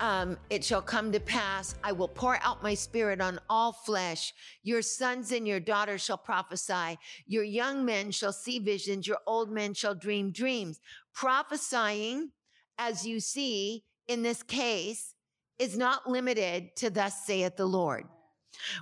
um, 0.00 0.36
it 0.50 0.64
shall 0.64 0.82
come 0.82 1.12
to 1.12 1.20
pass. 1.20 1.74
I 1.82 1.92
will 1.92 2.08
pour 2.08 2.38
out 2.42 2.62
my 2.62 2.74
spirit 2.74 3.20
on 3.20 3.40
all 3.48 3.72
flesh. 3.72 4.34
Your 4.62 4.82
sons 4.82 5.32
and 5.32 5.46
your 5.46 5.60
daughters 5.60 6.04
shall 6.04 6.18
prophesy. 6.18 6.98
Your 7.26 7.44
young 7.44 7.84
men 7.84 8.10
shall 8.10 8.32
see 8.32 8.58
visions. 8.58 9.06
Your 9.06 9.18
old 9.26 9.50
men 9.50 9.74
shall 9.74 9.94
dream 9.94 10.30
dreams. 10.32 10.80
Prophesying, 11.14 12.30
as 12.78 13.06
you 13.06 13.20
see 13.20 13.84
in 14.08 14.22
this 14.22 14.42
case, 14.42 15.14
is 15.58 15.78
not 15.78 16.08
limited 16.08 16.76
to 16.76 16.90
thus 16.90 17.24
saith 17.24 17.56
the 17.56 17.66
Lord. 17.66 18.04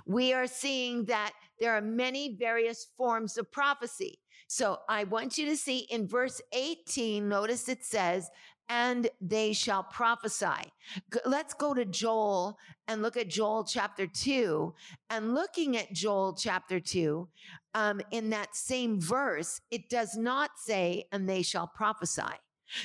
We 0.05 0.33
are 0.33 0.47
seeing 0.47 1.05
that 1.05 1.31
there 1.59 1.73
are 1.73 1.81
many 1.81 2.35
various 2.35 2.87
forms 2.97 3.37
of 3.37 3.51
prophecy. 3.51 4.19
So 4.47 4.79
I 4.87 5.05
want 5.05 5.37
you 5.37 5.45
to 5.47 5.57
see 5.57 5.79
in 5.89 6.07
verse 6.07 6.41
18, 6.53 7.27
notice 7.27 7.67
it 7.67 7.83
says, 7.83 8.29
and 8.69 9.09
they 9.21 9.53
shall 9.53 9.83
prophesy. 9.83 10.71
Let's 11.25 11.53
go 11.53 11.73
to 11.73 11.85
Joel 11.85 12.57
and 12.87 13.01
look 13.01 13.17
at 13.17 13.27
Joel 13.27 13.63
chapter 13.63 14.07
2. 14.07 14.73
And 15.09 15.35
looking 15.35 15.77
at 15.77 15.93
Joel 15.93 16.33
chapter 16.33 16.79
2, 16.79 17.27
um, 17.73 18.01
in 18.11 18.29
that 18.31 18.55
same 18.55 18.99
verse, 18.99 19.61
it 19.69 19.89
does 19.89 20.15
not 20.15 20.51
say, 20.57 21.05
and 21.11 21.27
they 21.27 21.41
shall 21.41 21.67
prophesy. 21.67 22.23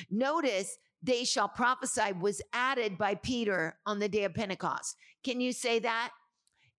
Notice, 0.09 0.77
they 1.01 1.23
shall 1.23 1.47
prophesy 1.47 2.13
was 2.19 2.41
added 2.53 2.97
by 2.97 3.15
Peter 3.15 3.77
on 3.85 3.99
the 3.99 4.09
day 4.09 4.25
of 4.25 4.35
Pentecost. 4.35 4.97
Can 5.23 5.41
you 5.41 5.51
say 5.51 5.79
that? 5.79 6.11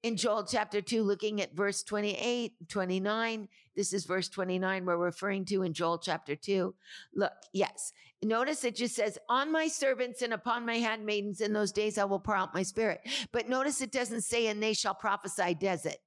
In 0.03 0.17
Joel 0.17 0.45
chapter 0.45 0.81
2, 0.81 1.03
looking 1.03 1.41
at 1.41 1.55
verse 1.55 1.83
28, 1.85 2.55
29, 2.69 3.49
this 3.77 3.93
is 3.93 4.05
verse 4.05 4.29
29 4.29 4.85
we're 4.85 4.97
referring 4.97 5.45
to 5.47 5.63
in 5.63 5.73
Joel 5.73 5.99
chapter 5.99 6.35
2. 6.35 6.75
Look, 7.15 7.33
yes. 7.53 7.93
Notice 8.25 8.63
it 8.65 8.77
just 8.77 8.95
says, 8.95 9.19
On 9.29 9.51
my 9.51 9.67
servants 9.67 10.23
and 10.23 10.33
upon 10.33 10.65
my 10.65 10.77
handmaidens 10.77 11.41
in 11.41 11.53
those 11.53 11.73
days 11.73 11.99
I 11.99 12.05
will 12.05 12.21
pour 12.21 12.37
out 12.37 12.55
my 12.55 12.63
spirit. 12.63 13.01
But 13.33 13.49
notice 13.49 13.81
it 13.81 13.91
doesn't 13.91 14.23
say, 14.23 14.47
And 14.47 14.63
they 14.63 14.75
shall 14.75 14.95
prophesy, 14.95 15.55
does 15.55 15.87
it? 15.87 15.99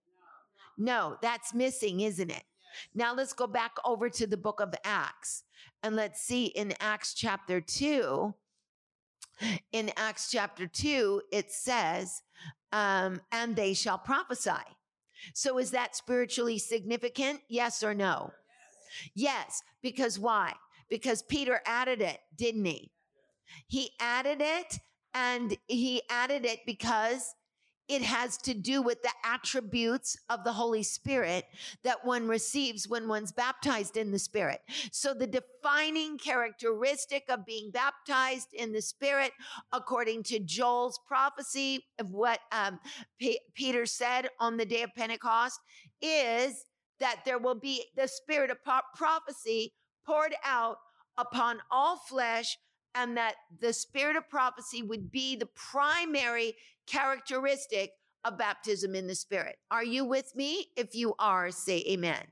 No, 0.77 1.17
that's 1.21 1.53
missing, 1.53 2.01
isn't 2.01 2.31
it? 2.31 2.43
Now 2.93 3.13
let's 3.13 3.33
go 3.33 3.47
back 3.47 3.75
over 3.85 4.09
to 4.09 4.27
the 4.27 4.37
book 4.37 4.59
of 4.59 4.73
Acts 4.83 5.43
and 5.83 5.95
let's 5.95 6.21
see 6.21 6.45
in 6.47 6.73
Acts 6.79 7.13
chapter 7.13 7.61
2. 7.61 8.33
In 9.73 9.91
Acts 9.97 10.31
chapter 10.31 10.67
2, 10.67 11.21
it 11.31 11.51
says, 11.51 12.21
um, 12.71 13.21
and 13.31 13.55
they 13.55 13.73
shall 13.73 13.97
prophesy. 13.97 14.51
So 15.33 15.57
is 15.57 15.71
that 15.71 15.95
spiritually 15.95 16.57
significant? 16.57 17.41
Yes 17.49 17.83
or 17.83 17.93
no? 17.93 18.31
Yes, 19.13 19.61
because 19.81 20.19
why? 20.19 20.53
Because 20.89 21.21
Peter 21.23 21.61
added 21.65 22.01
it, 22.01 22.19
didn't 22.35 22.65
he? 22.65 22.91
He 23.67 23.91
added 23.99 24.39
it 24.41 24.79
and 25.13 25.57
he 25.67 26.01
added 26.09 26.45
it 26.45 26.59
because 26.65 27.33
it 27.87 28.01
has 28.01 28.37
to 28.37 28.53
do 28.53 28.81
with 28.81 29.01
the 29.03 29.11
attributes 29.23 30.17
of 30.29 30.43
the 30.43 30.51
Holy 30.51 30.81
Spirit 30.81 31.45
that 31.83 32.03
one 32.03 32.27
receives 32.27 32.87
when 32.87 33.07
one's 33.07 33.31
baptized 33.31 33.95
in 33.95 34.11
the 34.11 34.17
Spirit. 34.17 34.61
So 34.91 35.13
the 35.13 35.27
defining 35.27 36.17
characteristic 36.17 37.25
of 37.29 37.45
being 37.45 37.69
baptized 37.71 38.53
in 38.53 38.71
the 38.71 38.81
Spirit, 38.81 39.33
according 39.71 40.23
to 40.23 40.39
Joel's 40.39 40.99
prophecy 41.07 41.85
of 41.99 42.11
what 42.11 42.39
um, 42.51 42.79
Pe- 43.21 43.37
Peter 43.53 43.85
said 43.85 44.29
on 44.39 44.57
the 44.57 44.65
day 44.65 44.81
of 44.81 44.89
Pentecost, 44.95 45.59
is 46.01 46.65
that 46.99 47.21
there 47.23 47.37
will 47.37 47.55
be 47.55 47.83
the 47.95 48.07
spirit 48.07 48.49
of 48.49 48.63
pro- 48.63 48.79
prophecy 48.95 49.73
poured 50.05 50.35
out 50.43 50.77
upon 51.17 51.59
all 51.71 51.97
flesh 51.97 52.57
and 52.93 53.17
that 53.17 53.35
the 53.59 53.73
spirit 53.73 54.15
of 54.15 54.29
prophecy 54.29 54.81
would 54.81 55.11
be 55.11 55.35
the 55.35 55.47
primary 55.47 56.55
characteristic 56.87 57.91
of 58.23 58.37
baptism 58.37 58.95
in 58.95 59.07
the 59.07 59.15
spirit. 59.15 59.57
Are 59.69 59.83
you 59.83 60.05
with 60.05 60.35
me? 60.35 60.67
If 60.75 60.95
you 60.95 61.13
are, 61.19 61.51
say 61.51 61.83
amen. 61.87 62.23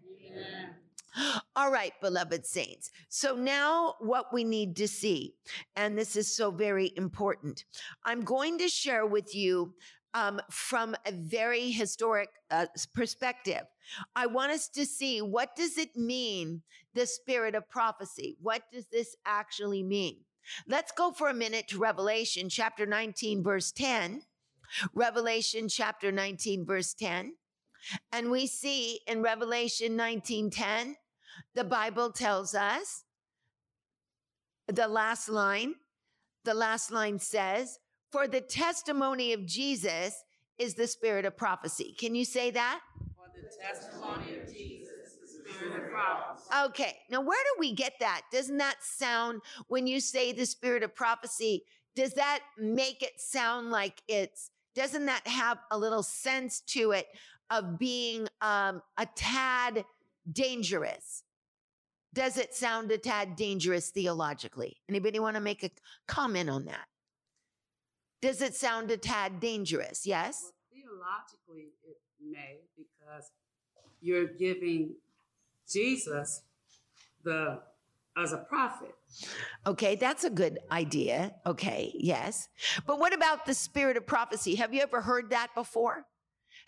All 1.56 1.72
right, 1.72 1.94
beloved 2.02 2.46
saints. 2.46 2.90
So 3.10 3.36
now 3.36 3.96
what 4.00 4.34
we 4.34 4.44
need 4.44 4.76
to 4.78 4.88
see, 4.88 5.36
and 5.76 5.96
this 5.96 6.16
is 6.16 6.36
so 6.36 6.50
very 6.50 6.92
important. 6.96 7.66
I'm 8.04 8.22
going 8.22 8.58
to 8.58 8.68
share 8.68 9.06
with 9.06 9.36
you 9.36 9.76
um, 10.14 10.42
from 10.50 10.96
a 11.06 11.12
very 11.12 11.72
historic 11.72 12.30
uh, 12.52 12.66
perspective. 12.94 13.64
I 14.16 14.28
want 14.28 14.52
us 14.52 14.68
to 14.70 14.86
see 14.86 15.22
what 15.22 15.56
does 15.56 15.78
it 15.78 15.96
mean, 15.96 16.62
the 16.94 17.06
spirit 17.06 17.56
of 17.56 17.70
prophecy? 17.70 18.38
What 18.42 18.64
does 18.72 18.88
this 18.88 19.16
actually 19.26 19.84
mean? 19.84 20.18
Let's 20.68 20.92
go 20.92 21.12
for 21.12 21.30
a 21.30 21.34
minute 21.34 21.68
to 21.70 21.78
Revelation 21.78 22.50
chapter 22.50 22.86
19, 22.86 23.44
verse 23.44 23.72
10. 23.72 24.24
Revelation 24.94 25.68
chapter 25.68 26.12
19, 26.12 26.66
verse 26.66 26.94
10. 26.94 27.34
And 28.12 28.32
we 28.32 28.48
see 28.48 29.02
in 29.08 29.22
Revelation 29.22 29.96
19, 29.96 30.50
10, 30.50 30.96
the 31.56 31.64
Bible 31.64 32.12
tells 32.12 32.56
us 32.56 33.04
the 34.68 34.88
last 34.88 35.30
line, 35.30 35.76
the 36.46 36.54
last 36.54 36.92
line 36.92 37.20
says, 37.20 37.80
For 38.14 38.28
the 38.28 38.42
testimony 38.42 39.34
of 39.34 39.44
Jesus 39.44 40.24
is 40.60 40.76
the 40.76 40.86
spirit 40.86 41.26
of 41.26 41.36
prophecy. 41.36 41.96
Can 41.98 42.14
you 42.14 42.26
say 42.26 42.52
that? 42.52 42.80
For 43.16 43.26
the 43.36 43.50
testimony 43.60 44.38
of 44.38 44.54
Jesus, 44.54 45.18
the 45.20 45.28
spirit 45.28 45.84
of 45.84 45.90
prophecy. 45.90 46.48
Okay, 46.66 46.98
now 47.10 47.22
where 47.22 47.44
do 47.44 47.60
we 47.60 47.74
get 47.74 47.94
that? 48.02 48.22
Doesn't 48.32 48.58
that 48.58 48.76
sound, 48.84 49.42
when 49.68 49.88
you 49.88 50.00
say 50.00 50.32
the 50.32 50.46
spirit 50.46 50.84
of 50.84 50.94
prophecy, 50.94 51.64
does 51.96 52.14
that 52.14 52.42
make 52.56 53.02
it 53.02 53.20
sound 53.20 53.72
like 53.72 54.04
it's, 54.08 54.52
doesn't 54.76 55.08
that 55.08 55.26
have 55.26 55.58
a 55.72 55.78
little 55.78 56.04
sense 56.04 56.60
to 56.68 56.92
it 56.92 57.08
of 57.50 57.80
being 57.80 58.28
um, 58.42 58.84
a 59.00 59.08
tad 59.16 59.86
dangerous? 60.32 61.24
Does 62.14 62.38
it 62.38 62.54
sound 62.54 62.92
a 62.92 63.00
tad 63.00 63.36
dangerous 63.36 63.90
theologically? 63.90 64.78
Anybody 64.88 65.20
want 65.20 65.36
to 65.36 65.42
make 65.42 65.64
a 65.64 65.72
comment 66.06 66.48
on 66.48 66.66
that? 66.66 66.86
Does 68.24 68.42
it 68.42 68.56
sound 68.56 68.90
a 68.90 68.96
tad 68.96 69.42
dangerous? 69.42 70.08
Yes? 70.08 70.44
Well, 70.44 70.54
theologically, 70.72 71.74
it 71.84 71.98
may 72.26 72.62
because 72.78 73.32
you're 74.00 74.28
giving 74.28 74.92
Jesus 75.70 76.44
the 77.26 77.60
as 78.16 78.32
a 78.32 78.38
prophet. 78.38 78.96
Okay, 79.68 79.96
that's 79.98 80.24
a 80.24 80.30
good 80.30 80.60
idea. 80.72 81.34
Okay, 81.46 81.92
yes. 81.96 82.48
But 82.88 82.98
what 82.98 83.14
about 83.14 83.46
the 83.46 83.54
spirit 83.54 83.98
of 83.98 84.08
prophecy? 84.08 84.56
Have 84.56 84.74
you 84.74 84.80
ever 84.80 85.02
heard 85.02 85.32
that 85.32 85.50
before? 85.54 86.06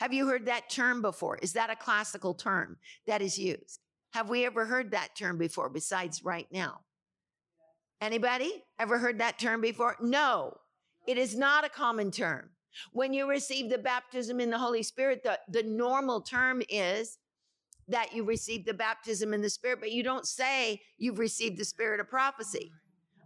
Have 0.01 0.11
you 0.11 0.27
heard 0.27 0.47
that 0.47 0.69
term 0.69 1.01
before? 1.01 1.37
Is 1.37 1.53
that 1.53 1.69
a 1.69 1.75
classical 1.77 2.33
term 2.33 2.75
that 3.07 3.21
is 3.21 3.39
used? 3.39 3.79
Have 4.11 4.29
we 4.29 4.45
ever 4.45 4.65
heard 4.65 4.91
that 4.91 5.15
term 5.15 5.37
before 5.37 5.69
besides 5.69 6.21
right 6.21 6.47
now? 6.51 6.81
Anybody 8.01 8.51
ever 8.77 8.97
heard 8.97 9.19
that 9.19 9.39
term 9.39 9.61
before? 9.61 9.95
No, 10.01 10.57
it 11.07 11.17
is 11.17 11.35
not 11.35 11.65
a 11.65 11.69
common 11.69 12.11
term. 12.11 12.49
When 12.91 13.13
you 13.13 13.29
receive 13.29 13.69
the 13.69 13.77
baptism 13.77 14.39
in 14.39 14.49
the 14.49 14.57
Holy 14.57 14.83
Spirit, 14.83 15.23
the, 15.23 15.39
the 15.47 15.63
normal 15.63 16.21
term 16.21 16.61
is 16.69 17.17
that 17.87 18.13
you 18.13 18.23
receive 18.23 18.65
the 18.65 18.73
baptism 18.73 19.33
in 19.33 19.41
the 19.41 19.49
Spirit, 19.49 19.79
but 19.79 19.91
you 19.91 20.03
don't 20.03 20.27
say 20.27 20.81
you've 20.97 21.19
received 21.19 21.57
the 21.57 21.65
spirit 21.65 21.99
of 21.99 22.09
prophecy. 22.09 22.71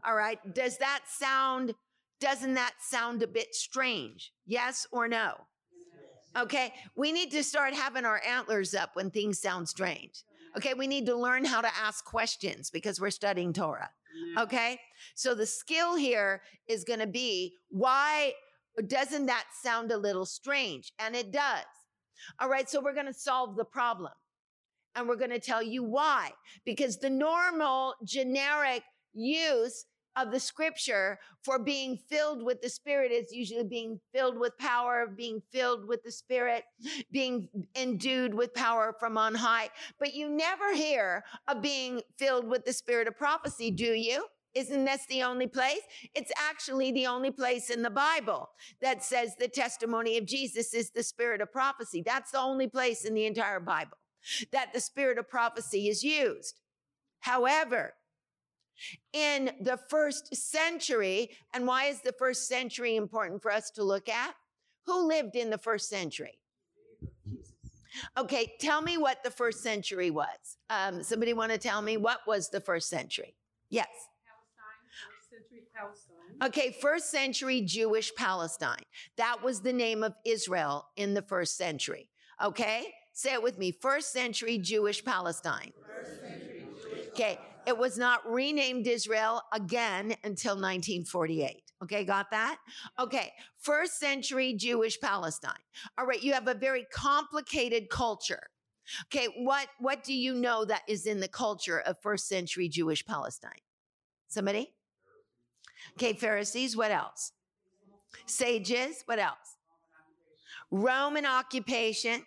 All 0.06 0.16
right. 0.16 0.40
Does 0.54 0.78
that 0.78 1.02
sound, 1.08 1.74
doesn't 2.20 2.54
that 2.54 2.74
sound 2.80 3.24
a 3.24 3.28
bit 3.28 3.56
strange? 3.56 4.34
Yes 4.46 4.86
or 4.92 5.08
no? 5.08 5.34
Okay. 6.38 6.74
We 6.96 7.12
need 7.12 7.32
to 7.32 7.44
start 7.44 7.74
having 7.74 8.06
our 8.06 8.22
antlers 8.26 8.76
up 8.76 8.96
when 8.96 9.10
things 9.10 9.40
sound 9.40 9.68
strange. 9.68 10.24
Okay. 10.56 10.74
We 10.74 10.88
need 10.88 11.06
to 11.08 11.16
learn 11.16 11.44
how 11.46 11.62
to 11.62 11.70
ask 11.76 12.06
questions 12.06 12.70
because 12.70 13.02
we're 13.02 13.10
studying 13.10 13.54
Torah. 13.54 13.90
Mm. 14.38 14.44
Okay. 14.44 14.80
So 15.16 15.36
the 15.36 15.46
skill 15.46 15.96
here 15.96 16.42
is 16.68 16.84
going 16.84 17.00
to 17.00 17.08
be 17.08 17.54
why 17.70 18.34
doesn't 18.88 19.26
that 19.26 19.46
sound 19.62 19.92
a 19.92 19.98
little 19.98 20.26
strange? 20.26 20.94
And 21.00 21.16
it 21.16 21.32
does. 21.32 21.66
All 22.40 22.50
right. 22.50 22.70
So 22.70 22.82
we're 22.82 22.94
going 22.94 23.06
to 23.06 23.14
solve 23.14 23.56
the 23.56 23.66
problem 23.66 24.12
and 24.96 25.08
we're 25.08 25.16
going 25.16 25.30
to 25.32 25.40
tell 25.40 25.64
you 25.64 25.84
why. 25.84 26.32
Because 26.66 26.98
the 26.98 27.10
normal 27.10 27.96
generic 28.04 28.84
use 29.14 29.86
of 30.22 30.32
the 30.32 30.40
scripture 30.40 31.20
for 31.44 31.60
being 31.60 31.98
filled 32.10 32.44
with 32.44 32.62
the 32.62 32.70
Spirit 32.70 33.12
is 33.12 33.32
usually 33.32 33.64
being 33.64 34.00
filled 34.14 34.38
with 34.38 34.58
power, 34.58 35.08
being 35.08 35.42
filled 35.52 35.88
with 35.88 36.04
the 36.04 36.12
Spirit, 36.12 36.64
being 37.12 37.48
endued 37.76 38.34
with 38.34 38.54
power 38.54 38.96
from 39.00 39.18
on 39.18 39.36
high. 39.36 39.70
But 40.00 40.14
you 40.14 40.30
never 40.30 40.74
hear 40.74 41.24
of 41.48 41.62
being 41.62 42.02
filled 42.18 42.48
with 42.48 42.66
the 42.66 42.74
Spirit 42.74 43.08
of 43.08 43.18
prophecy, 43.18 43.72
do 43.72 43.94
you? 43.94 44.26
Isn't 44.56 44.86
this 44.86 45.06
the 45.06 45.24
only 45.24 45.48
place? 45.48 45.82
It's 46.16 46.32
actually 46.38 46.92
the 46.92 47.06
only 47.06 47.32
place 47.32 47.70
in 47.70 47.84
the 47.84 47.90
Bible 47.90 48.50
that 48.82 49.04
says 49.04 49.36
the 49.36 49.48
testimony 49.48 50.18
of 50.18 50.26
Jesus 50.26 50.74
is 50.74 50.90
the 50.90 51.04
spirit 51.04 51.40
of 51.40 51.52
prophecy. 51.52 52.02
That's 52.04 52.32
the 52.32 52.40
only 52.40 52.68
place 52.68 53.06
in 53.06 53.14
the 53.14 53.28
entire 53.28 53.60
Bible 53.60 53.98
that 54.52 54.74
the 54.74 54.82
spirit 54.82 55.18
of 55.18 55.30
prophecy 55.30 55.88
is 55.88 56.04
used. 56.04 56.60
However, 57.20 57.94
in 59.14 59.52
the 59.62 59.78
first 59.90 60.36
century, 60.36 61.32
and 61.54 61.66
why 61.66 61.86
is 61.86 62.02
the 62.02 62.14
first 62.14 62.48
century 62.48 62.96
important 62.96 63.42
for 63.42 63.52
us 63.52 63.70
to 63.72 63.84
look 63.84 64.10
at? 64.10 64.36
Who 64.86 65.08
lived 65.08 65.36
in 65.36 65.50
the 65.50 65.58
first 65.58 65.90
century? 65.90 66.40
Okay, 68.18 68.54
tell 68.60 68.82
me 68.82 68.98
what 68.98 69.24
the 69.24 69.32
first 69.32 69.62
century 69.62 70.12
was. 70.12 70.58
Um, 70.70 71.04
somebody 71.04 71.34
want 71.34 71.52
to 71.52 71.58
tell 71.58 71.82
me 71.82 71.98
what 71.98 72.20
was 72.28 72.50
the 72.50 72.62
first 72.62 72.90
century? 72.90 73.36
Yes. 73.70 73.88
Palestine. 75.80 76.48
Okay, 76.48 76.78
first 76.82 77.10
century 77.10 77.62
Jewish 77.62 78.14
Palestine. 78.16 78.84
That 79.18 79.44
was 79.44 79.62
the 79.62 79.74
name 79.74 80.04
of 80.04 80.14
Israel 80.26 80.88
in 80.96 81.14
the 81.14 81.22
first 81.22 81.58
century. 81.58 82.10
Okay, 82.44 82.88
say 83.14 83.34
it 83.34 83.44
with 83.44 83.58
me. 83.58 83.72
First 83.72 84.12
century 84.12 84.58
Jewish 84.58 85.04
Palestine. 85.04 85.72
Century 86.22 86.66
Jewish 86.84 87.08
okay, 87.10 87.40
it 87.70 87.78
was 87.78 88.00
not 88.00 88.28
renamed 88.28 88.88
Israel 88.88 89.44
again 89.54 90.16
until 90.24 90.56
1948. 90.56 91.62
Okay, 91.84 92.04
got 92.04 92.32
that? 92.32 92.58
Okay, 93.00 93.32
first 93.60 94.00
century 94.00 94.56
Jewish 94.56 95.00
Palestine. 95.00 95.54
All 95.96 96.08
right, 96.08 96.22
you 96.22 96.34
have 96.34 96.48
a 96.48 96.56
very 96.56 96.88
complicated 96.92 97.90
culture. 97.92 98.42
Okay, 99.06 99.28
what 99.38 99.68
what 99.78 100.04
do 100.04 100.16
you 100.16 100.34
know 100.34 100.66
that 100.66 100.82
is 100.88 101.06
in 101.06 101.20
the 101.20 101.28
culture 101.28 101.80
of 101.82 102.02
first 102.02 102.28
century 102.28 102.68
Jewish 102.68 103.06
Palestine? 103.06 103.62
Somebody? 104.30 104.74
Okay, 105.94 106.14
Pharisees, 106.14 106.76
what 106.76 106.90
else? 106.90 107.34
Sages, 108.26 109.04
what 109.06 109.20
else? 109.20 109.58
Roman 110.72 111.28
occupation. 111.28 112.26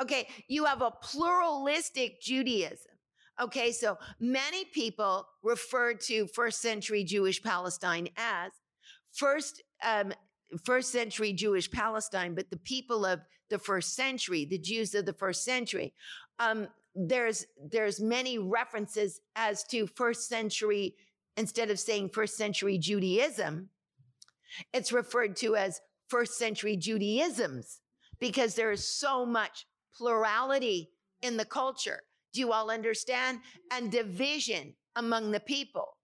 Okay, 0.00 0.28
you 0.46 0.66
have 0.66 0.82
a 0.82 0.92
pluralistic 0.92 2.20
Judaism. 2.20 2.93
Okay, 3.40 3.72
so 3.72 3.98
many 4.20 4.64
people 4.66 5.26
refer 5.42 5.94
to 5.94 6.26
first 6.28 6.60
century 6.60 7.02
Jewish 7.02 7.42
Palestine 7.42 8.08
as 8.16 8.52
first 9.12 9.62
um, 9.84 10.12
first 10.64 10.92
century 10.92 11.32
Jewish 11.32 11.68
Palestine, 11.68 12.34
but 12.34 12.50
the 12.50 12.58
people 12.58 13.04
of 13.04 13.20
the 13.50 13.58
first 13.58 13.94
century, 13.94 14.44
the 14.44 14.58
Jews 14.58 14.94
of 14.94 15.04
the 15.04 15.12
first 15.12 15.44
century, 15.44 15.94
um, 16.38 16.68
there's 16.94 17.44
there's 17.70 18.00
many 18.00 18.38
references 18.38 19.20
as 19.34 19.64
to 19.64 19.88
first 19.88 20.28
century 20.28 20.94
instead 21.36 21.70
of 21.70 21.80
saying 21.80 22.10
first 22.10 22.36
century 22.36 22.78
Judaism, 22.78 23.68
it's 24.72 24.92
referred 24.92 25.34
to 25.36 25.56
as 25.56 25.80
first 26.08 26.38
century 26.38 26.76
Judaisms 26.76 27.80
because 28.20 28.54
there 28.54 28.70
is 28.70 28.86
so 28.86 29.26
much 29.26 29.66
plurality 29.96 30.90
in 31.22 31.36
the 31.36 31.44
culture. 31.44 32.02
Do 32.34 32.40
you 32.40 32.52
all 32.52 32.70
understand? 32.70 33.40
And 33.70 33.90
division 33.90 34.74
among 34.96 35.30
the 35.30 35.40
people 35.40 35.96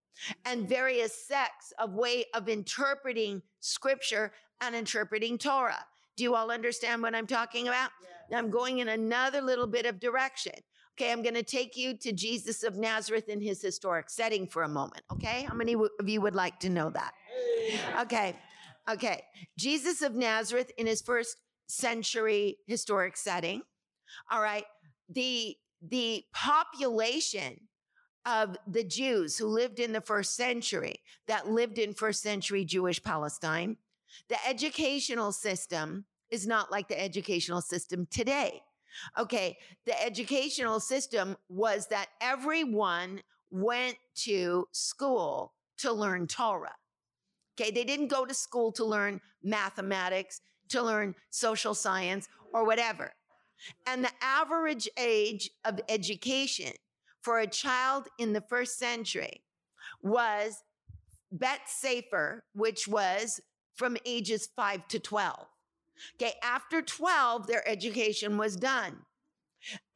and 0.44 0.69
various 0.69 1.27
sects 1.27 1.73
of 1.79 1.93
way 1.94 2.25
of 2.35 2.49
interpreting 2.49 3.43
scripture 3.61 4.32
and 4.61 4.75
interpreting 4.75 5.38
Torah. 5.38 5.85
Do 6.17 6.25
you 6.25 6.35
all 6.35 6.50
understand 6.50 7.03
what 7.03 7.15
I'm 7.15 7.27
talking 7.27 7.69
about? 7.69 7.91
I'm 8.32 8.50
going 8.50 8.79
in 8.79 8.88
another 8.88 9.41
little 9.41 9.67
bit 9.67 9.87
of 9.87 9.99
direction. 9.99 10.53
Okay, 10.97 11.11
I'm 11.11 11.23
going 11.23 11.35
to 11.35 11.43
take 11.43 11.77
you 11.77 11.97
to 11.97 12.12
Jesus 12.12 12.62
of 12.62 12.76
Nazareth 12.76 13.29
in 13.29 13.41
his 13.41 13.62
historic 13.62 14.11
setting 14.11 14.47
for 14.47 14.62
a 14.62 14.69
moment. 14.69 15.03
Okay, 15.11 15.43
how 15.49 15.55
many 15.55 15.75
of 15.75 16.09
you 16.09 16.21
would 16.21 16.35
like 16.35 16.61
to 16.61 16.69
know 16.69 16.91
that? 16.91 17.12
Okay, 18.00 18.37
okay. 18.88 19.23
Jesus 19.59 20.03
of 20.03 20.15
Nazareth 20.15 20.71
in 20.76 20.87
his 20.87 21.00
first 21.00 21.37
century 21.69 22.59
historic 22.67 23.17
setting. 23.17 23.62
All 24.31 24.43
right, 24.43 24.65
the 25.09 25.56
the 25.82 26.25
population 26.32 27.61
of 28.27 28.56
the 28.67 28.85
Jews 28.85 29.38
who 29.38 29.47
lived 29.47 29.79
in 29.81 29.93
the 29.93 30.00
first 30.00 30.37
century, 30.37 31.00
that 31.27 31.49
lived 31.49 31.79
in 31.79 31.94
first 31.94 32.23
century 32.23 32.65
Jewish 32.65 33.03
Palestine, 33.03 33.77
the 34.29 34.37
educational 34.47 35.32
system 35.32 36.05
is 36.31 36.47
not 36.47 36.71
like 36.71 36.88
the 36.88 37.00
educational 37.00 37.61
system 37.61 38.06
today. 38.11 38.62
Okay, 39.19 39.56
the 39.87 40.00
educational 40.03 40.81
system 40.81 41.37
was 41.49 41.87
that 41.88 42.09
everyone 42.21 43.23
went 43.50 43.97
to 44.15 44.69
school 44.73 45.55
to 45.79 45.93
learn 45.93 46.26
Torah. 46.26 46.75
Okay, 47.59 47.71
they 47.71 47.85
didn't 47.85 48.09
go 48.09 48.25
to 48.25 48.35
school 48.35 48.73
to 48.73 48.85
learn 48.85 49.21
mathematics, 49.43 50.41
to 50.69 50.83
learn 50.83 51.15
social 51.31 51.75
science, 51.75 52.29
or 52.53 52.65
whatever. 52.65 53.12
And 53.87 54.05
the 54.05 54.12
average 54.21 54.89
age 54.97 55.51
of 55.65 55.81
education 55.89 56.73
for 57.23 57.39
a 57.39 57.47
child 57.47 58.09
in 58.19 58.33
the 58.33 58.41
first 58.41 58.79
century 58.79 59.43
was 60.03 60.62
Bet 61.33 61.61
Sefer, 61.67 62.45
which 62.55 62.89
was 62.89 63.41
from 63.75 63.97
ages 64.05 64.49
5 64.57 64.89
to 64.89 64.99
12. 64.99 65.47
Okay, 66.17 66.35
after 66.43 66.83
12, 66.83 67.47
their 67.47 67.67
education 67.69 68.39
was 68.39 68.57
done. 68.57 68.99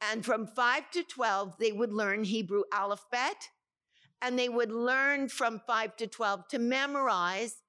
And 0.01 0.23
from 0.23 0.47
5 0.47 0.91
to 0.91 1.03
12, 1.03 1.57
they 1.59 1.71
would 1.71 1.91
learn 1.91 2.23
Hebrew 2.23 2.63
alphabet, 2.71 3.49
and 4.21 4.37
they 4.37 4.49
would 4.49 4.71
learn 4.71 5.29
from 5.29 5.61
5 5.65 5.95
to 5.97 6.07
12 6.07 6.47
to 6.49 6.59
memorize 6.59 7.63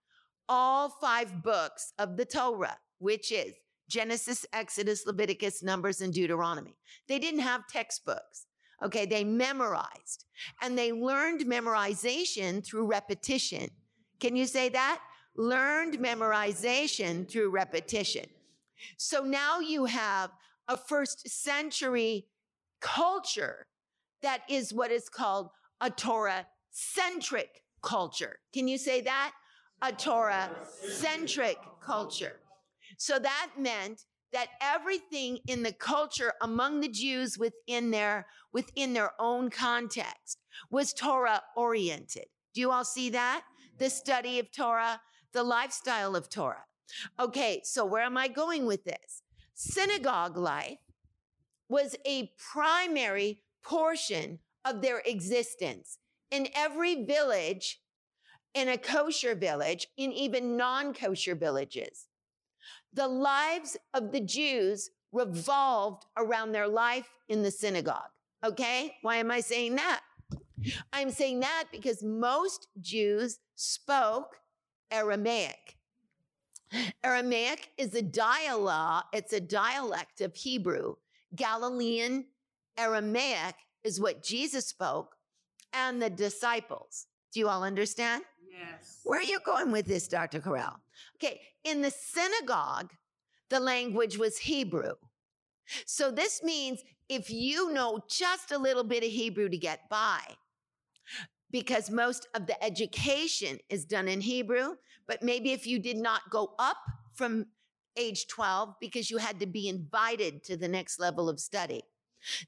all 0.49 0.89
five 0.89 1.43
books 1.43 1.93
of 1.99 2.17
the 2.17 2.25
Torah, 2.25 2.79
which 2.99 3.33
is 3.33 3.55
Genesis, 3.88 4.47
Exodus, 4.53 5.06
Leviticus, 5.06 5.62
Numbers, 5.62 6.00
and 6.00 6.12
Deuteronomy. 6.12 6.77
They 7.09 7.19
didn't 7.19 7.41
have 7.41 7.67
textbooks. 7.69 8.47
Okay, 8.85 9.06
they 9.06 9.25
memorized 9.25 10.27
and 10.61 10.77
they 10.77 10.93
learned 10.93 11.47
memorization 11.47 12.65
through 12.65 12.87
repetition. 12.87 13.71
Can 14.21 14.37
you 14.37 14.47
say 14.47 14.69
that? 14.71 15.00
learned 15.37 15.99
memorization 15.99 17.31
through 17.31 17.50
repetition. 17.50 18.25
So 18.97 19.23
now 19.23 19.61
you 19.61 19.85
have 19.87 20.31
a 20.69 20.76
first 20.76 21.28
century 21.28 22.26
culture 22.81 23.66
that 24.23 24.43
is 24.49 24.73
what 24.73 24.90
is 24.90 25.09
called 25.09 25.50
a 25.81 25.90
Torah 25.90 26.47
centric 26.71 27.62
culture. 27.83 28.38
Can 28.52 28.66
you 28.69 28.78
say 28.78 29.00
that? 29.02 29.33
A 29.83 29.93
Torah 29.93 30.50
centric 30.88 31.59
culture. 31.81 32.40
So 32.97 33.19
that 33.19 33.50
meant 33.59 34.05
that 34.33 34.49
everything 34.61 35.38
in 35.47 35.62
the 35.62 35.73
culture 35.73 36.33
among 36.43 36.81
the 36.81 36.88
Jews 36.88 37.38
within 37.38 37.91
their 37.91 38.26
within 38.53 38.93
their 38.93 39.12
own 39.19 39.50
context 39.50 40.38
was 40.71 40.93
Torah 40.93 41.43
oriented. 41.57 42.26
Do 42.55 42.61
you 42.61 42.71
all 42.71 42.85
see 42.85 43.11
that? 43.11 43.45
The 43.79 43.91
study 43.91 44.38
of 44.38 44.50
Torah, 44.50 45.00
the 45.33 45.43
lifestyle 45.43 46.17
of 46.17 46.29
Torah. 46.29 46.65
Okay, 47.19 47.61
so 47.65 47.85
where 47.85 48.03
am 48.03 48.17
I 48.17 48.29
going 48.29 48.67
with 48.67 48.85
this? 48.85 49.23
Synagogue 49.55 50.37
life 50.37 50.79
was 51.69 51.97
a 52.07 52.31
primary 52.53 53.41
portion 53.62 54.38
of 54.65 54.83
their 54.83 55.03
existence. 55.05 55.99
In 56.31 56.49
every 56.55 57.05
village, 57.05 57.81
in 58.55 58.69
a 58.69 58.79
kosher 58.79 59.35
village, 59.35 59.87
in 59.97 60.12
even 60.12 60.57
non 60.57 60.95
kosher 60.95 61.35
villages, 61.35 62.07
the 62.97 63.07
lives 63.07 63.76
of 63.95 64.11
the 64.11 64.21
Jews 64.21 64.91
revolved 65.12 66.07
around 66.17 66.53
their 66.53 66.67
life 66.67 67.09
in 67.29 67.43
the 67.43 67.50
synagogue. 67.50 68.11
Okay, 68.45 68.97
why 69.03 69.17
am 69.17 69.31
I 69.31 69.41
saying 69.41 69.76
that? 69.76 70.00
I'm 70.93 71.11
saying 71.11 71.41
that 71.41 71.65
because 71.71 72.03
most 72.03 72.69
Jews 72.81 73.38
spoke 73.55 74.41
Aramaic. 74.91 75.76
Aramaic 77.05 77.71
is 77.76 77.95
a 77.95 78.03
dialect, 78.03 79.07
it's 79.12 79.33
a 79.33 79.41
dialect 79.41 80.21
of 80.23 80.35
Hebrew. 80.35 80.97
Galilean 81.35 82.25
Aramaic 82.79 83.57
is 83.85 84.00
what 84.00 84.23
Jesus 84.23 84.67
spoke 84.67 85.17
and 85.73 86.00
the 86.00 86.11
disciples. 86.11 87.07
Do 87.37 87.40
you 87.40 87.49
all 87.50 87.64
understand? 87.64 88.23
Yes. 88.50 89.00
Where 89.05 89.21
are 89.21 89.23
you 89.23 89.40
going 89.45 89.71
with 89.71 89.85
this, 89.85 90.09
Dr. 90.09 90.40
Corral? 90.40 90.81
Okay, 91.16 91.43
in 91.64 91.83
the 91.83 91.90
synagogue, 91.90 92.95
the 93.50 93.61
language 93.61 94.16
was 94.16 94.38
Hebrew. 94.38 94.95
So 95.85 96.11
this 96.11 96.43
means 96.43 96.83
if 97.11 97.28
you 97.28 97.75
know 97.75 98.00
just 98.09 98.52
a 98.52 98.59
little 98.59 98.85
bit 98.85 99.05
of 99.05 99.11
Hebrew 99.11 99.50
to 99.50 99.59
get 99.59 99.87
by, 99.90 100.21
because 101.50 101.90
most 101.90 102.26
of 102.33 102.47
the 102.47 102.64
education 102.64 103.59
is 103.69 103.85
done 103.85 104.09
in 104.09 104.23
Hebrew. 104.23 104.76
But 105.07 105.23
maybe 105.23 105.52
if 105.52 105.66
you 105.66 105.78
did 105.78 105.99
not 105.99 106.23
go 106.31 106.55
up 106.59 106.78
from 107.12 107.49
age 107.99 108.28
12 108.28 108.76
because 108.81 109.11
you 109.11 109.19
had 109.19 109.40
to 109.40 109.47
be 109.47 109.69
invited 109.69 110.43
to 110.45 110.57
the 110.57 110.69
next 110.69 110.99
level 110.99 111.28
of 111.28 111.38
study. 111.38 111.83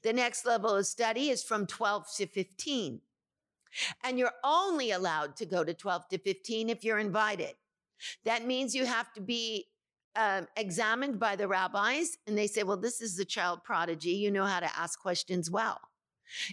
The 0.01 0.13
next 0.13 0.47
level 0.47 0.71
of 0.71 0.87
study 0.87 1.29
is 1.29 1.43
from 1.43 1.67
12 1.67 2.07
to 2.17 2.25
15. 2.25 3.01
And 4.03 4.17
you're 4.17 4.33
only 4.43 4.91
allowed 4.91 5.35
to 5.37 5.45
go 5.45 5.63
to 5.63 5.73
12 5.73 6.09
to 6.09 6.17
15 6.17 6.69
if 6.69 6.83
you're 6.83 6.99
invited. 6.99 7.55
That 8.25 8.45
means 8.45 8.73
you 8.73 8.85
have 8.85 9.11
to 9.13 9.21
be 9.21 9.67
um, 10.15 10.47
examined 10.57 11.19
by 11.19 11.35
the 11.35 11.47
rabbis, 11.47 12.17
and 12.27 12.37
they 12.37 12.47
say, 12.47 12.63
Well, 12.63 12.77
this 12.77 13.01
is 13.01 13.15
the 13.15 13.25
child 13.25 13.63
prodigy. 13.63 14.11
You 14.11 14.31
know 14.31 14.45
how 14.45 14.59
to 14.59 14.77
ask 14.77 14.99
questions 14.99 15.51
well. 15.51 15.79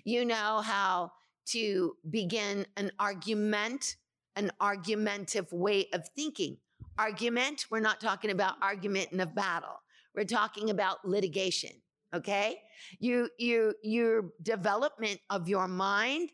You 0.05 0.25
know 0.25 0.61
how 0.61 1.13
to 1.47 1.97
begin 2.11 2.67
an 2.77 2.91
argument, 2.99 3.97
an 4.37 4.51
argumentative 4.61 5.53
way 5.53 5.89
of 5.93 6.09
thinking. 6.15 6.59
Argument, 6.99 7.67
we're 7.71 7.81
not 7.81 8.01
talking 8.01 8.31
about 8.31 8.55
argument 8.63 9.09
in 9.13 9.21
a 9.21 9.27
battle. 9.27 9.81
We're 10.15 10.25
talking 10.25 10.71
about 10.71 11.05
litigation. 11.05 11.71
Okay. 12.15 12.61
You, 12.99 13.29
you, 13.39 13.75
your 13.83 14.33
development 14.43 15.21
of 15.29 15.49
your 15.49 15.69
mind 15.69 16.31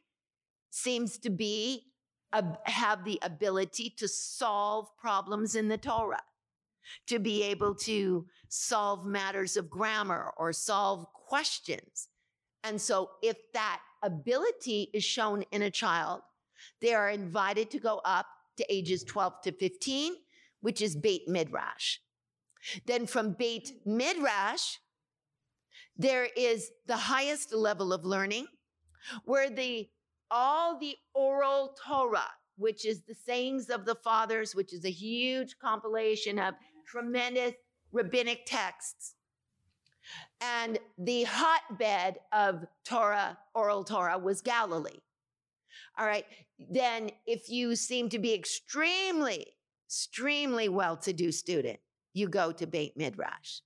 seems 0.73 1.19
to 1.19 1.31
be 1.31 1.85
uh, 2.33 2.43
have 2.65 3.05
the 3.05 3.19
ability 3.23 3.95
to 3.99 4.09
solve 4.09 4.89
problems 4.97 5.55
in 5.55 5.69
the 5.69 5.77
Torah, 5.77 6.23
to 7.07 7.19
be 7.19 7.43
able 7.43 7.75
to 7.75 8.27
solve 8.49 9.05
matters 9.05 9.59
of 9.59 9.69
grammar 9.69 10.33
or 10.39 10.51
solve 10.53 11.07
questions. 11.13 12.09
And 12.65 12.81
so 12.81 13.11
if 13.23 13.37
that 13.53 13.81
ability 14.03 14.89
is 14.95 15.05
shown 15.05 15.43
in 15.53 15.63
a 15.63 15.71
child, 15.71 16.23
they 16.81 16.95
are 16.95 17.11
invited 17.11 17.71
to 17.73 17.79
go 17.79 18.01
up 18.05 18.27
to 18.57 18.73
ages 18.73 19.05
12 19.05 19.43
to 19.43 19.53
15, 19.53 20.15
which 20.63 20.81
is 20.81 20.97
Beit 20.97 21.29
Midrash. 21.29 21.99
Then 22.87 23.07
from 23.07 23.33
Beit 23.33 23.73
Midrash, 23.85 24.77
there 25.99 26.29
is 26.35 26.71
the 26.87 26.97
highest 26.97 27.53
level 27.53 27.93
of 27.93 28.07
learning 28.07 28.47
where 29.25 29.51
the 29.51 29.89
all 30.33 30.79
the 30.79 30.97
oral 31.15 31.77
Torah, 31.87 32.31
which 32.57 32.85
is 32.85 33.03
the 33.03 33.15
sayings 33.15 33.69
of 33.69 33.85
the 33.85 33.95
fathers, 33.95 34.57
which 34.57 34.73
is 34.73 34.85
a 34.85 34.91
huge 34.91 35.59
compilation 35.59 36.39
of 36.39 36.55
tremendous 36.87 37.53
rabbinic 37.93 38.47
texts. 38.47 39.15
And 40.41 40.79
the 40.99 41.25
hotbed 41.25 42.19
of 42.33 42.65
Torah, 42.85 43.39
oral 43.55 43.85
Torah, 43.85 44.19
was 44.19 44.41
Galilee. 44.41 44.99
All 45.99 46.07
right. 46.07 46.25
Then, 46.71 47.11
if 47.27 47.49
you 47.49 47.77
seem 47.77 48.09
to 48.09 48.19
be 48.19 48.35
extremely, 48.35 49.47
extremely 49.87 50.69
well 50.69 50.97
to 50.99 51.13
do 51.13 51.31
student, 51.31 51.79
you 52.15 52.29
go 52.29 52.53
to 52.53 52.67
Beit 52.67 52.97
Midrash. 52.97 53.61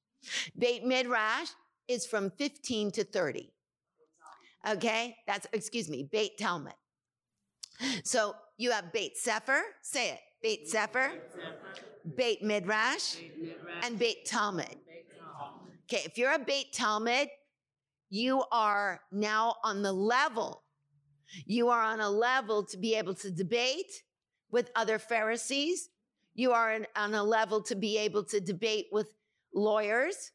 Beit 0.58 0.84
Midrash 0.84 1.48
is 1.88 2.04
from 2.04 2.30
15 2.30 2.90
to 2.92 3.04
30. 3.04 3.52
Okay, 4.68 5.16
that's, 5.26 5.46
excuse 5.52 5.88
me, 5.88 6.08
Beit 6.10 6.38
Talmud. 6.38 6.72
So 8.04 8.34
you 8.56 8.72
have 8.72 8.92
Beit 8.92 9.16
Sefer, 9.16 9.60
say 9.82 10.10
it, 10.10 10.18
Beit 10.42 10.68
Sefer, 10.68 11.12
Beit 12.16 12.42
Midrash, 12.42 13.16
and 13.82 13.98
Beit 13.98 14.24
Talmud. 14.24 14.76
Okay, 15.84 16.02
if 16.04 16.18
you're 16.18 16.32
a 16.32 16.38
Beit 16.38 16.72
Talmud, 16.72 17.28
you 18.10 18.42
are 18.50 19.00
now 19.12 19.56
on 19.62 19.82
the 19.82 19.92
level. 19.92 20.62
You 21.44 21.68
are 21.68 21.82
on 21.82 22.00
a 22.00 22.10
level 22.10 22.64
to 22.64 22.76
be 22.76 22.94
able 22.94 23.14
to 23.16 23.30
debate 23.30 24.02
with 24.50 24.70
other 24.74 24.98
Pharisees. 24.98 25.90
You 26.34 26.52
are 26.52 26.80
on 26.96 27.14
a 27.14 27.22
level 27.22 27.62
to 27.62 27.74
be 27.74 27.98
able 27.98 28.24
to 28.24 28.40
debate 28.40 28.86
with 28.90 29.12
lawyers 29.54 30.32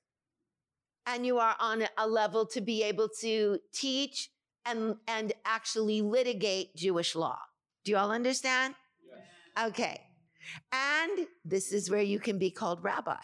and 1.06 1.26
you 1.26 1.40
are 1.40 1.56
on 1.60 1.84
a 1.98 2.08
level 2.08 2.46
to 2.48 2.62
be 2.62 2.84
able 2.84 3.10
to 3.22 3.60
teach 3.74 4.30
and, 4.66 4.96
and 5.08 5.34
actually 5.46 6.02
litigate 6.02 6.76
Jewish 6.76 7.16
law. 7.16 7.38
Do 7.84 7.92
you 7.92 7.98
all 7.98 8.12
understand? 8.12 8.76
Yes. 9.08 9.70
Okay. 9.70 10.02
And 10.72 11.28
this 11.44 11.72
is 11.72 11.90
where 11.90 12.02
you 12.02 12.20
can 12.20 12.38
be 12.38 12.52
called 12.52 12.84
rabbi. 12.84 13.16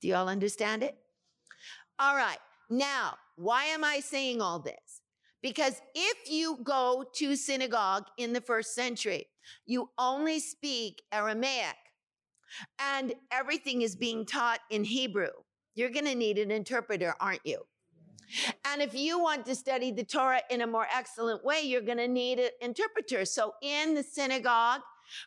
Do 0.00 0.08
you 0.08 0.14
all 0.14 0.28
understand 0.28 0.82
it? 0.82 0.96
All 1.98 2.16
right. 2.16 2.38
Now, 2.70 3.16
why 3.36 3.64
am 3.64 3.84
I 3.84 4.00
saying 4.00 4.40
all 4.40 4.58
this? 4.58 5.02
Because 5.42 5.80
if 5.94 6.30
you 6.30 6.58
go 6.62 7.04
to 7.16 7.36
synagogue 7.36 8.06
in 8.18 8.32
the 8.32 8.40
first 8.40 8.74
century, 8.74 9.26
you 9.66 9.90
only 9.98 10.40
speak 10.40 11.02
Aramaic 11.12 11.76
and 12.78 13.14
everything 13.30 13.82
is 13.82 13.96
being 13.96 14.26
taught 14.26 14.60
in 14.70 14.84
Hebrew. 14.84 15.28
You're 15.76 15.90
going 15.90 16.06
to 16.06 16.16
need 16.16 16.38
an 16.38 16.50
interpreter, 16.50 17.14
aren't 17.20 17.46
you? 17.46 17.60
And 18.64 18.82
if 18.82 18.92
you 18.92 19.20
want 19.20 19.46
to 19.46 19.54
study 19.54 19.92
the 19.92 20.02
Torah 20.02 20.40
in 20.50 20.62
a 20.62 20.66
more 20.66 20.88
excellent 20.92 21.44
way, 21.44 21.60
you're 21.62 21.80
going 21.80 21.98
to 21.98 22.08
need 22.08 22.40
an 22.40 22.50
interpreter. 22.60 23.24
So 23.24 23.52
in 23.62 23.94
the 23.94 24.02
synagogue, 24.02 24.80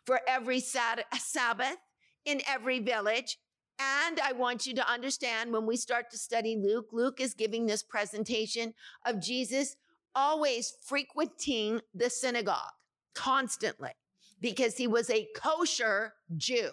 for 0.05 0.19
every 0.27 0.59
Sabbath, 0.59 1.77
in 2.25 2.41
every 2.45 2.79
village, 2.79 3.37
and 3.79 4.19
I 4.19 4.33
want 4.33 4.67
you 4.67 4.75
to 4.75 4.91
understand 4.91 5.53
when 5.53 5.65
we 5.65 5.77
start 5.77 6.11
to 6.11 6.17
study 6.17 6.57
Luke, 6.57 6.87
Luke 6.91 7.21
is 7.21 7.33
giving 7.33 7.65
this 7.65 7.81
presentation 7.81 8.73
of 9.05 9.21
Jesus 9.21 9.77
always 10.13 10.73
frequenting 10.83 11.79
the 11.93 12.09
synagogue 12.09 12.73
constantly 13.15 13.91
because 14.41 14.75
he 14.75 14.87
was 14.87 15.09
a 15.09 15.27
kosher 15.33 16.15
Jew. 16.35 16.71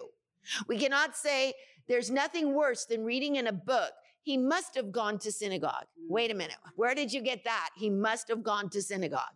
We 0.67 0.77
cannot 0.77 1.15
say 1.15 1.53
there's 1.87 2.11
nothing 2.11 2.53
worse 2.53 2.85
than 2.85 3.03
reading 3.03 3.35
in 3.35 3.47
a 3.47 3.53
book. 3.53 3.91
He 4.23 4.37
must 4.37 4.75
have 4.75 4.91
gone 4.91 5.19
to 5.19 5.31
synagogue. 5.31 5.85
Mm. 5.99 6.09
Wait 6.09 6.31
a 6.31 6.35
minute. 6.35 6.57
Where 6.75 6.93
did 6.93 7.13
you 7.13 7.21
get 7.21 7.43
that? 7.45 7.69
He 7.77 7.89
must 7.89 8.27
have 8.27 8.43
gone 8.43 8.69
to 8.71 8.81
synagogue. 8.81 9.35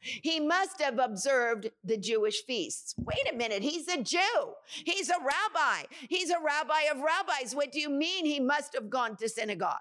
He 0.00 0.38
must 0.38 0.82
have 0.82 0.98
observed 0.98 1.70
the 1.82 1.96
Jewish 1.96 2.44
feasts. 2.44 2.94
Wait 2.98 3.32
a 3.32 3.34
minute. 3.34 3.62
He's 3.62 3.88
a 3.88 4.02
Jew. 4.02 4.52
He's 4.84 5.08
a 5.08 5.16
rabbi. 5.18 5.84
He's 6.10 6.30
a 6.30 6.38
rabbi 6.44 6.82
of 6.92 6.98
rabbis. 7.00 7.54
What 7.54 7.72
do 7.72 7.80
you 7.80 7.88
mean 7.88 8.26
he 8.26 8.38
must 8.38 8.74
have 8.74 8.90
gone 8.90 9.16
to 9.16 9.28
synagogue? 9.28 9.78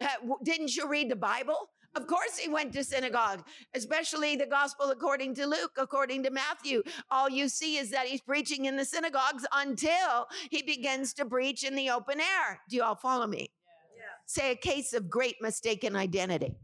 Uh, 0.00 0.06
didn't 0.44 0.76
you 0.76 0.88
read 0.88 1.10
the 1.10 1.16
Bible? 1.16 1.70
Of 1.96 2.06
course, 2.06 2.36
he 2.36 2.48
went 2.48 2.72
to 2.72 2.82
synagogue, 2.82 3.44
especially 3.74 4.34
the 4.36 4.46
gospel 4.46 4.90
according 4.90 5.34
to 5.36 5.46
Luke, 5.46 5.72
according 5.78 6.24
to 6.24 6.30
Matthew. 6.30 6.82
All 7.10 7.30
you 7.30 7.48
see 7.48 7.76
is 7.76 7.90
that 7.90 8.06
he's 8.06 8.20
preaching 8.20 8.64
in 8.64 8.76
the 8.76 8.84
synagogues 8.84 9.46
until 9.52 10.26
he 10.50 10.62
begins 10.62 11.14
to 11.14 11.24
preach 11.24 11.62
in 11.62 11.76
the 11.76 11.90
open 11.90 12.20
air. 12.20 12.60
Do 12.68 12.76
you 12.76 12.82
all 12.82 12.96
follow 12.96 13.26
me? 13.26 13.50
Yeah. 13.96 14.02
Say 14.26 14.50
a 14.50 14.56
case 14.56 14.92
of 14.92 15.08
great 15.08 15.36
mistaken 15.40 15.94
identity. 15.94 16.56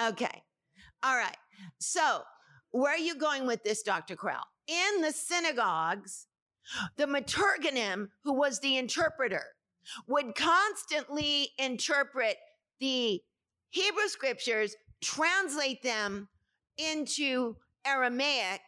Okay. 0.00 0.42
All 1.02 1.16
right. 1.16 1.36
So, 1.78 2.22
where 2.72 2.92
are 2.92 2.98
you 2.98 3.16
going 3.16 3.46
with 3.46 3.62
this, 3.62 3.82
Dr. 3.82 4.14
Corral? 4.14 4.44
In 4.68 5.00
the 5.00 5.12
synagogues, 5.12 6.26
the 6.96 7.06
Maturganim, 7.06 8.08
who 8.24 8.34
was 8.34 8.60
the 8.60 8.76
interpreter, 8.76 9.44
would 10.06 10.34
constantly 10.34 11.50
interpret 11.58 12.36
the 12.80 13.20
Hebrew 13.70 14.08
scriptures, 14.08 14.74
translate 15.02 15.82
them 15.82 16.28
into 16.78 17.56
Aramaic, 17.86 18.60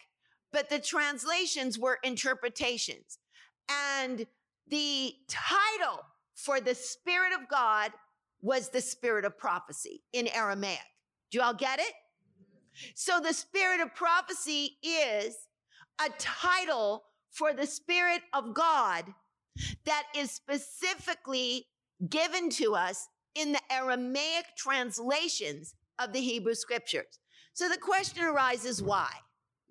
but 0.53 0.71
the 0.71 0.79
translations 0.79 1.79
were 1.79 1.99
interpretations. 2.03 3.19
And 3.69 4.27
the 4.69 5.15
title 5.29 6.01
for 6.35 6.61
the 6.61 6.75
Spirit 6.75 7.33
of 7.33 7.49
God 7.49 7.91
was 8.41 8.69
the 8.69 8.81
Spirit 8.81 9.25
of 9.25 9.37
prophecy 9.37 10.03
in 10.13 10.29
Aramaic. 10.29 10.79
Do 11.31 11.39
you 11.39 11.45
all 11.45 11.55
get 11.55 11.81
it? 11.81 11.93
So 12.95 13.21
the 13.21 13.35
Spirit 13.35 13.81
of 13.81 13.95
prophecy 13.95 14.79
is 14.83 15.37
a 16.01 16.09
title 16.19 17.05
for 17.31 17.53
the 17.53 17.67
Spirit 17.67 18.23
of 18.33 18.55
God 18.55 19.05
that 19.85 20.05
is 20.17 20.31
specifically 20.31 21.67
given 22.09 22.49
to 22.51 22.75
us 22.75 23.09
in 23.35 23.53
the 23.53 23.61
Aramaic 23.71 24.47
translations 24.57 25.75
of 25.99 26.13
the 26.13 26.21
Hebrew 26.21 26.55
scriptures. 26.55 27.19
So 27.55 27.69
the 27.69 27.79
question 27.79 28.25
arises 28.25 28.83
why? 28.83 29.11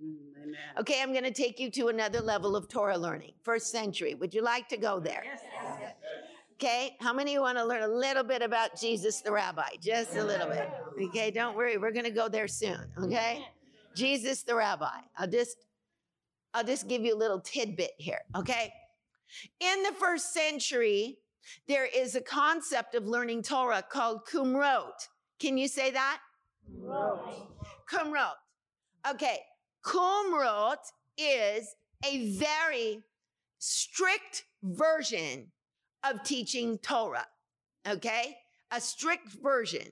Mm, 0.04 0.80
okay, 0.80 1.02
I'm 1.02 1.12
going 1.12 1.24
to 1.24 1.32
take 1.32 1.60
you 1.60 1.72
to 1.72 1.88
another 1.88 2.22
level 2.22 2.56
of 2.56 2.68
Torah 2.68 2.98
learning, 2.98 3.34
first 3.44 3.72
century. 3.72 4.16
Would 4.16 4.34
you 4.34 4.42
like 4.42 4.68
to 4.70 4.78
go 4.78 5.00
there? 5.00 5.24
Yes. 5.26 5.42
yes. 5.82 5.94
Okay, 6.60 6.98
how 7.00 7.14
many 7.14 7.38
want 7.38 7.58
to 7.60 7.64
learn 7.64 7.84
a 7.84 7.88
little 7.88 8.24
bit 8.24 8.42
about 8.42 8.80
Jesus 8.80 9.22
the 9.22 9.32
rabbi? 9.32 9.70
Just 9.80 10.16
a 10.16 10.24
little 10.24 10.48
bit. 10.48 10.68
Okay, 11.04 11.30
don't 11.30 11.56
worry, 11.56 11.78
we're 11.78 11.92
going 11.92 12.06
to 12.06 12.12
go 12.12 12.28
there 12.28 12.48
soon. 12.48 12.80
Okay, 12.98 13.48
Jesus 13.96 14.42
the 14.42 14.56
rabbi. 14.56 15.00
I'll 15.18 15.28
just, 15.28 15.66
I'll 16.56 16.64
just 16.64 16.88
give 16.88 17.04
you 17.04 17.16
a 17.16 17.20
little 17.20 17.40
tidbit 17.40 17.92
here. 18.00 18.22
Okay, 18.36 18.74
in 19.60 19.84
the 19.84 19.92
first 20.00 20.34
century, 20.34 21.20
there 21.68 21.86
is 21.86 22.16
a 22.16 22.22
concept 22.22 22.96
of 22.96 23.06
learning 23.06 23.44
Torah 23.44 23.84
called 23.90 24.22
chumrot. 24.32 25.08
Can 25.40 25.58
you 25.58 25.68
say 25.68 25.92
that? 25.92 26.20
Chumrot. 26.70 27.48
Chumrot. 27.92 28.34
Okay, 29.10 29.40
Chumrot 29.86 30.78
is 31.18 31.76
a 32.06 32.34
very 32.38 33.04
strict 33.60 34.46
version 34.64 35.52
of 36.04 36.24
teaching 36.24 36.78
Torah. 36.80 37.28
Okay, 37.88 38.38
a 38.72 38.82
strict 38.82 39.30
version. 39.42 39.88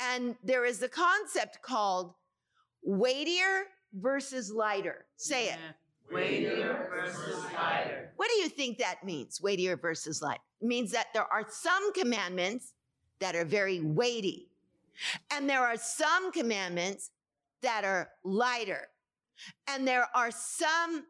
And 0.00 0.36
there 0.42 0.64
is 0.64 0.82
a 0.82 0.88
concept 0.88 1.62
called 1.62 2.14
weightier 2.82 3.64
versus 3.94 4.50
lighter. 4.50 5.06
Say 5.16 5.48
it. 5.48 5.58
Weightier 6.12 6.88
versus 6.90 7.44
lighter. 7.54 8.12
What 8.16 8.28
do 8.28 8.36
you 8.42 8.48
think 8.48 8.78
that 8.78 9.04
means? 9.04 9.40
Weightier 9.40 9.76
versus 9.76 10.20
light. 10.20 10.40
It 10.60 10.66
means 10.66 10.90
that 10.92 11.06
there 11.14 11.30
are 11.32 11.46
some 11.48 11.92
commandments 11.92 12.74
that 13.20 13.34
are 13.34 13.44
very 13.44 13.80
weighty, 13.80 14.48
and 15.30 15.48
there 15.48 15.60
are 15.60 15.76
some 15.76 16.32
commandments 16.32 17.10
that 17.62 17.84
are 17.84 18.10
lighter, 18.24 18.88
and 19.68 19.86
there 19.86 20.08
are 20.14 20.30
some 20.30 21.04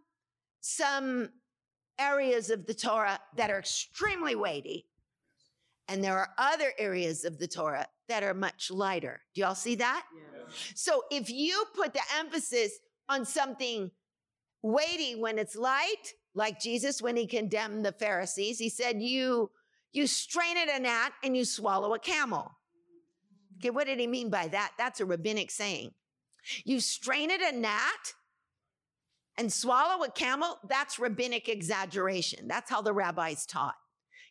some 0.61 1.30
areas 1.99 2.50
of 2.50 2.66
the 2.66 2.75
Torah 2.75 3.19
that 3.37 3.50
are 3.50 3.59
extremely 3.59 4.35
weighty, 4.35 4.87
and 5.88 6.02
there 6.02 6.19
are 6.19 6.30
other 6.38 6.73
areas 6.78 7.25
of 7.25 7.38
the 7.38 7.49
Torah 7.49 7.87
that 8.09 8.23
are 8.23 8.35
much 8.35 8.71
lighter. 8.71 9.21
Do 9.35 9.40
y'all 9.40 9.54
see 9.54 9.76
that? 9.76 10.04
So 10.75 11.04
if 11.11 11.30
you 11.30 11.64
put 11.75 11.95
the 11.95 12.02
emphasis 12.19 12.78
on 13.09 13.25
something 13.25 13.90
weighty 14.62 15.14
when 15.14 15.38
it's 15.38 15.57
light, 15.57 16.14
like 16.35 16.61
Jesus 16.61 17.02
when 17.02 17.17
he 17.17 17.26
condemned 17.26 17.85
the 17.85 17.93
Pharisees, 17.93 18.59
he 18.59 18.69
said, 18.69 19.00
You 19.00 19.50
you 19.93 20.07
strain 20.07 20.57
at 20.57 20.69
a 20.69 20.81
gnat 20.81 21.12
and 21.25 21.37
you 21.37 21.45
swallow 21.45 21.95
a 21.95 21.99
camel. 21.99 22.52
Okay, 23.59 23.71
what 23.71 23.87
did 23.87 23.99
he 23.99 24.07
mean 24.07 24.31
by 24.31 24.49
that? 24.49 24.73
That's 24.79 25.00
a 25.00 25.05
rabbinic 25.05 25.50
saying. 25.50 25.93
You 26.64 26.81
strain 26.81 27.31
at 27.31 27.40
a 27.40 27.57
gnat 27.57 28.14
and 29.37 29.52
swallow 29.52 30.05
a 30.05 30.11
camel, 30.11 30.59
that's 30.69 30.99
rabbinic 30.99 31.49
exaggeration. 31.49 32.47
That's 32.47 32.71
how 32.71 32.83
the 32.83 32.93
rabbis 32.93 33.47
taught. 33.47 33.75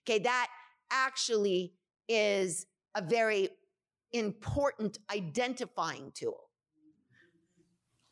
Okay, 0.04 0.20
that 0.20 0.48
actually 0.92 1.74
is 2.08 2.66
a 2.96 3.02
very 3.02 3.50
important 4.14 4.98
identifying 5.14 6.12
tool. 6.16 6.49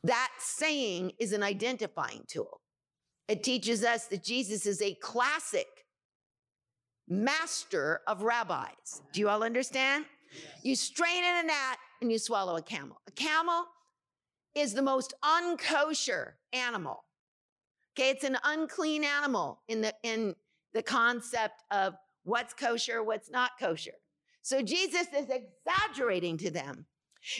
That 0.04 0.32
saying 0.40 1.14
is 1.20 1.34
an 1.34 1.44
identifying 1.44 2.24
tool. 2.28 2.62
It 3.28 3.44
teaches 3.44 3.84
us 3.84 4.08
that 4.08 4.24
Jesus 4.24 4.66
is 4.66 4.82
a 4.82 4.94
classic 4.96 5.68
master 7.08 8.02
of 8.08 8.22
rabbis. 8.22 9.02
Do 9.12 9.20
you 9.20 9.30
all 9.30 9.44
understand? 9.44 10.06
You 10.64 10.76
strain 10.76 11.24
in 11.24 11.36
a 11.38 11.44
gnat 11.44 11.78
and 12.02 12.12
you 12.12 12.20
swallow 12.20 12.58
a 12.58 12.62
camel. 12.62 13.02
A 13.08 13.12
camel 13.12 13.66
is 14.56 14.74
the 14.74 14.82
most 14.82 15.14
unkosher 15.24 16.34
animal. 16.54 17.04
Okay, 17.98 18.10
it's 18.10 18.24
an 18.24 18.38
unclean 18.44 19.04
animal 19.04 19.62
in 19.68 19.82
the 19.82 19.94
in 20.04 20.36
the 20.74 20.84
concept 20.84 21.64
of 21.72 21.96
what's 22.24 22.54
kosher, 22.54 23.04
what's 23.04 23.32
not 23.32 23.52
kosher. 23.60 23.96
So 24.42 24.62
Jesus 24.62 25.08
is 25.16 25.28
exaggerating 25.30 26.38
to 26.38 26.52
them. 26.52 26.86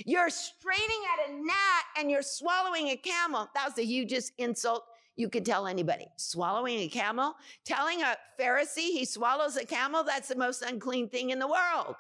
You're 0.06 0.30
straining 0.30 1.02
at 1.14 1.30
a 1.30 1.34
gnat 1.34 1.84
and 1.98 2.12
you're 2.12 2.22
swallowing 2.22 2.90
a 2.90 2.98
camel. 2.98 3.50
That 3.56 3.66
was 3.66 3.76
the 3.76 3.86
hugest 3.86 4.34
insult 4.38 4.84
you 5.16 5.30
could 5.30 5.46
tell 5.46 5.68
anybody. 5.68 6.08
Swallowing 6.18 6.80
a 6.80 6.88
camel, 6.88 7.36
telling 7.66 8.02
a 8.02 8.16
Pharisee 8.40 8.92
he 8.92 9.06
swallows 9.06 9.58
a 9.58 9.66
camel, 9.66 10.04
that's 10.04 10.28
the 10.28 10.36
most 10.36 10.62
unclean 10.62 11.10
thing 11.10 11.32
in 11.32 11.40
the 11.40 11.48
world. 11.48 11.96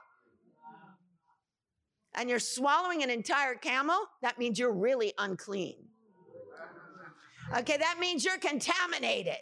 And 2.13 2.29
you're 2.29 2.39
swallowing 2.39 3.03
an 3.03 3.09
entire 3.09 3.55
camel, 3.55 3.97
that 4.21 4.39
means 4.39 4.57
you're 4.57 4.73
really 4.73 5.13
unclean. 5.17 5.75
Okay, 7.57 7.77
that 7.77 7.97
means 7.99 8.25
you're 8.25 8.37
contaminated. 8.39 9.37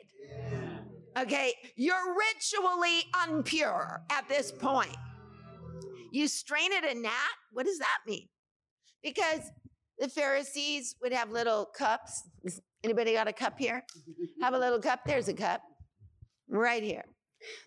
Okay, 1.18 1.54
you're 1.76 2.16
ritually 2.16 3.04
unpure 3.14 4.00
at 4.12 4.28
this 4.28 4.52
point. 4.52 4.96
You 6.12 6.28
strain 6.28 6.72
at 6.74 6.84
a 6.84 6.94
gnat? 7.00 7.12
What 7.52 7.66
does 7.66 7.80
that 7.80 8.00
mean? 8.06 8.28
Because 9.06 9.52
the 10.00 10.10
Pharisees 10.10 10.96
would 11.00 11.14
have 11.14 11.30
little 11.30 11.66
cups. 11.66 12.24
Anybody 12.84 13.14
got 13.14 13.28
a 13.28 13.34
cup 13.34 13.58
here? 13.60 13.86
Have 14.42 14.56
a 14.56 14.58
little 14.58 14.80
cup? 14.80 15.02
There's 15.06 15.28
a 15.28 15.34
cup 15.34 15.62
right 16.50 16.82
here. 16.82 17.06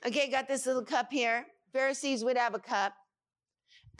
Okay, 0.05 0.29
got 0.29 0.49
this 0.49 0.67
little 0.67 0.85
cup 0.85 1.13
here. 1.13 1.47
Pharisees 1.73 2.25
would 2.25 2.37
have 2.37 2.55
a 2.55 2.59
cup, 2.59 2.93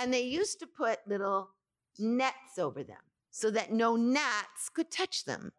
and 0.01 0.13
they 0.13 0.23
used 0.23 0.59
to 0.59 0.67
put 0.67 0.99
little 1.07 1.51
nets 1.99 2.59
over 2.59 2.83
them 2.83 2.99
so 3.31 3.53
that 3.53 3.73
no 3.73 3.95
gnats 3.95 4.69
could 4.75 4.91
touch 4.91 5.25
them, 5.25 5.53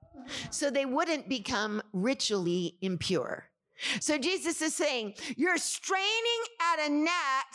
so 0.50 0.70
they 0.70 0.86
wouldn't 0.86 1.30
become 1.30 1.82
ritually 1.94 2.76
impure. 2.82 3.46
So 4.02 4.18
Jesus 4.18 4.62
is 4.62 4.76
saying, 4.76 5.13
You're 5.38 5.58
straining 5.58 6.42
at 6.60 6.88
a 6.88 6.89
gnat 6.89 7.46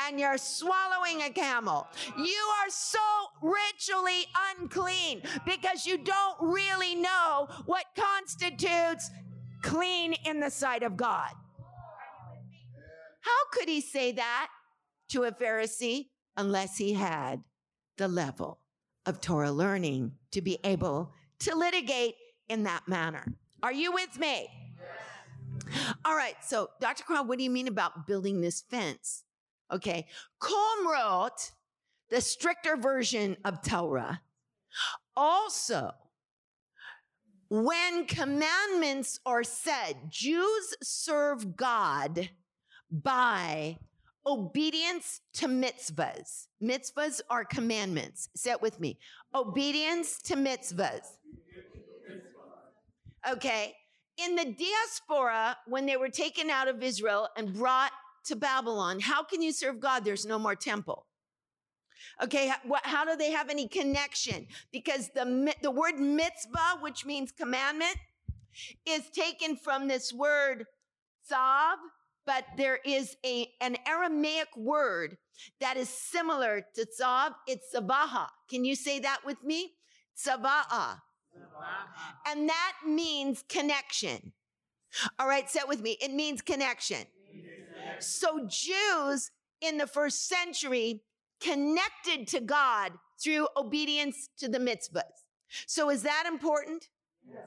and 0.00 0.18
you're 0.18 0.38
swallowing 0.38 1.22
a 1.22 1.30
camel. 1.30 1.86
You 2.16 2.42
are 2.62 2.70
so 2.70 2.98
ritually 3.42 4.26
unclean 4.58 5.22
because 5.44 5.86
you 5.86 5.98
don't 5.98 6.36
really 6.40 6.94
know 6.94 7.48
what 7.66 7.84
constitutes 7.96 9.10
clean 9.62 10.14
in 10.24 10.40
the 10.40 10.50
sight 10.50 10.82
of 10.82 10.96
God. 10.96 11.30
How 13.20 13.44
could 13.52 13.68
he 13.68 13.80
say 13.80 14.12
that 14.12 14.48
to 15.08 15.24
a 15.24 15.32
Pharisee 15.32 16.08
unless 16.36 16.76
he 16.76 16.92
had 16.92 17.42
the 17.96 18.08
level 18.08 18.58
of 19.06 19.20
Torah 19.20 19.52
learning 19.52 20.12
to 20.32 20.42
be 20.42 20.58
able 20.64 21.12
to 21.40 21.54
litigate 21.54 22.16
in 22.48 22.64
that 22.64 22.86
manner? 22.86 23.34
Are 23.62 23.72
you 23.72 23.92
with 23.92 24.18
me? 24.18 24.48
All 26.04 26.14
right, 26.14 26.36
so 26.42 26.68
Dr. 26.80 27.04
Corral, 27.04 27.24
what 27.24 27.38
do 27.38 27.44
you 27.44 27.50
mean 27.50 27.68
about 27.68 28.06
building 28.06 28.40
this 28.40 28.60
fence? 28.60 29.23
Okay, 29.72 30.06
Chumrot, 30.42 31.52
the 32.10 32.20
stricter 32.20 32.76
version 32.76 33.36
of 33.44 33.62
Torah, 33.62 34.20
also 35.16 35.92
when 37.48 38.06
commandments 38.06 39.20
are 39.24 39.44
said, 39.44 39.94
Jews 40.08 40.74
serve 40.82 41.56
God 41.56 42.30
by 42.90 43.78
obedience 44.26 45.20
to 45.34 45.46
mitzvahs. 45.46 46.48
Mitzvahs 46.62 47.20
are 47.30 47.44
commandments. 47.44 48.28
Say 48.34 48.50
it 48.52 48.62
with 48.62 48.80
me. 48.80 48.98
Obedience 49.34 50.20
to 50.22 50.36
mitzvahs. 50.36 51.18
Okay. 53.30 53.74
In 54.16 54.36
the 54.36 54.44
diaspora, 54.44 55.56
when 55.66 55.86
they 55.86 55.96
were 55.96 56.08
taken 56.08 56.48
out 56.48 56.68
of 56.68 56.82
Israel 56.82 57.28
and 57.36 57.52
brought 57.52 57.90
to 58.24 58.36
Babylon, 58.36 59.00
how 59.00 59.22
can 59.22 59.42
you 59.42 59.52
serve 59.52 59.80
God? 59.80 60.04
There's 60.04 60.26
no 60.26 60.38
more 60.38 60.54
temple. 60.54 61.06
Okay, 62.22 62.52
how 62.82 63.04
do 63.04 63.16
they 63.16 63.30
have 63.30 63.50
any 63.50 63.66
connection? 63.66 64.46
Because 64.72 65.10
the, 65.14 65.54
the 65.62 65.70
word 65.70 65.98
mitzvah, 65.98 66.78
which 66.80 67.04
means 67.04 67.32
commandment, 67.32 67.96
is 68.86 69.08
taken 69.10 69.56
from 69.56 69.88
this 69.88 70.12
word 70.12 70.66
tzav, 71.30 71.76
but 72.26 72.44
there 72.56 72.78
is 72.84 73.16
a, 73.24 73.48
an 73.60 73.76
Aramaic 73.86 74.48
word 74.56 75.16
that 75.60 75.76
is 75.76 75.88
similar 75.88 76.64
to 76.74 76.86
tzav. 76.86 77.34
It's 77.46 77.74
savaha. 77.74 78.28
Can 78.48 78.64
you 78.64 78.76
say 78.76 79.00
that 79.00 79.20
with 79.24 79.42
me? 79.42 79.72
Tzava'a. 80.16 81.00
And 82.28 82.48
that 82.48 82.72
means 82.86 83.44
connection. 83.48 84.32
All 85.18 85.26
right, 85.26 85.50
say 85.50 85.60
it 85.60 85.68
with 85.68 85.80
me. 85.80 85.96
It 86.00 86.12
means 86.12 86.40
connection. 86.40 87.04
So 87.98 88.46
Jews 88.48 89.30
in 89.60 89.78
the 89.78 89.86
first 89.86 90.28
century 90.28 91.02
connected 91.40 92.26
to 92.28 92.40
God 92.40 92.92
through 93.22 93.48
obedience 93.56 94.28
to 94.38 94.48
the 94.48 94.58
mitzvahs. 94.58 95.02
So 95.66 95.90
is 95.90 96.02
that 96.02 96.24
important? 96.26 96.88
Yes. 97.26 97.38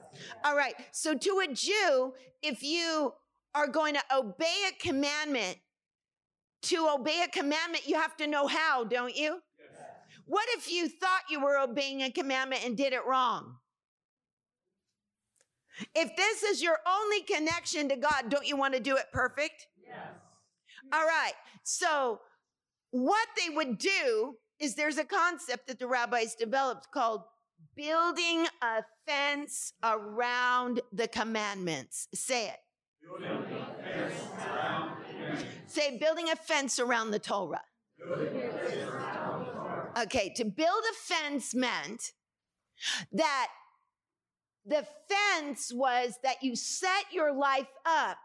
All 0.44 0.56
right. 0.56 0.74
So 0.92 1.14
to 1.14 1.42
a 1.44 1.52
Jew, 1.52 2.14
if 2.42 2.62
you 2.62 3.12
are 3.54 3.68
going 3.68 3.94
to 3.94 4.02
obey 4.14 4.68
a 4.68 4.82
commandment, 4.82 5.58
to 6.62 6.88
obey 6.92 7.22
a 7.24 7.28
commandment, 7.28 7.86
you 7.86 7.96
have 7.96 8.16
to 8.16 8.26
know 8.26 8.46
how, 8.46 8.84
don't 8.84 9.16
you? 9.16 9.40
Yes. 9.58 9.68
What 10.26 10.46
if 10.50 10.70
you 10.70 10.88
thought 10.88 11.22
you 11.30 11.40
were 11.40 11.58
obeying 11.58 12.02
a 12.02 12.10
commandment 12.10 12.64
and 12.64 12.76
did 12.76 12.92
it 12.92 13.06
wrong? 13.06 13.56
If 15.94 16.16
this 16.16 16.42
is 16.42 16.62
your 16.62 16.78
only 16.86 17.22
connection 17.22 17.88
to 17.88 17.96
God, 17.96 18.28
don't 18.28 18.46
you 18.46 18.56
want 18.56 18.74
to 18.74 18.80
do 18.80 18.96
it 18.96 19.06
perfect? 19.12 19.68
Yes. 19.86 19.96
All 20.92 21.04
right. 21.04 21.34
So, 21.62 22.20
what 22.90 23.28
they 23.36 23.54
would 23.54 23.78
do 23.78 24.36
is 24.58 24.74
there's 24.74 24.98
a 24.98 25.04
concept 25.04 25.68
that 25.68 25.78
the 25.78 25.86
rabbis 25.86 26.34
developed 26.34 26.88
called 26.92 27.22
building 27.76 28.46
a 28.62 28.82
fence 29.06 29.72
around 29.82 30.80
the 30.92 31.06
commandments. 31.06 32.08
Say 32.14 32.48
it. 32.48 32.58
Say, 35.66 35.98
building 35.98 36.30
a 36.30 36.36
fence 36.36 36.78
around 36.78 37.10
the 37.10 37.18
Torah. 37.18 37.62
Okay, 40.02 40.32
to 40.36 40.44
build 40.44 40.82
a 40.90 40.94
fence 40.94 41.54
meant 41.54 42.12
that 43.12 43.48
the 44.64 44.86
fence 45.08 45.72
was 45.74 46.18
that 46.22 46.42
you 46.42 46.54
set 46.56 47.04
your 47.12 47.32
life 47.32 47.68
up 47.84 48.18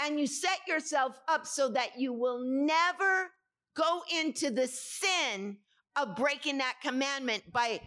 and 0.00 0.18
you 0.18 0.26
set 0.26 0.58
yourself 0.66 1.18
up 1.28 1.46
so 1.46 1.68
that 1.70 1.98
you 1.98 2.12
will 2.12 2.40
never 2.44 3.30
go 3.74 4.02
into 4.20 4.50
the 4.50 4.66
sin 4.66 5.58
of 5.96 6.16
breaking 6.16 6.58
that 6.58 6.76
commandment 6.82 7.42
by 7.52 7.80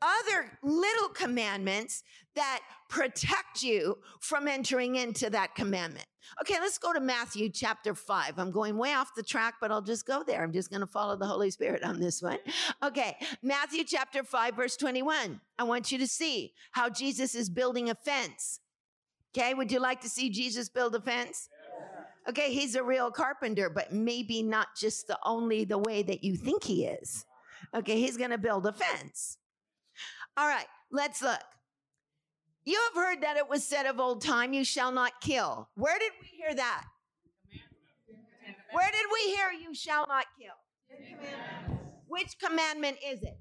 other 0.00 0.58
little 0.62 1.08
commandments 1.08 2.02
that 2.34 2.60
protect 2.88 3.62
you 3.62 3.98
from 4.20 4.48
entering 4.48 4.96
into 4.96 5.30
that 5.30 5.54
commandment. 5.54 6.06
Okay, 6.40 6.54
let's 6.60 6.78
go 6.78 6.92
to 6.92 7.00
Matthew 7.00 7.48
chapter 7.48 7.94
5. 7.94 8.38
I'm 8.38 8.50
going 8.50 8.76
way 8.76 8.92
off 8.92 9.14
the 9.14 9.22
track, 9.22 9.54
but 9.60 9.70
I'll 9.70 9.82
just 9.82 10.06
go 10.06 10.22
there. 10.26 10.42
I'm 10.42 10.52
just 10.52 10.70
going 10.70 10.80
to 10.80 10.86
follow 10.86 11.16
the 11.16 11.26
Holy 11.26 11.50
Spirit 11.50 11.82
on 11.82 12.00
this 12.00 12.22
one. 12.22 12.38
Okay, 12.82 13.16
Matthew 13.42 13.84
chapter 13.84 14.24
5, 14.24 14.56
verse 14.56 14.76
21. 14.76 15.40
I 15.58 15.64
want 15.64 15.92
you 15.92 15.98
to 15.98 16.06
see 16.06 16.54
how 16.72 16.88
Jesus 16.88 17.34
is 17.34 17.50
building 17.50 17.90
a 17.90 17.94
fence. 17.94 18.60
Okay, 19.36 19.52
would 19.52 19.72
you 19.72 19.80
like 19.80 20.00
to 20.02 20.08
see 20.08 20.30
Jesus 20.30 20.68
build 20.68 20.94
a 20.94 21.00
fence? 21.00 21.48
Okay, 22.28 22.52
he's 22.52 22.76
a 22.76 22.82
real 22.82 23.10
carpenter, 23.10 23.68
but 23.68 23.92
maybe 23.92 24.42
not 24.42 24.68
just 24.76 25.08
the 25.08 25.18
only 25.24 25.64
the 25.64 25.78
way 25.78 26.02
that 26.04 26.22
you 26.22 26.36
think 26.36 26.62
he 26.62 26.84
is. 26.84 27.26
Okay, 27.74 27.98
he's 27.98 28.16
going 28.16 28.30
to 28.30 28.38
build 28.38 28.64
a 28.66 28.72
fence. 28.72 29.38
All 30.36 30.46
right, 30.46 30.66
let's 30.92 31.20
look. 31.20 31.40
You 32.64 32.80
have 32.88 33.04
heard 33.04 33.22
that 33.22 33.36
it 33.36 33.48
was 33.48 33.64
said 33.64 33.86
of 33.86 33.98
old 34.00 34.22
time, 34.22 34.52
you 34.52 34.64
shall 34.64 34.92
not 34.92 35.20
kill. 35.20 35.68
Where 35.74 35.98
did 35.98 36.12
we 36.22 36.28
hear 36.28 36.54
that? 36.54 36.84
Where 38.72 38.90
did 38.90 39.06
we 39.12 39.34
hear 39.34 39.50
you 39.50 39.74
shall 39.74 40.06
not 40.06 40.24
kill? 40.38 41.76
Which 42.06 42.38
commandment 42.38 42.98
is 43.04 43.22
it? 43.22 43.38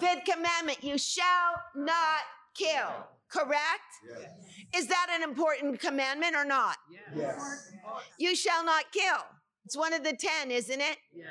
Fifth 0.00 0.24
commandment, 0.24 0.82
you 0.82 0.96
shall 0.96 1.54
not 1.74 2.22
kill. 2.54 2.88
Correct? 3.34 3.90
Yes. 4.08 4.30
Is 4.76 4.86
that 4.86 5.08
an 5.12 5.22
important 5.22 5.80
commandment 5.80 6.36
or 6.36 6.44
not? 6.44 6.76
Yes. 7.14 7.72
You 8.18 8.36
shall 8.36 8.64
not 8.64 8.84
kill. 8.92 9.24
It's 9.64 9.76
one 9.76 9.92
of 9.92 10.04
the 10.04 10.12
10, 10.12 10.52
isn't 10.52 10.80
it? 10.80 10.98
Yes. 11.12 11.26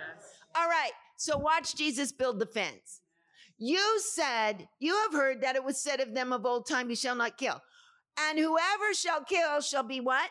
All 0.55 0.67
right. 0.67 0.91
So 1.17 1.37
watch 1.37 1.75
Jesus 1.75 2.11
build 2.11 2.39
the 2.39 2.45
fence. 2.45 3.01
You 3.57 3.99
said, 3.99 4.67
you 4.79 4.95
have 4.95 5.13
heard 5.13 5.41
that 5.41 5.55
it 5.55 5.63
was 5.63 5.79
said 5.79 6.01
of 6.01 6.13
them 6.13 6.33
of 6.33 6.45
old 6.45 6.67
time, 6.67 6.89
you 6.89 6.95
shall 6.95 7.15
not 7.15 7.37
kill. 7.37 7.61
And 8.19 8.37
whoever 8.37 8.93
shall 8.93 9.23
kill 9.23 9.61
shall 9.61 9.83
be 9.83 10.01
what? 10.01 10.29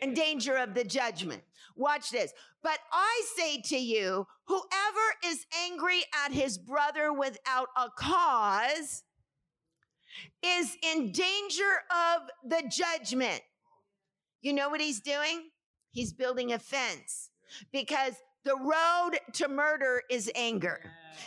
In 0.00 0.12
danger 0.12 0.56
of 0.56 0.74
the 0.74 0.84
judgment. 0.84 1.42
Watch 1.76 2.10
this. 2.10 2.32
But 2.62 2.78
I 2.92 3.22
say 3.36 3.60
to 3.66 3.76
you, 3.76 4.26
whoever 4.46 5.14
is 5.24 5.46
angry 5.64 6.02
at 6.24 6.32
his 6.32 6.58
brother 6.58 7.12
without 7.12 7.68
a 7.76 7.88
cause 7.96 9.04
is 10.42 10.76
in 10.82 11.12
danger 11.12 11.82
of 11.90 12.22
the 12.44 12.62
judgment. 12.70 13.40
You 14.42 14.52
know 14.52 14.68
what 14.68 14.80
he's 14.80 15.00
doing? 15.00 15.50
He's 15.90 16.12
building 16.12 16.52
a 16.52 16.58
fence 16.58 17.30
because 17.72 18.14
the 18.44 18.56
road 18.56 19.18
to 19.34 19.48
murder 19.48 20.02
is 20.10 20.30
anger. 20.34 20.80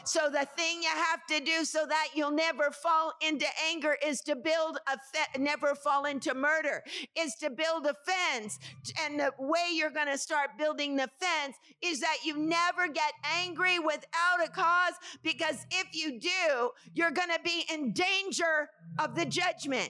So 0.03 0.29
the 0.29 0.47
thing 0.57 0.81
you 0.81 0.89
have 0.89 1.25
to 1.27 1.39
do 1.39 1.65
so 1.65 1.85
that 1.85 2.09
you'll 2.13 2.31
never 2.31 2.71
fall 2.71 3.13
into 3.25 3.45
anger 3.69 3.97
is 4.05 4.21
to 4.21 4.35
build 4.35 4.79
a 4.87 4.97
fe- 5.13 5.39
never 5.41 5.75
fall 5.75 6.05
into 6.05 6.33
murder 6.33 6.83
is 7.17 7.35
to 7.35 7.49
build 7.49 7.85
a 7.85 7.95
fence. 8.05 8.59
And 9.03 9.19
the 9.19 9.31
way 9.39 9.67
you're 9.73 9.89
going 9.89 10.07
to 10.07 10.17
start 10.17 10.51
building 10.57 10.95
the 10.95 11.09
fence 11.19 11.57
is 11.81 11.99
that 11.99 12.17
you 12.23 12.37
never 12.37 12.87
get 12.87 13.13
angry 13.37 13.79
without 13.79 14.43
a 14.43 14.49
cause 14.49 14.93
because 15.23 15.65
if 15.71 15.87
you 15.93 16.19
do, 16.19 16.69
you're 16.93 17.11
going 17.11 17.29
to 17.29 17.39
be 17.43 17.65
in 17.71 17.93
danger 17.93 18.69
of 18.97 19.15
the 19.15 19.25
judgment. 19.25 19.89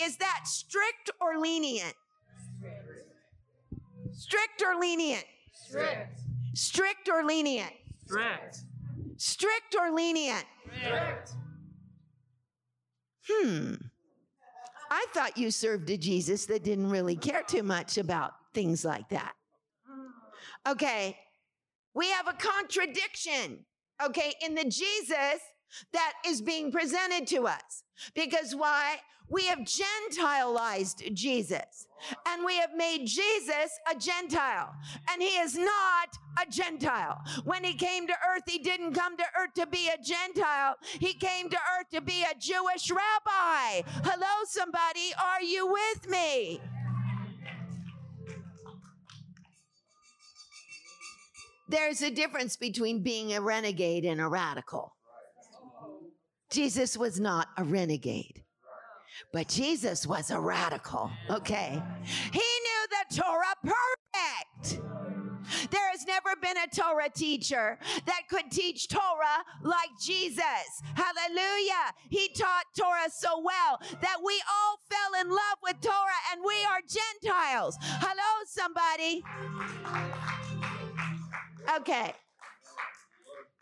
Is 0.00 0.16
that 0.18 0.42
strict 0.44 1.10
or 1.20 1.38
lenient? 1.38 1.94
Strict 4.12 4.62
or 4.62 4.78
lenient? 4.80 5.24
Strict. 5.52 6.20
Strict 6.54 7.08
or 7.08 7.24
lenient? 7.24 7.72
Strict. 8.04 8.58
Strict 9.16 9.74
or 9.78 9.90
lenient? 9.90 10.44
Strict. 10.78 11.32
Hmm. 13.28 13.74
I 14.90 15.06
thought 15.12 15.36
you 15.36 15.50
served 15.50 15.90
a 15.90 15.96
Jesus 15.96 16.46
that 16.46 16.62
didn't 16.62 16.90
really 16.90 17.16
care 17.16 17.42
too 17.42 17.62
much 17.62 17.98
about 17.98 18.32
things 18.54 18.84
like 18.84 19.08
that. 19.08 19.34
Okay. 20.66 21.18
We 21.94 22.10
have 22.10 22.28
a 22.28 22.34
contradiction, 22.34 23.64
okay, 24.04 24.34
in 24.42 24.54
the 24.54 24.64
Jesus 24.64 25.40
that 25.92 26.12
is 26.26 26.40
being 26.40 26.72
presented 26.72 27.26
to 27.28 27.46
us. 27.46 27.84
Because 28.14 28.54
why? 28.54 28.96
We 29.28 29.46
have 29.46 29.66
Gentilized 29.66 31.02
Jesus 31.12 31.88
and 32.28 32.44
we 32.44 32.58
have 32.58 32.74
made 32.76 33.06
Jesus 33.06 33.78
a 33.90 33.98
Gentile 33.98 34.72
and 35.10 35.20
he 35.20 35.28
is 35.28 35.56
not 35.56 36.16
a 36.40 36.48
Gentile. 36.48 37.20
When 37.44 37.64
he 37.64 37.74
came 37.74 38.06
to 38.06 38.12
earth, 38.12 38.44
he 38.46 38.58
didn't 38.58 38.92
come 38.94 39.16
to 39.16 39.24
earth 39.40 39.54
to 39.56 39.66
be 39.66 39.88
a 39.88 40.00
Gentile. 40.00 40.76
He 41.00 41.12
came 41.14 41.50
to 41.50 41.56
earth 41.56 41.88
to 41.92 42.00
be 42.00 42.22
a 42.22 42.38
Jewish 42.38 42.90
rabbi. 42.90 43.82
Hello, 44.04 44.44
somebody. 44.44 45.12
Are 45.18 45.42
you 45.42 45.66
with 45.66 46.08
me? 46.08 46.60
There's 51.68 52.00
a 52.00 52.10
difference 52.12 52.56
between 52.56 53.02
being 53.02 53.34
a 53.34 53.40
renegade 53.40 54.04
and 54.04 54.20
a 54.20 54.28
radical. 54.28 54.95
Jesus 56.50 56.96
was 56.96 57.18
not 57.18 57.48
a 57.56 57.64
renegade. 57.64 58.42
But 59.32 59.48
Jesus 59.48 60.06
was 60.06 60.30
a 60.30 60.38
radical. 60.38 61.10
Okay. 61.30 61.82
He 62.32 62.38
knew 62.38 62.86
the 62.90 63.16
Torah 63.16 63.56
perfect. 63.62 64.82
There 65.70 65.88
has 65.90 66.06
never 66.06 66.30
been 66.42 66.56
a 66.56 66.66
Torah 66.74 67.08
teacher 67.08 67.78
that 68.04 68.22
could 68.28 68.50
teach 68.50 68.88
Torah 68.88 69.44
like 69.62 69.90
Jesus. 70.00 70.42
Hallelujah. 70.94 71.92
He 72.10 72.28
taught 72.36 72.64
Torah 72.78 73.10
so 73.10 73.40
well 73.42 73.80
that 74.00 74.16
we 74.24 74.42
all 74.50 74.78
fell 74.90 75.20
in 75.20 75.30
love 75.30 75.58
with 75.62 75.80
Torah 75.80 76.22
and 76.32 76.42
we 76.44 76.54
are 76.64 76.80
Gentiles. 76.82 77.76
Hello, 77.80 78.44
somebody. 78.46 79.22
Okay. 81.76 82.12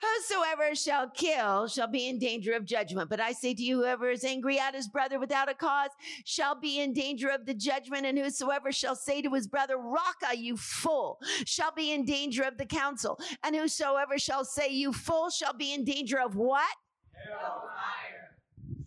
Whosoever 0.05 0.75
shall 0.75 1.09
kill 1.09 1.69
shall 1.69 1.87
be 1.87 2.09
in 2.09 2.19
danger 2.19 2.53
of 2.55 2.64
judgment. 2.64 3.09
But 3.09 3.21
I 3.21 3.33
say 3.33 3.55
to 3.55 3.62
you, 3.62 3.79
whoever 3.79 4.11
is 4.11 4.25
angry 4.25 4.59
at 4.59 4.75
his 4.75 4.88
brother 4.88 5.19
without 5.19 5.49
a 5.49 5.55
cause 5.55 5.90
shall 6.25 6.55
be 6.55 6.81
in 6.81 6.93
danger 6.93 7.29
of 7.29 7.47
the 7.47 7.55
judgment. 7.55 8.05
And 8.07 8.19
whosoever 8.19 8.73
shall 8.73 8.97
say 8.97 9.23
to 9.23 9.31
his 9.31 9.47
brother, 9.47 9.77
Raka, 9.79 10.37
you 10.37 10.57
fool, 10.57 11.19
shall 11.47 11.73
be 11.73 11.93
in 11.93 12.05
danger 12.05 12.43
of 12.43 12.59
the 12.59 12.67
council. 12.67 13.19
And 13.43 13.55
whosoever 13.55 14.19
shall 14.19 14.45
say, 14.45 14.69
you 14.69 14.93
fool, 14.93 15.31
shall 15.31 15.55
be 15.55 15.73
in 15.73 15.85
danger 15.85 16.21
of 16.21 16.37
what? 16.37 16.75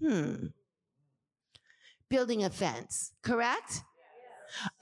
Hmm. 0.01 0.47
Building 2.09 2.43
a 2.43 2.49
fence, 2.49 3.13
correct? 3.21 3.81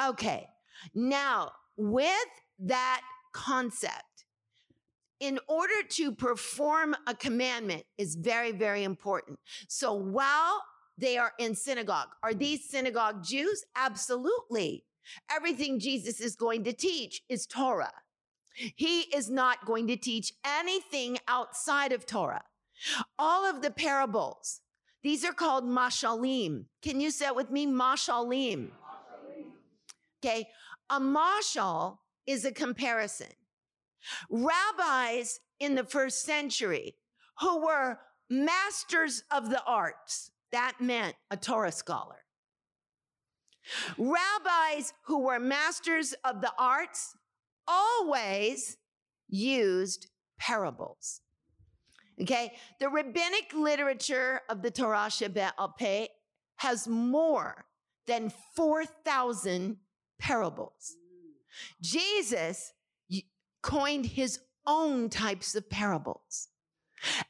Okay. 0.02 0.48
Now, 0.94 1.52
with 1.78 2.12
that 2.60 3.02
concept, 3.34 4.15
in 5.20 5.40
order 5.48 5.84
to 5.90 6.12
perform 6.12 6.96
a 7.08 7.16
commandment 7.16 7.84
is 7.98 8.16
very, 8.16 8.52
very 8.52 8.84
important. 8.84 9.40
So 9.68 9.94
while 9.94 10.62
they 10.98 11.18
are 11.18 11.34
in 11.40 11.56
synagogue, 11.56 12.10
are 12.24 12.34
these 12.34 12.70
synagogue 12.70 13.24
Jews? 13.24 13.64
Absolutely. 13.76 14.84
Everything 15.32 15.80
Jesus 15.80 16.20
is 16.20 16.36
going 16.36 16.64
to 16.64 16.74
teach 16.74 17.22
is 17.30 17.46
Torah. 17.46 17.94
He 18.54 19.02
is 19.02 19.30
not 19.30 19.66
going 19.66 19.88
to 19.88 19.98
teach 19.98 20.34
anything 20.46 21.18
outside 21.28 21.92
of 21.92 22.06
Torah. 22.06 22.44
All 23.20 23.46
of 23.46 23.62
the 23.62 23.72
parables, 23.72 24.62
these 25.04 25.24
are 25.26 25.34
called 25.34 25.66
mashalim. 25.66 26.66
Can 26.82 27.00
you 27.00 27.12
say 27.12 27.28
it 27.28 27.36
with 27.36 27.52
me? 27.52 27.68
Mashalim. 27.68 28.70
Okay. 30.24 30.48
A 30.90 31.00
mashal 31.00 31.98
is 32.26 32.46
a 32.46 32.52
comparison 32.52 33.28
rabbis 34.30 35.40
in 35.60 35.76
the 35.76 35.84
first 35.84 36.24
century 36.24 36.96
who 37.40 37.66
were 37.66 38.00
masters 38.30 39.24
of 39.32 39.50
the 39.50 39.64
arts. 39.66 40.32
That 40.52 40.74
meant 40.80 41.16
a 41.32 41.38
Torah 41.38 41.72
scholar. 41.72 42.18
Rabbis 43.98 44.94
who 45.06 45.20
were 45.20 45.40
masters 45.40 46.14
of 46.24 46.42
the 46.42 46.54
arts 46.58 47.16
always 47.68 48.78
used 49.28 50.08
parables. 50.40 51.22
Okay, 52.22 52.54
the 52.80 52.90
rabbinic 52.90 53.54
literature 53.54 54.42
of 54.50 54.62
the 54.62 54.72
Torah 54.72 55.10
Shebe'al 55.10 55.76
Peh 55.78 56.08
has 56.58 56.88
more 56.88 57.66
than 58.08 58.32
4,000 58.56 59.78
parables. 60.20 60.96
Jesus 61.82 62.72
coined 63.66 64.06
his 64.06 64.40
own 64.68 65.10
types 65.10 65.56
of 65.56 65.68
parables. 65.72 66.50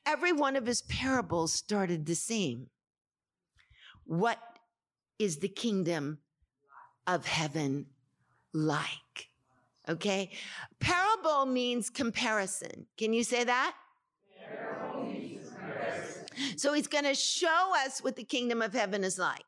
Every 0.06 0.34
one 0.34 0.58
of 0.58 0.66
his 0.66 0.82
parables 0.82 1.54
started 1.54 2.06
the 2.06 2.16
same. 2.16 2.68
What 4.04 4.38
is 5.18 5.38
the 5.38 5.48
kingdom 5.48 6.20
of 7.08 7.26
heaven 7.26 7.86
like? 8.54 9.30
Okay. 9.88 10.32
Parable 10.82 11.46
means 11.46 11.90
comparison. 11.90 12.86
Can 12.98 13.14
you 13.14 13.24
say 13.24 13.46
that? 13.46 13.74
So 16.58 16.74
he's 16.74 16.88
going 16.88 17.06
to 17.06 17.16
show 17.16 17.72
us 17.86 18.04
what 18.04 18.18
the 18.18 18.26
kingdom 18.26 18.62
of 18.62 18.74
heaven 18.74 19.06
is 19.06 19.18
like. 19.18 19.46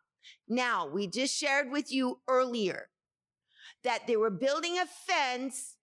Now, 0.47 0.87
we 0.87 1.07
just 1.07 1.35
shared 1.35 1.69
with 1.69 1.91
you 1.91 2.19
earlier 2.29 2.87
that 3.83 4.07
they 4.07 4.15
were 4.15 4.29
building 4.29 4.77
a 4.77 4.85
fence. 4.85 5.76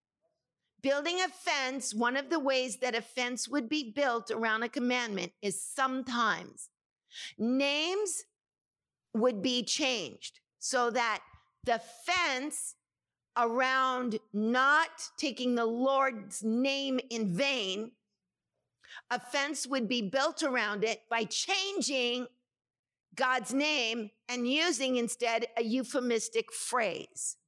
Building 0.85 1.19
a 1.23 1.29
fence, 1.29 1.95
one 1.95 2.15
of 2.15 2.29
the 2.29 2.39
ways 2.39 2.77
that 2.83 2.95
a 2.95 3.01
fence 3.01 3.49
would 3.49 3.71
be 3.71 3.91
built 3.91 4.31
around 4.31 4.65
a 4.65 4.69
commandment 4.69 5.33
is 5.41 5.59
sometimes 5.59 6.69
names 7.39 8.25
would 9.15 9.41
be 9.41 9.63
changed 9.63 10.41
so 10.59 10.91
that 10.91 11.23
the 11.65 11.81
fence 12.05 12.75
around 13.35 14.19
not 14.35 14.91
taking 15.17 15.55
the 15.55 15.65
Lord's 15.65 16.43
name 16.45 17.01
in 17.09 17.35
vain, 17.35 17.93
a 19.11 19.19
fence 19.19 19.67
would 19.67 19.89
be 19.89 20.03
built 20.03 20.43
around 20.43 20.85
it 20.85 21.01
by 21.09 21.25
changing 21.25 22.27
God's 23.15 23.55
name 23.55 24.11
and 24.29 24.47
using 24.47 24.97
instead 24.97 25.47
a 25.57 25.63
euphemistic 25.63 26.53
phrase. 26.53 27.39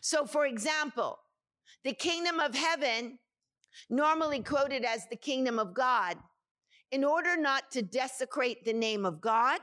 So, 0.00 0.26
for 0.26 0.46
example, 0.46 1.20
the 1.86 1.92
kingdom 1.92 2.40
of 2.40 2.52
heaven, 2.52 3.16
normally 3.88 4.42
quoted 4.42 4.84
as 4.84 5.06
the 5.06 5.14
kingdom 5.14 5.56
of 5.60 5.72
God, 5.72 6.16
in 6.90 7.04
order 7.04 7.36
not 7.36 7.70
to 7.70 7.80
desecrate 7.80 8.64
the 8.64 8.72
name 8.72 9.06
of 9.06 9.20
God, 9.20 9.60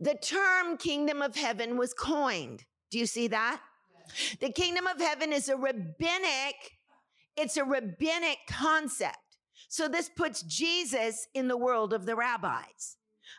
the 0.00 0.16
term 0.16 0.76
kingdom 0.76 1.22
of 1.22 1.36
heaven 1.36 1.76
was 1.76 1.94
coined. 1.94 2.64
Do 2.90 2.98
you 2.98 3.06
see 3.06 3.28
that? 3.28 3.60
The 4.40 4.50
kingdom 4.50 4.88
of 4.88 4.98
heaven 4.98 5.32
is 5.32 5.48
a 5.48 5.56
rabbinic, 5.56 6.56
it's 7.36 7.56
a 7.56 7.64
rabbinic 7.64 8.38
concept. 8.48 9.38
So 9.68 9.86
this 9.86 10.08
puts 10.08 10.42
Jesus 10.42 11.28
in 11.34 11.46
the 11.46 11.56
world 11.56 11.92
of 11.92 12.04
the 12.04 12.16
rabbis. 12.16 12.96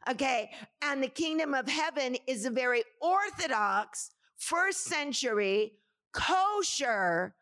Okay. 0.09 0.51
And 0.81 1.03
the 1.03 1.09
kingdom 1.09 1.53
of 1.53 1.67
heaven 1.67 2.15
is 2.27 2.45
a 2.45 2.49
very 2.49 2.83
orthodox 3.01 4.11
first 4.37 4.85
century 4.85 5.73
kosher 6.15 7.35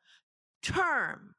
term. 0.62 1.36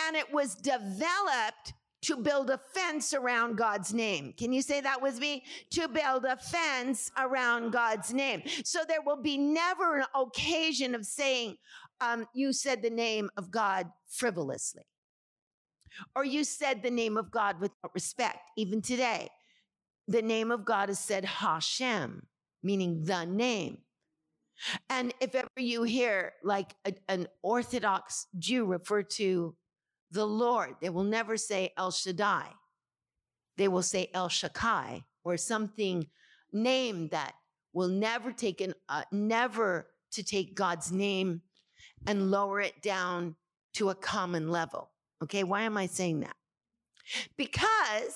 And 0.00 0.16
it 0.16 0.32
was 0.32 0.54
developed 0.54 1.74
to 2.02 2.16
build 2.16 2.48
a 2.48 2.58
fence 2.72 3.12
around 3.12 3.56
God's 3.56 3.92
name. 3.92 4.32
Can 4.36 4.52
you 4.52 4.62
say 4.62 4.80
that 4.80 5.02
with 5.02 5.18
me? 5.18 5.42
To 5.72 5.88
build 5.88 6.24
a 6.24 6.36
fence 6.36 7.10
around 7.18 7.72
God's 7.72 8.14
name. 8.14 8.42
So 8.64 8.80
there 8.86 9.02
will 9.02 9.20
be 9.20 9.36
never 9.36 9.98
an 9.98 10.06
occasion 10.14 10.94
of 10.94 11.04
saying, 11.04 11.56
um, 12.00 12.26
you 12.32 12.52
said 12.52 12.82
the 12.82 12.90
name 12.90 13.28
of 13.36 13.50
God 13.50 13.90
frivolously. 14.06 14.84
Or 16.14 16.24
you 16.24 16.44
said 16.44 16.82
the 16.82 16.90
name 16.90 17.16
of 17.16 17.32
God 17.32 17.60
without 17.60 17.92
respect. 17.92 18.38
Even 18.56 18.80
today, 18.80 19.28
the 20.06 20.22
name 20.22 20.52
of 20.52 20.64
God 20.64 20.90
is 20.90 21.00
said 21.00 21.24
Hashem, 21.24 22.26
meaning 22.62 23.04
the 23.04 23.24
name. 23.24 23.78
And 24.90 25.14
if 25.20 25.34
ever 25.34 25.48
you 25.56 25.82
hear 25.84 26.32
like 26.42 26.74
a, 26.84 26.92
an 27.08 27.28
Orthodox 27.42 28.26
Jew 28.38 28.64
refer 28.64 29.02
to 29.02 29.54
the 30.10 30.26
Lord. 30.26 30.76
They 30.80 30.88
will 30.88 31.04
never 31.04 31.36
say 31.36 31.72
El 31.76 31.90
Shaddai. 31.90 32.48
They 33.56 33.68
will 33.68 33.82
say 33.82 34.10
El 34.14 34.28
Shakai 34.28 35.04
or 35.24 35.36
something 35.36 36.06
name 36.52 37.08
that 37.08 37.34
will 37.72 37.88
never 37.88 38.32
take 38.32 38.60
an, 38.60 38.74
uh, 38.88 39.02
never 39.12 39.88
to 40.12 40.22
take 40.22 40.54
God's 40.54 40.90
name 40.90 41.42
and 42.06 42.30
lower 42.30 42.60
it 42.60 42.80
down 42.82 43.36
to 43.74 43.90
a 43.90 43.94
common 43.94 44.48
level. 44.50 44.90
Okay. 45.22 45.44
Why 45.44 45.62
am 45.62 45.76
I 45.76 45.86
saying 45.86 46.20
that? 46.20 46.36
Because 47.36 48.14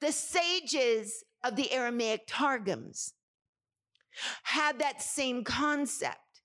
the 0.00 0.12
sages 0.12 1.24
of 1.44 1.56
the 1.56 1.70
Aramaic 1.72 2.22
Targums 2.26 3.14
had 4.42 4.78
that 4.78 5.02
same 5.02 5.44
concept 5.44 6.42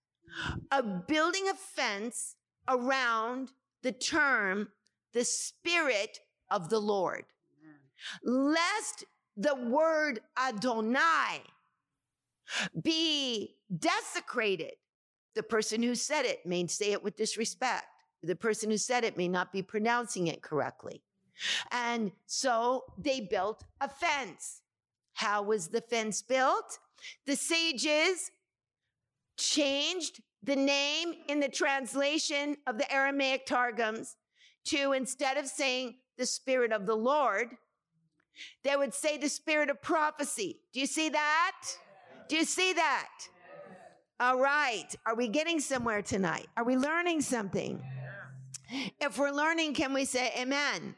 of 0.71 1.07
building 1.07 1.47
a 1.49 1.53
fence 1.53 2.35
around 2.67 3.51
the 3.83 3.91
term 3.91 4.69
the 5.13 5.25
Spirit 5.25 6.19
of 6.49 6.69
the 6.69 6.79
Lord, 6.79 7.25
lest 8.23 9.05
the 9.37 9.55
word 9.55 10.19
Adonai 10.37 11.41
be 12.81 13.55
desecrated. 13.77 14.73
The 15.35 15.43
person 15.43 15.81
who 15.81 15.95
said 15.95 16.25
it 16.25 16.45
may 16.45 16.67
say 16.67 16.91
it 16.91 17.03
with 17.03 17.15
disrespect. 17.15 17.85
The 18.23 18.35
person 18.35 18.69
who 18.69 18.77
said 18.77 19.03
it 19.03 19.17
may 19.17 19.27
not 19.27 19.53
be 19.53 19.61
pronouncing 19.61 20.27
it 20.27 20.41
correctly. 20.41 21.01
And 21.71 22.11
so 22.27 22.83
they 22.97 23.21
built 23.21 23.63
a 23.79 23.89
fence. 23.89 24.61
How 25.13 25.41
was 25.41 25.69
the 25.69 25.81
fence 25.81 26.21
built? 26.21 26.77
The 27.25 27.35
sages 27.35 28.31
changed 29.37 30.21
the 30.43 30.55
name 30.55 31.13
in 31.27 31.39
the 31.39 31.49
translation 31.49 32.57
of 32.67 32.77
the 32.77 32.91
Aramaic 32.91 33.45
Targums 33.45 34.15
to 34.65 34.93
instead 34.93 35.37
of 35.37 35.47
saying 35.47 35.95
the 36.17 36.25
Spirit 36.25 36.71
of 36.71 36.85
the 36.85 36.95
Lord, 36.95 37.49
they 38.63 38.75
would 38.75 38.93
say 38.93 39.17
the 39.17 39.29
Spirit 39.29 39.69
of 39.69 39.81
prophecy. 39.81 40.59
Do 40.73 40.79
you 40.79 40.87
see 40.87 41.09
that? 41.09 41.57
Do 42.27 42.35
you 42.37 42.45
see 42.45 42.73
that? 42.73 43.09
All 44.19 44.39
right. 44.39 44.87
Are 45.05 45.15
we 45.15 45.27
getting 45.27 45.59
somewhere 45.59 46.01
tonight? 46.01 46.47
Are 46.55 46.63
we 46.63 46.77
learning 46.77 47.21
something? 47.21 47.83
If 48.99 49.17
we're 49.17 49.31
learning, 49.31 49.73
can 49.73 49.93
we 49.93 50.05
say 50.05 50.31
amen? 50.39 50.95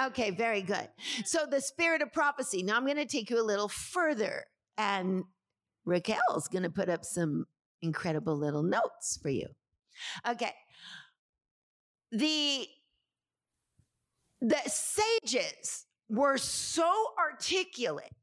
Okay, 0.00 0.30
very 0.30 0.62
good. 0.62 0.88
So 1.24 1.46
the 1.46 1.60
spirit 1.60 2.02
of 2.02 2.12
prophecy. 2.12 2.62
Now 2.62 2.76
I'm 2.76 2.84
going 2.84 2.96
to 2.96 3.06
take 3.06 3.30
you 3.30 3.40
a 3.40 3.42
little 3.42 3.68
further 3.68 4.44
and 4.78 5.24
Raquel's 5.84 6.48
going 6.48 6.62
to 6.62 6.70
put 6.70 6.88
up 6.88 7.04
some 7.04 7.46
incredible 7.82 8.36
little 8.36 8.62
notes 8.62 9.18
for 9.20 9.30
you. 9.30 9.46
Okay. 10.28 10.52
The 12.12 12.66
the 14.40 14.60
sages 14.66 15.86
were 16.08 16.38
so 16.38 16.90
articulate 17.18 18.14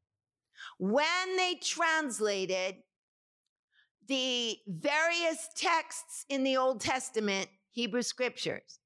when 0.80 1.38
they 1.38 1.56
translated 1.62 2.76
the 4.08 4.58
various 4.68 5.48
texts 5.56 6.26
in 6.30 6.44
the 6.44 6.58
Old 6.58 6.82
Testament, 6.82 7.50
Hebrew 7.72 8.02
scriptures, 8.02 8.80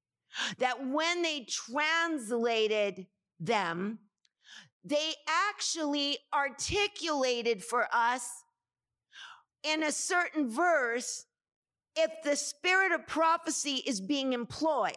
that 0.58 0.86
when 0.86 1.22
they 1.22 1.46
translated 1.48 3.06
them, 3.40 3.98
they 4.84 5.12
actually 5.28 6.18
articulated 6.34 7.62
for 7.62 7.86
us 7.92 8.44
in 9.62 9.82
a 9.82 9.92
certain 9.92 10.50
verse 10.50 11.26
if 11.96 12.10
the 12.24 12.36
spirit 12.36 12.92
of 12.92 13.06
prophecy 13.06 13.82
is 13.86 14.00
being 14.00 14.32
employed 14.32 14.92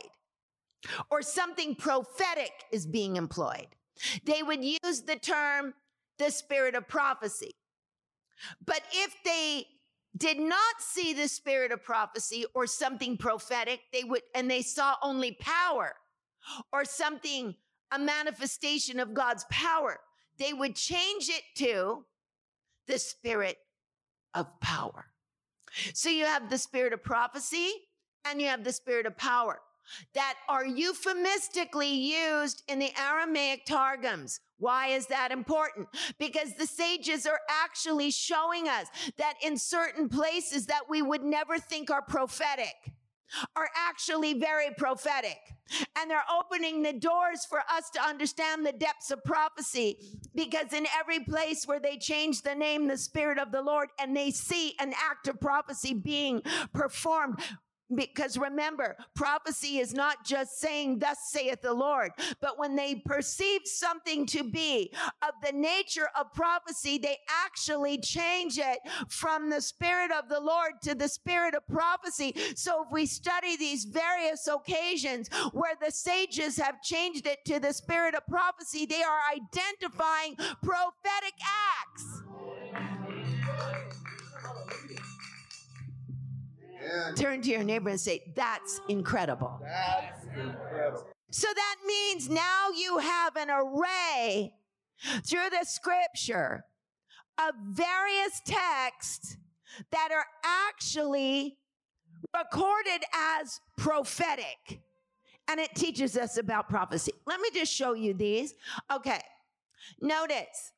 or 1.11 1.21
something 1.21 1.75
prophetic 1.75 2.51
is 2.71 2.85
being 2.85 3.15
employed. 3.15 3.67
They 4.23 4.43
would 4.43 4.63
use 4.63 5.01
the 5.01 5.17
term 5.17 5.73
the 6.17 6.31
spirit 6.31 6.75
of 6.75 6.87
prophecy. 6.87 7.55
But 8.65 8.81
if 8.91 9.15
they 9.23 9.65
did 10.17 10.39
not 10.39 10.79
see 10.79 11.13
the 11.13 11.27
spirit 11.27 11.71
of 11.71 11.83
prophecy 11.83 12.45
or 12.53 12.67
something 12.67 13.17
prophetic, 13.17 13.81
they 13.91 14.03
would, 14.03 14.21
and 14.33 14.49
they 14.49 14.61
saw 14.61 14.95
only 15.01 15.37
power 15.39 15.93
or 16.71 16.85
something, 16.85 17.55
a 17.91 17.99
manifestation 17.99 18.99
of 18.99 19.13
God's 19.13 19.45
power, 19.49 19.99
they 20.37 20.53
would 20.53 20.75
change 20.75 21.29
it 21.29 21.43
to 21.55 22.05
the 22.87 22.99
spirit 22.99 23.57
of 24.33 24.59
power. 24.59 25.05
So 25.93 26.09
you 26.09 26.25
have 26.25 26.49
the 26.49 26.57
spirit 26.57 26.93
of 26.93 27.03
prophecy 27.03 27.71
and 28.25 28.41
you 28.41 28.47
have 28.47 28.63
the 28.63 28.73
spirit 28.73 29.05
of 29.05 29.17
power 29.17 29.59
that 30.13 30.35
are 30.49 30.65
euphemistically 30.65 31.93
used 31.93 32.63
in 32.67 32.79
the 32.79 32.91
Aramaic 32.99 33.65
Targums. 33.65 34.39
Why 34.57 34.87
is 34.87 35.05
that 35.07 35.31
important? 35.31 35.87
Because 36.17 36.53
the 36.55 36.65
sages 36.65 37.25
are 37.25 37.39
actually 37.63 38.09
showing 38.09 38.67
us 38.67 38.87
that 39.17 39.35
in 39.43 39.57
certain 39.57 40.09
places 40.09 40.65
that 40.67 40.89
we 40.89 41.01
would 41.01 41.23
never 41.23 41.59
think 41.59 41.91
are 41.91 42.01
prophetic 42.01 42.73
are 43.55 43.69
actually 43.75 44.33
very 44.33 44.69
prophetic. 44.77 45.37
And 45.97 46.09
they're 46.11 46.23
opening 46.31 46.83
the 46.83 46.93
doors 46.93 47.45
for 47.49 47.59
us 47.71 47.89
to 47.91 48.01
understand 48.01 48.65
the 48.65 48.71
depths 48.71 49.09
of 49.09 49.23
prophecy 49.23 49.97
because 50.35 50.73
in 50.73 50.85
every 50.99 51.21
place 51.21 51.65
where 51.65 51.79
they 51.79 51.97
change 51.97 52.43
the 52.43 52.53
name, 52.53 52.87
the 52.87 52.97
Spirit 52.97 53.39
of 53.39 53.51
the 53.51 53.61
Lord, 53.61 53.89
and 53.99 54.15
they 54.15 54.29
see 54.29 54.75
an 54.79 54.93
act 55.09 55.27
of 55.27 55.39
prophecy 55.41 55.93
being 55.93 56.41
performed, 56.73 57.39
because 57.93 58.37
remember, 58.37 58.95
prophecy 59.15 59.77
is 59.79 59.93
not 59.93 60.25
just 60.25 60.59
saying, 60.59 60.99
Thus 60.99 61.17
saith 61.29 61.61
the 61.61 61.73
Lord, 61.73 62.11
but 62.41 62.57
when 62.57 62.75
they 62.75 62.95
perceive 63.05 63.61
something 63.65 64.25
to 64.27 64.43
be 64.43 64.91
of 65.21 65.33
the 65.43 65.51
nature 65.51 66.09
of 66.19 66.33
prophecy, 66.33 66.97
they 66.97 67.17
actually 67.45 67.99
change 67.99 68.57
it 68.57 68.79
from 69.09 69.49
the 69.49 69.61
Spirit 69.61 70.11
of 70.11 70.29
the 70.29 70.39
Lord 70.39 70.73
to 70.83 70.95
the 70.95 71.07
Spirit 71.07 71.53
of 71.53 71.67
prophecy. 71.67 72.35
So 72.55 72.85
if 72.85 72.91
we 72.91 73.05
study 73.05 73.55
these 73.57 73.85
various 73.85 74.47
occasions 74.47 75.29
where 75.51 75.75
the 75.79 75.91
sages 75.91 76.57
have 76.57 76.81
changed 76.81 77.27
it 77.27 77.39
to 77.45 77.59
the 77.59 77.73
Spirit 77.73 78.15
of 78.15 78.25
prophecy, 78.27 78.85
they 78.85 79.03
are 79.03 79.19
identifying 79.35 80.35
prophetic 80.63 81.33
acts. 81.83 83.04
Turn 87.15 87.41
to 87.41 87.49
your 87.49 87.63
neighbor 87.63 87.89
and 87.89 87.99
say, 87.99 88.33
That's 88.35 88.81
incredible. 88.89 89.59
That's 89.63 90.25
incredible. 90.25 91.07
So 91.31 91.47
that 91.53 91.75
means 91.85 92.29
now 92.29 92.69
you 92.75 92.99
have 92.99 93.35
an 93.35 93.49
array 93.49 94.53
through 95.23 95.49
the 95.49 95.65
scripture 95.65 96.65
of 97.37 97.53
various 97.71 98.41
texts 98.45 99.37
that 99.91 100.09
are 100.11 100.25
actually 100.45 101.57
recorded 102.35 103.03
as 103.13 103.59
prophetic. 103.77 104.81
And 105.47 105.59
it 105.59 105.75
teaches 105.75 106.17
us 106.17 106.37
about 106.37 106.69
prophecy. 106.69 107.11
Let 107.27 107.39
me 107.39 107.49
just 107.53 107.71
show 107.73 107.93
you 107.93 108.13
these. 108.13 108.53
Okay. 108.91 109.21
Notice 110.01 110.71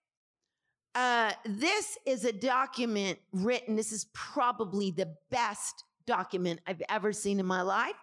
uh, 0.95 1.31
this 1.45 1.97
is 2.05 2.25
a 2.25 2.33
document 2.33 3.19
written. 3.31 3.75
This 3.75 3.91
is 3.91 4.07
probably 4.13 4.91
the 4.91 5.13
best 5.29 5.83
document 6.07 6.59
I've 6.65 6.81
ever 6.89 7.13
seen 7.13 7.39
in 7.39 7.45
my 7.45 7.61
life 7.61 7.93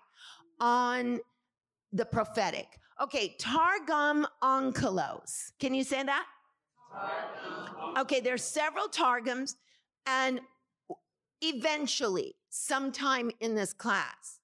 on 0.60 1.18
the 1.92 2.04
prophetic. 2.04 2.78
Okay, 3.02 3.34
Targum 3.40 4.26
Onkelos. 4.42 5.50
Can 5.58 5.74
you 5.74 5.82
say 5.82 6.04
that? 6.04 6.26
Okay, 7.98 8.20
there's 8.20 8.44
several 8.44 8.86
Targums, 8.86 9.56
and 10.06 10.40
eventually, 11.40 12.36
sometime 12.50 13.32
in 13.40 13.56
this 13.56 13.72
class, 13.72 14.38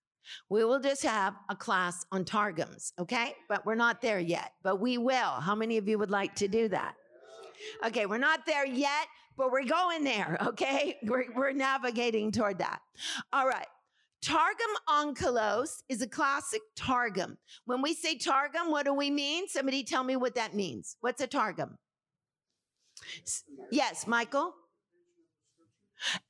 we 0.48 0.64
will 0.64 0.80
just 0.80 1.02
have 1.02 1.34
a 1.48 1.54
class 1.56 2.06
on 2.10 2.24
Targums, 2.24 2.92
okay? 2.98 3.34
But 3.48 3.64
we're 3.66 3.74
not 3.76 4.00
there 4.00 4.18
yet, 4.18 4.52
but 4.62 4.80
we 4.80 4.98
will. 4.98 5.40
How 5.40 5.54
many 5.54 5.76
of 5.76 5.88
you 5.88 5.98
would 5.98 6.10
like 6.10 6.34
to 6.36 6.48
do 6.48 6.68
that? 6.68 6.94
Okay, 7.84 8.06
we're 8.06 8.18
not 8.18 8.46
there 8.46 8.66
yet, 8.66 9.06
but 9.36 9.50
we're 9.50 9.64
going 9.64 10.04
there, 10.04 10.38
okay? 10.48 10.98
We're, 11.02 11.26
we're 11.34 11.52
navigating 11.52 12.32
toward 12.32 12.58
that. 12.58 12.80
All 13.32 13.46
right. 13.46 13.66
Targum 14.22 14.70
Onkelos 14.86 15.82
is 15.88 16.02
a 16.02 16.06
classic 16.06 16.60
Targum. 16.76 17.38
When 17.64 17.80
we 17.80 17.94
say 17.94 18.18
Targum, 18.18 18.70
what 18.70 18.84
do 18.84 18.92
we 18.92 19.10
mean? 19.10 19.48
Somebody 19.48 19.82
tell 19.82 20.04
me 20.04 20.16
what 20.16 20.34
that 20.34 20.54
means. 20.54 20.96
What's 21.00 21.22
a 21.22 21.26
Targum? 21.26 21.78
Yes, 23.70 24.06
Michael? 24.06 24.52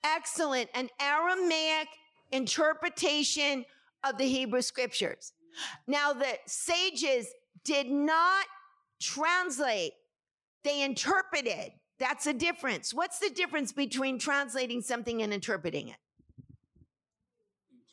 Excellent. 0.05 0.71
An 0.75 0.89
Aramaic 1.01 1.89
interpretation 2.31 3.65
of 4.05 4.19
the 4.19 4.25
Hebrew 4.25 4.63
scriptures. 4.63 5.33
Now, 5.87 6.13
the 6.13 6.39
sages 6.47 7.27
did 7.65 7.91
not 7.91 8.47
translate, 9.01 9.93
they 10.63 10.83
interpreted. 10.83 11.73
That's 12.01 12.27
a 12.27 12.33
difference. 12.33 12.95
What's 12.95 13.19
the 13.19 13.29
difference 13.29 13.73
between 13.73 14.19
translating 14.19 14.81
something 14.81 15.21
and 15.23 15.35
interpreting 15.35 15.89
it? 15.89 15.97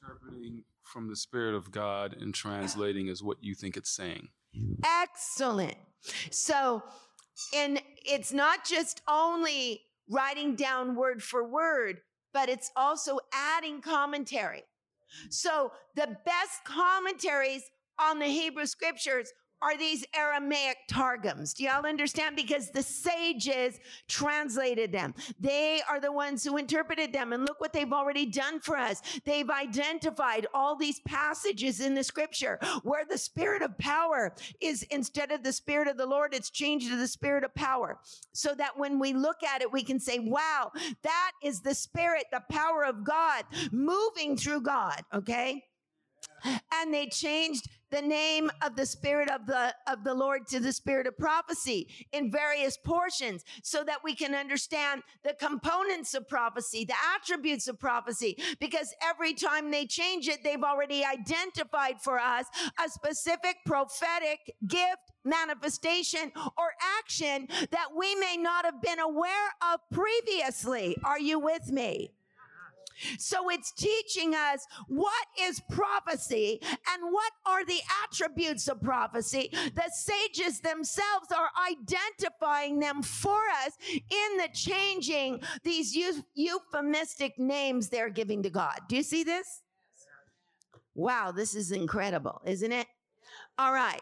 Interpreting 0.02 0.64
from 0.82 1.10
the 1.10 1.16
Spirit 1.16 1.56
of 1.56 1.72
God 1.72 2.16
and 2.20 2.34
translating 2.34 3.08
is 3.10 3.22
what 3.22 3.38
you 3.42 3.54
think 3.54 3.76
it's 3.76 3.92
saying. 3.92 4.30
Excellent. 4.84 5.76
So, 6.32 6.82
and 7.54 7.82
it's 8.06 8.32
not 8.32 8.66
just 8.66 9.02
only 9.10 9.82
writing 10.10 10.56
down 10.56 10.96
word 10.96 11.22
for 11.22 11.46
word, 11.46 12.00
but 12.34 12.48
it's 12.48 12.72
also 12.78 13.20
adding 13.34 13.82
commentary. 13.82 14.64
So, 15.30 15.74
the 15.96 16.18
best 16.26 16.64
commentaries 16.64 17.64
on 18.00 18.20
the 18.20 18.26
Hebrew 18.26 18.66
scriptures 18.66 19.32
are 19.62 19.78
these 19.78 20.06
Aramaic 20.16 20.78
targums. 20.90 21.54
Do 21.54 21.64
y'all 21.64 21.86
understand? 21.86 22.36
Because 22.36 22.70
the 22.70 22.84
sages 22.84 23.80
translated 24.08 24.92
them. 24.92 25.14
They 25.40 25.82
are 25.90 26.00
the 26.00 26.12
ones 26.12 26.44
who 26.44 26.58
interpreted 26.58 27.12
them. 27.12 27.34
And 27.34 27.44
look 27.44 27.60
what 27.60 27.74
they've 27.74 27.92
already 27.92 28.26
done 28.26 28.60
for 28.60 28.78
us. 28.78 29.02
They've 29.26 29.50
identified 29.50 30.48
all 30.54 30.76
these 30.76 31.00
passages 31.02 31.80
in 31.80 31.96
the 31.96 32.04
scripture 32.04 32.60
where 32.84 33.06
the 33.06 33.18
spirit 33.18 33.62
of 33.62 33.78
power 33.78 34.36
is 34.62 34.84
instead 34.92 35.32
of 35.32 35.44
the 35.44 35.54
spirit 35.54 35.88
of 35.88 35.98
the 35.98 36.06
Lord, 36.06 36.34
it's 36.34 36.50
changed 36.50 36.90
to 36.90 36.96
the 36.96 37.08
spirit 37.08 37.44
of 37.44 37.54
power. 37.56 38.00
So 38.34 38.54
that 38.56 38.78
when 38.78 39.00
we 39.00 39.14
look 39.14 39.44
at 39.44 39.62
it, 39.62 39.72
we 39.72 39.84
can 39.84 40.00
say, 40.00 40.20
wow, 40.20 40.72
that 41.04 41.32
is 41.44 41.62
the 41.62 41.74
spirit, 41.74 42.26
the 42.32 42.44
power 42.50 42.84
of 42.86 43.04
God 43.04 43.44
moving 43.72 44.38
through 44.38 44.62
God. 44.62 45.02
Okay. 45.14 45.64
And 46.72 46.94
they 46.94 47.08
changed 47.08 47.68
the 47.90 48.02
name 48.02 48.50
of 48.62 48.76
the 48.76 48.86
spirit 48.86 49.30
of 49.30 49.46
the 49.46 49.74
of 49.88 50.04
the 50.04 50.14
lord 50.14 50.46
to 50.46 50.60
the 50.60 50.74
spirit 50.74 51.08
of 51.08 51.18
prophecy 51.18 51.88
in 52.12 52.30
various 52.30 52.78
portions 52.78 53.44
so 53.64 53.84
that 53.84 54.00
we 54.04 54.14
can 54.14 54.36
understand 54.36 55.02
the 55.24 55.34
components 55.40 56.14
of 56.14 56.28
prophecy 56.28 56.84
the 56.84 56.94
attributes 57.16 57.68
of 57.70 57.80
prophecy 57.80 58.38
because 58.60 58.94
every 59.02 59.34
time 59.34 59.72
they 59.72 59.86
change 59.86 60.28
it 60.28 60.44
they've 60.44 60.64
already 60.64 61.04
identified 61.06 61.96
for 62.02 62.20
us 62.20 62.46
a 62.86 62.90
specific 62.90 63.56
prophetic 63.66 64.40
gift 64.68 65.14
manifestation 65.28 66.32
or 66.58 66.72
action 67.00 67.48
that 67.72 67.90
we 67.96 68.16
may 68.16 68.38
not 68.38 68.66
have 68.66 68.82
been 68.82 69.00
aware 69.00 69.50
of 69.74 69.80
previously. 69.92 70.96
Are 71.04 71.20
you 71.20 71.40
with 71.40 71.72
me 71.72 72.12
so 73.18 73.50
it's 73.50 73.72
teaching 73.72 74.34
us 74.34 74.66
what 74.88 75.26
is 75.40 75.62
prophecy 75.70 76.60
and 76.64 77.12
what 77.12 77.32
are 77.46 77.66
the 77.66 77.80
attributes 78.04 78.68
of 78.68 78.82
prophecy. 78.82 79.50
The 79.52 79.92
sages 79.94 80.60
themselves 80.60 81.32
are 81.36 81.50
identifying 81.70 82.80
them 82.80 83.02
for 83.02 83.40
us 83.66 83.74
in 83.90 84.38
the 84.38 84.50
changing 84.54 85.42
these 85.64 85.98
euphemistic 86.36 87.38
names 87.38 87.90
they're 87.90 88.10
giving 88.10 88.44
to 88.44 88.50
God. 88.50 88.80
Do 88.88 88.96
you 88.96 89.04
see 89.04 89.24
this? 89.24 89.62
Wow, 90.96 91.32
this 91.32 91.54
is 91.54 91.72
incredible, 91.72 92.42
isn't 92.46 92.72
it? 92.72 92.88
All 93.58 93.74
right. 93.74 94.02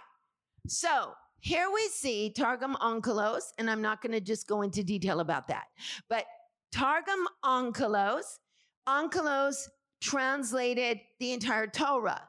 So 0.68 1.12
here 1.40 1.68
we 1.74 1.88
see 1.90 2.30
Targum 2.30 2.76
Onkelos, 2.76 3.44
and 3.58 3.70
I'm 3.70 3.82
not 3.82 4.02
going 4.02 4.14
to 4.14 4.22
just 4.22 4.48
go 4.48 4.62
into 4.62 4.84
detail 4.84 5.20
about 5.20 5.48
that, 5.50 5.66
but 6.10 6.26
Targum 6.72 7.28
Onkelos 7.44 8.40
Onkelos 8.88 9.70
translated 10.02 11.00
the 11.20 11.34
entire 11.34 11.68
Torah 11.68 12.22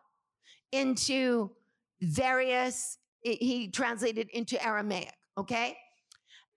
into 0.73 1.51
various, 2.01 2.99
he 3.23 3.69
translated 3.69 4.29
into 4.31 4.63
Aramaic, 4.65 5.13
okay? 5.37 5.77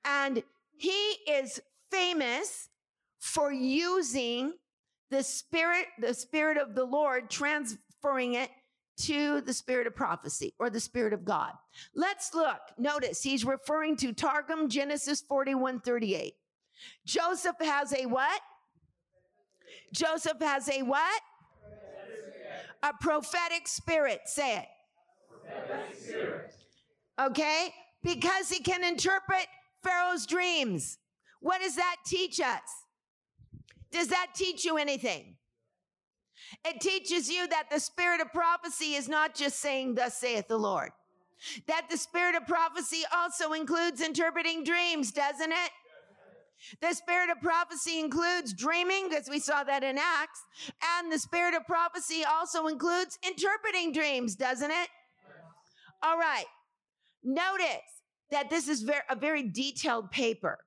And 0.05 0.43
he 0.77 1.15
is 1.27 1.59
famous 1.91 2.69
for 3.19 3.51
using 3.51 4.53
the 5.12 5.23
spirit, 5.23 5.88
the 5.99 6.13
spirit 6.13 6.57
of 6.57 6.75
the 6.75 6.83
Lord, 6.83 7.29
transferring 7.29 8.33
it 8.33 8.49
to 8.99 9.41
the 9.41 9.53
spirit 9.53 9.88
of 9.88 9.95
prophecy 9.95 10.53
or 10.59 10.69
the 10.69 10.79
spirit 10.79 11.13
of 11.13 11.23
God. 11.23 11.53
Let's 11.95 12.33
look. 12.33 12.59
Notice 12.77 13.23
he's 13.23 13.45
referring 13.45 13.95
to 13.97 14.13
Targum 14.13 14.69
Genesis 14.69 15.21
41 15.21 15.79
38. 15.79 16.33
Joseph 17.05 17.55
has 17.62 17.93
a 17.93 18.05
what? 18.05 18.41
Joseph 19.93 20.39
has 20.41 20.69
a 20.69 20.82
what? 20.84 21.21
A 22.84 22.93
prophetic 23.01 23.67
spirit. 23.67 24.21
Say 24.25 24.58
it. 24.58 24.67
Okay? 27.19 27.73
Because 28.04 28.50
he 28.50 28.60
can 28.60 28.83
interpret 28.83 29.48
Pharaoh's 29.83 30.25
dreams. 30.25 30.98
What 31.41 31.62
does 31.62 31.75
that 31.75 31.98
teach 32.06 32.39
us? 32.39 32.62
Does 33.91 34.08
that 34.08 34.27
teach 34.35 34.65
you 34.65 34.77
anything? 34.77 35.35
It 36.65 36.79
teaches 36.81 37.29
you 37.29 37.48
that 37.48 37.69
the 37.69 37.79
spirit 37.79 38.21
of 38.21 38.31
prophecy 38.31 38.94
is 38.96 39.10
not 39.10 39.35
just 39.35 39.60
saying, 39.60 39.96
Thus 39.96 40.17
saith 40.17 40.48
the 40.48 40.58
Lord. 40.58 40.91
That 41.67 41.87
the 41.89 41.98
spirit 41.98 42.35
of 42.35 42.46
prophecy 42.48 43.04
also 43.15 43.54
includes 43.54 44.02
interpreting 44.02 44.63
dreams, 44.63 45.12
doesn't 45.12 45.52
it? 45.52 45.71
The 46.81 46.93
spirit 46.93 47.29
of 47.29 47.41
prophecy 47.41 47.99
includes 47.99 48.53
dreaming, 48.53 49.10
because 49.10 49.29
we 49.29 49.39
saw 49.39 49.63
that 49.63 49.83
in 49.83 49.97
Acts. 49.97 50.43
And 50.97 51.12
the 51.12 51.19
spirit 51.19 51.53
of 51.55 51.65
prophecy 51.65 52.23
also 52.29 52.67
includes 52.67 53.17
interpreting 53.25 53.93
dreams, 53.93 54.35
doesn't 54.35 54.71
it? 54.71 54.89
All 56.03 56.17
right. 56.17 56.45
Notice 57.23 58.03
that 58.31 58.49
this 58.49 58.67
is 58.67 58.89
a 59.10 59.15
very 59.15 59.43
detailed 59.43 60.12
paper. 60.12 60.60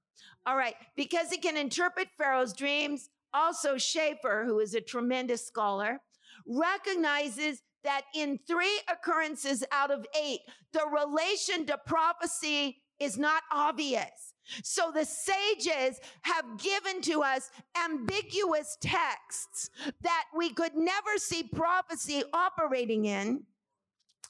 All 0.47 0.57
right. 0.57 0.75
Because 0.97 1.33
it 1.33 1.43
can 1.43 1.57
interpret 1.57 2.09
Pharaoh's 2.19 2.53
dreams, 2.53 3.09
also 3.33 3.79
Schaefer, 3.79 4.45
who 4.47 4.59
is 4.59 4.75
a 4.75 4.81
tremendous 4.81 5.47
scholar, 5.47 6.01
recognizes 6.47 7.63
that 7.85 8.03
in 8.15 8.39
three 8.47 8.81
occurrences 8.91 9.65
out 9.73 9.91
of 9.91 10.07
eight, 10.21 10.41
the 10.73 10.85
relation 10.93 11.67
to 11.67 11.79
prophecy 11.87 12.83
is 12.99 13.19
not 13.19 13.43
obvious. 13.51 14.32
So 14.63 14.91
the 14.93 15.05
sages 15.05 16.01
have 16.23 16.59
given 16.59 17.01
to 17.03 17.23
us 17.23 17.51
ambiguous 17.85 18.77
texts 18.81 19.71
that 20.03 20.25
we 20.37 20.53
could 20.53 20.75
never 20.75 21.17
see 21.17 21.43
prophecy 21.43 22.23
operating 22.33 23.05
in, 23.05 23.45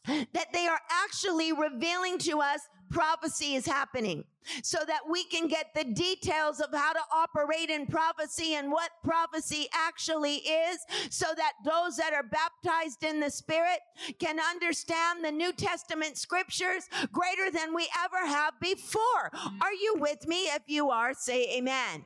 that 0.06 0.52
they 0.52 0.66
are 0.66 0.80
actually 1.04 1.52
revealing 1.52 2.18
to 2.18 2.40
us 2.40 2.60
prophecy 2.92 3.54
is 3.54 3.66
happening 3.66 4.24
so 4.62 4.78
that 4.86 5.00
we 5.08 5.24
can 5.24 5.48
get 5.48 5.66
the 5.74 5.84
details 5.84 6.60
of 6.60 6.68
how 6.72 6.92
to 6.92 7.00
operate 7.14 7.70
in 7.70 7.86
prophecy 7.86 8.54
and 8.54 8.70
what 8.70 8.90
prophecy 9.02 9.68
actually 9.72 10.36
is 10.36 10.78
so 11.10 11.26
that 11.36 11.52
those 11.64 11.96
that 11.96 12.12
are 12.12 12.22
baptized 12.24 13.02
in 13.02 13.20
the 13.20 13.30
spirit 13.30 13.78
can 14.18 14.38
understand 14.38 15.24
the 15.24 15.30
New 15.30 15.52
Testament 15.52 16.16
scriptures 16.18 16.88
greater 17.12 17.50
than 17.50 17.74
we 17.74 17.88
ever 18.04 18.26
have 18.26 18.54
before. 18.60 19.30
Are 19.60 19.72
you 19.72 19.96
with 19.98 20.26
me? 20.26 20.44
If 20.46 20.62
you 20.66 20.90
are, 20.90 21.14
say 21.14 21.56
amen. 21.56 22.04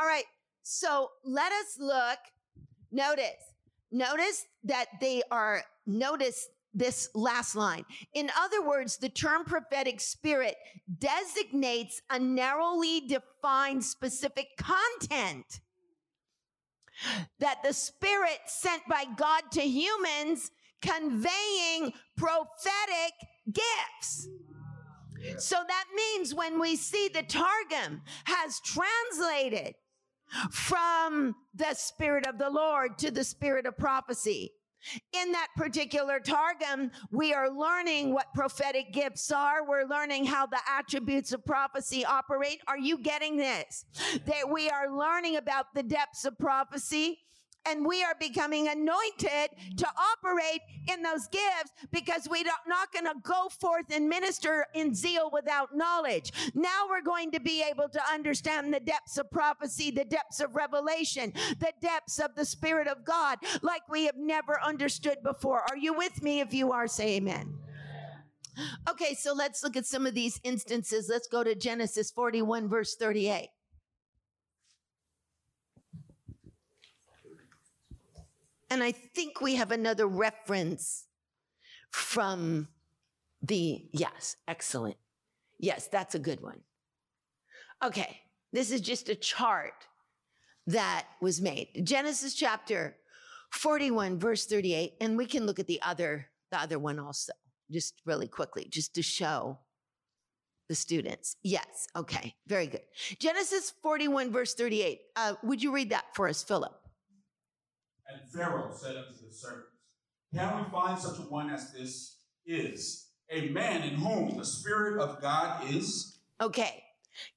All 0.00 0.06
right. 0.06 0.24
So 0.62 1.10
let 1.24 1.52
us 1.52 1.78
look. 1.78 2.18
Notice, 2.90 3.54
notice 3.90 4.44
that 4.64 4.86
they 5.00 5.22
are, 5.30 5.62
notice 5.86 6.48
this 6.74 7.08
last 7.14 7.54
line. 7.54 7.84
In 8.14 8.30
other 8.38 8.66
words, 8.66 8.96
the 8.96 9.08
term 9.08 9.44
prophetic 9.44 10.00
spirit 10.00 10.56
designates 10.98 12.00
a 12.10 12.18
narrowly 12.18 13.00
defined 13.00 13.84
specific 13.84 14.48
content 14.56 15.60
that 17.38 17.62
the 17.62 17.72
spirit 17.72 18.38
sent 18.46 18.82
by 18.88 19.04
God 19.16 19.42
to 19.52 19.62
humans 19.62 20.50
conveying 20.80 21.92
prophetic 22.16 23.12
gifts. 23.52 24.28
So 25.38 25.56
that 25.56 25.84
means 25.94 26.34
when 26.34 26.60
we 26.60 26.76
see 26.76 27.08
the 27.08 27.22
Targum 27.22 28.02
has 28.24 28.60
translated 28.60 29.74
from 30.50 31.34
the 31.54 31.74
spirit 31.74 32.26
of 32.26 32.38
the 32.38 32.50
Lord 32.50 32.98
to 32.98 33.10
the 33.10 33.24
spirit 33.24 33.66
of 33.66 33.76
prophecy, 33.76 34.52
in 35.12 35.32
that 35.32 35.48
particular 35.56 36.20
Targum, 36.20 36.90
we 37.10 37.32
are 37.32 37.50
learning 37.50 38.12
what 38.12 38.32
prophetic 38.34 38.92
gifts 38.92 39.30
are. 39.30 39.66
We're 39.66 39.86
learning 39.86 40.26
how 40.26 40.46
the 40.46 40.60
attributes 40.68 41.32
of 41.32 41.44
prophecy 41.44 42.04
operate. 42.04 42.60
Are 42.66 42.78
you 42.78 42.98
getting 42.98 43.36
this? 43.36 43.84
That 44.26 44.50
we 44.50 44.68
are 44.70 44.96
learning 44.96 45.36
about 45.36 45.74
the 45.74 45.82
depths 45.82 46.24
of 46.24 46.38
prophecy 46.38 47.18
and 47.66 47.86
we 47.86 48.02
are 48.02 48.14
becoming 48.18 48.68
anointed 48.68 49.50
to 49.76 49.86
operate 50.14 50.60
in 50.88 51.02
those 51.02 51.26
gifts 51.28 51.72
because 51.90 52.28
we're 52.28 52.44
not 52.66 52.92
going 52.92 53.04
to 53.04 53.14
go 53.22 53.48
forth 53.60 53.86
and 53.92 54.08
minister 54.08 54.66
in 54.74 54.94
zeal 54.94 55.30
without 55.32 55.74
knowledge. 55.74 56.32
Now 56.54 56.86
we're 56.88 57.02
going 57.02 57.30
to 57.32 57.40
be 57.40 57.62
able 57.62 57.88
to 57.88 58.00
understand 58.12 58.72
the 58.72 58.80
depths 58.80 59.18
of 59.18 59.30
prophecy, 59.30 59.90
the 59.90 60.04
depths 60.04 60.40
of 60.40 60.54
revelation, 60.54 61.32
the 61.58 61.72
depths 61.80 62.18
of 62.18 62.34
the 62.34 62.44
Spirit 62.44 62.88
of 62.88 63.04
God 63.04 63.38
like 63.62 63.82
we 63.88 64.06
have 64.06 64.16
never 64.16 64.60
understood 64.62 65.18
before. 65.22 65.60
Are 65.70 65.76
you 65.76 65.94
with 65.94 66.22
me? 66.22 66.40
If 66.40 66.52
you 66.52 66.72
are, 66.72 66.86
say 66.86 67.16
amen. 67.16 67.54
Okay, 68.88 69.14
so 69.14 69.32
let's 69.32 69.62
look 69.62 69.76
at 69.76 69.86
some 69.86 70.06
of 70.06 70.14
these 70.14 70.40
instances. 70.44 71.08
Let's 71.08 71.28
go 71.28 71.42
to 71.42 71.54
Genesis 71.54 72.10
41, 72.10 72.68
verse 72.68 72.96
38. 72.96 73.48
And 78.72 78.82
I 78.82 78.92
think 78.92 79.42
we 79.42 79.56
have 79.56 79.70
another 79.70 80.06
reference 80.06 81.04
from 81.90 82.68
the, 83.42 83.84
yes, 83.92 84.36
excellent. 84.48 84.96
Yes, 85.58 85.88
that's 85.88 86.14
a 86.14 86.18
good 86.18 86.40
one. 86.40 86.60
Okay, 87.84 88.20
this 88.50 88.70
is 88.70 88.80
just 88.80 89.10
a 89.10 89.14
chart 89.14 89.74
that 90.66 91.04
was 91.20 91.38
made. 91.38 91.82
Genesis 91.84 92.32
chapter 92.32 92.96
41, 93.50 94.18
verse 94.18 94.46
38, 94.46 94.94
and 95.02 95.18
we 95.18 95.26
can 95.26 95.44
look 95.44 95.58
at 95.58 95.66
the 95.66 95.82
other, 95.82 96.30
the 96.50 96.58
other 96.58 96.78
one 96.78 96.98
also, 96.98 97.34
just 97.70 98.00
really 98.06 98.26
quickly, 98.26 98.68
just 98.70 98.94
to 98.94 99.02
show 99.02 99.58
the 100.70 100.74
students. 100.74 101.36
Yes, 101.42 101.88
okay, 101.94 102.34
very 102.46 102.68
good. 102.68 102.84
Genesis 103.18 103.74
41, 103.82 104.32
verse 104.32 104.54
38. 104.54 104.98
Uh, 105.14 105.34
would 105.42 105.62
you 105.62 105.74
read 105.74 105.90
that 105.90 106.06
for 106.14 106.26
us, 106.26 106.42
Philip? 106.42 106.81
And 108.12 108.30
Pharaoh 108.30 108.72
said 108.74 108.96
unto 108.96 109.26
the 109.26 109.32
servants, 109.32 109.70
Can 110.34 110.64
we 110.64 110.70
find 110.70 110.98
such 110.98 111.18
a 111.18 111.22
one 111.22 111.50
as 111.50 111.72
this 111.72 112.16
is, 112.46 113.08
a 113.30 113.48
man 113.48 113.82
in 113.82 113.94
whom 113.94 114.36
the 114.36 114.44
Spirit 114.44 115.00
of 115.00 115.20
God 115.20 115.68
is? 115.70 116.18
Okay. 116.40 116.84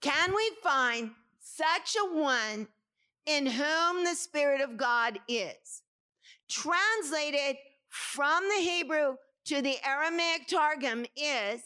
Can 0.02 0.34
we 0.36 0.52
find 0.64 1.12
such 1.40 1.96
a 1.96 2.14
one 2.14 2.68
in 3.26 3.46
whom 3.46 4.04
the 4.04 4.16
Spirit 4.16 4.62
of 4.62 4.78
God 4.78 5.20
is? 5.28 5.84
Translated 6.50 7.58
from 7.90 8.44
the 8.50 8.62
Hebrew 8.62 9.16
to 9.46 9.62
the 9.62 9.78
Aramaic 9.86 10.48
Targum 10.48 11.06
is, 11.16 11.62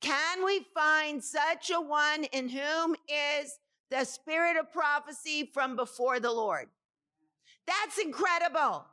can 0.00 0.44
we 0.44 0.66
find 0.74 1.22
such 1.22 1.70
a 1.70 1.80
one 1.80 2.24
in 2.24 2.48
whom 2.48 2.96
is 3.08 3.58
the 3.90 4.04
spirit 4.04 4.56
of 4.56 4.72
prophecy 4.72 5.50
from 5.52 5.76
before 5.76 6.20
the 6.20 6.32
Lord? 6.32 6.68
That's 7.66 7.98
incredible. 7.98 8.86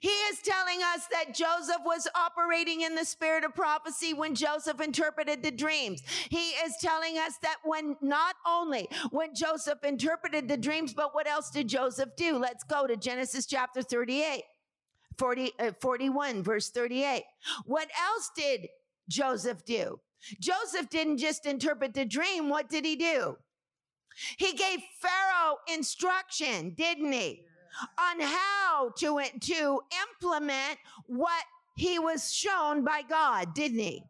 He 0.00 0.08
is 0.08 0.40
telling 0.42 0.80
us 0.94 1.06
that 1.10 1.34
Joseph 1.34 1.80
was 1.86 2.06
operating 2.14 2.82
in 2.82 2.94
the 2.94 3.04
spirit 3.04 3.44
of 3.44 3.54
prophecy 3.54 4.12
when 4.12 4.34
Joseph 4.34 4.80
interpreted 4.80 5.42
the 5.42 5.50
dreams. 5.50 6.02
He 6.28 6.50
is 6.50 6.74
telling 6.82 7.16
us 7.16 7.38
that 7.42 7.56
when 7.64 7.96
not 8.02 8.34
only 8.46 8.88
when 9.10 9.34
Joseph 9.34 9.82
interpreted 9.82 10.48
the 10.48 10.58
dreams, 10.58 10.92
but 10.92 11.14
what 11.14 11.26
else 11.26 11.50
did 11.50 11.68
Joseph 11.68 12.10
do? 12.16 12.36
Let's 12.36 12.62
go 12.62 12.86
to 12.86 12.96
Genesis 12.96 13.46
chapter 13.46 13.80
38, 13.80 14.42
40, 15.16 15.52
uh, 15.58 15.72
41, 15.80 16.42
verse 16.42 16.68
38. 16.70 17.24
What 17.64 17.88
else 17.98 18.30
did 18.36 18.68
Joseph 19.08 19.64
do? 19.64 19.98
Joseph 20.40 20.90
didn't 20.90 21.16
just 21.16 21.46
interpret 21.46 21.94
the 21.94 22.04
dream. 22.04 22.50
What 22.50 22.68
did 22.68 22.84
he 22.84 22.96
do? 22.96 23.38
He 24.36 24.52
gave 24.52 24.80
Pharaoh 25.00 25.56
instruction, 25.72 26.74
didn't 26.76 27.12
he? 27.12 27.46
On 27.98 28.20
how 28.20 28.90
to, 28.98 29.22
to 29.40 29.80
implement 30.08 30.78
what 31.06 31.44
he 31.76 31.98
was 31.98 32.32
shown 32.32 32.84
by 32.84 33.02
God, 33.08 33.54
didn't 33.54 33.78
he? 33.78 34.04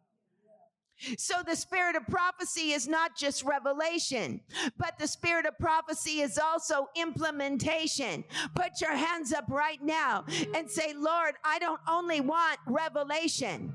So 1.17 1.35
the 1.47 1.57
spirit 1.57 1.97
of 1.97 2.07
prophecy 2.07 2.73
is 2.73 2.87
not 2.87 3.17
just 3.17 3.43
revelation, 3.43 4.41
but 4.77 4.99
the 4.99 5.09
spirit 5.09 5.47
of 5.47 5.59
prophecy 5.59 6.21
is 6.21 6.39
also 6.39 6.89
implementation. 6.95 8.23
Put 8.55 8.81
your 8.81 8.95
hands 8.95 9.33
up 9.33 9.47
right 9.49 9.83
now 9.83 10.25
and 10.55 10.71
say, 10.71 10.93
Lord, 10.95 11.35
I 11.43 11.59
don't 11.59 11.81
only 11.89 12.21
want 12.21 12.59
revelation. 12.67 13.73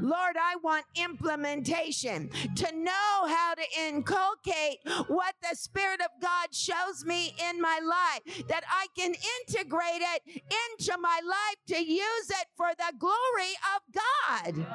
Lord, 0.00 0.36
I 0.40 0.56
want 0.62 0.84
implementation 0.94 2.30
to 2.56 2.76
know 2.76 3.26
how 3.26 3.54
to 3.54 3.62
inculcate 3.86 4.78
what 5.08 5.34
the 5.42 5.56
Spirit 5.56 6.00
of 6.00 6.10
God 6.20 6.54
shows 6.54 7.04
me 7.04 7.34
in 7.50 7.60
my 7.60 7.80
life, 7.82 8.46
that 8.48 8.64
I 8.68 8.86
can 8.96 9.14
integrate 9.40 10.02
it 10.02 10.42
into 10.68 10.98
my 11.00 11.20
life 11.24 11.56
to 11.68 11.84
use 11.84 12.30
it 12.30 12.46
for 12.56 12.68
the 12.76 12.92
glory 12.98 13.54
of 13.74 13.82
God. 13.94 14.66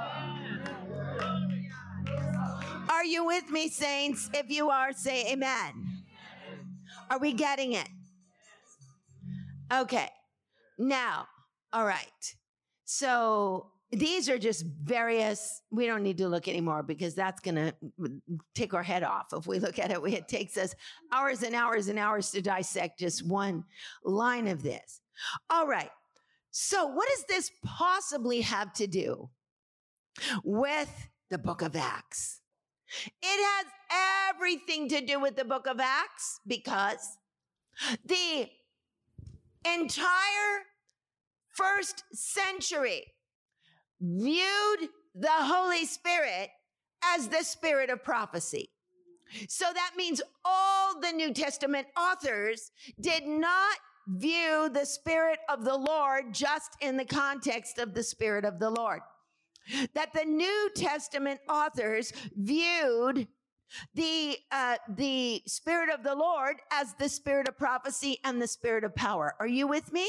Are 2.90 3.06
you 3.06 3.26
with 3.26 3.50
me, 3.50 3.68
saints? 3.70 4.30
If 4.34 4.50
you 4.50 4.70
are, 4.70 4.94
say 4.94 5.32
amen. 5.32 6.04
Are 7.10 7.20
we 7.20 7.34
getting 7.34 7.74
it? 7.74 7.90
Okay. 9.74 10.10
Now, 10.78 11.28
all 11.74 11.86
right. 11.86 12.36
So 12.86 13.72
these 13.92 14.30
are 14.30 14.38
just 14.38 14.66
various 14.84 15.62
we 15.72 15.86
don't 15.86 16.04
need 16.04 16.18
to 16.18 16.28
look 16.28 16.48
anymore 16.48 16.84
because 16.84 17.14
that's 17.14 17.40
going 17.40 17.56
to 17.56 17.74
take 18.54 18.74
our 18.74 18.84
head 18.84 19.04
off 19.04 19.28
if 19.34 19.48
we 19.48 19.60
look 19.60 19.80
at 19.80 19.92
it. 19.92 20.00
It 20.06 20.28
takes 20.28 20.58
us 20.58 20.74
hours 21.12 21.44
and 21.44 21.56
hours 21.56 21.88
and 21.88 22.00
hours 22.00 22.32
to 22.32 22.42
dissect 22.42 23.00
just 23.00 23.26
one 23.26 23.64
line 24.04 24.48
of 24.48 24.64
this. 24.64 25.02
All 25.50 25.68
right. 25.68 25.92
So 26.52 26.88
what 26.88 27.08
does 27.10 27.26
this 27.26 27.52
possibly 27.64 28.42
have 28.42 28.74
to 28.74 28.88
do 28.88 29.30
with 30.44 31.10
the 31.30 31.38
book 31.38 31.62
of 31.62 31.76
acts? 31.76 32.42
It 33.06 33.16
has 33.22 33.66
everything 34.30 34.90
to 34.90 35.02
do 35.02 35.20
with 35.20 35.36
the 35.36 35.46
book 35.46 35.68
of 35.68 35.80
acts 35.80 36.40
because 36.48 37.18
the 38.06 38.48
entire 39.66 40.62
first 41.50 42.04
century 42.14 43.04
viewed 44.06 44.90
the 45.16 45.28
Holy 45.32 45.86
Spirit 45.86 46.50
as 47.04 47.28
the 47.28 47.44
spirit 47.44 47.90
of 47.90 48.04
prophecy. 48.04 48.70
So 49.48 49.66
that 49.74 49.92
means 49.98 50.22
all 50.44 51.00
the 51.00 51.12
New 51.12 51.34
Testament 51.34 51.88
authors 51.98 52.72
did 53.00 53.26
not 53.26 53.78
view 54.08 54.70
the 54.72 54.86
Spirit 54.86 55.40
of 55.50 55.66
the 55.66 55.76
Lord 55.76 56.34
just 56.34 56.72
in 56.82 56.96
the 56.96 57.06
context 57.06 57.80
of 57.80 57.94
the 57.94 58.04
Spirit 58.04 58.46
of 58.46 58.60
the 58.60 58.70
Lord. 58.70 59.02
That 59.96 60.14
the 60.14 60.26
New 60.26 60.70
Testament 60.76 61.40
authors 61.50 62.14
viewed 62.36 63.28
the 63.96 64.38
uh, 64.52 64.76
the 64.96 65.42
Spirit 65.48 65.90
of 65.90 66.04
the 66.04 66.14
Lord 66.14 66.58
as 66.72 66.94
the 66.94 67.10
Spirit 67.10 67.48
of 67.48 67.58
prophecy 67.58 68.20
and 68.24 68.40
the 68.40 68.48
Spirit 68.48 68.84
of 68.84 68.96
power. 68.96 69.34
Are 69.40 69.48
you 69.48 69.66
with 69.66 69.92
me? 69.92 70.08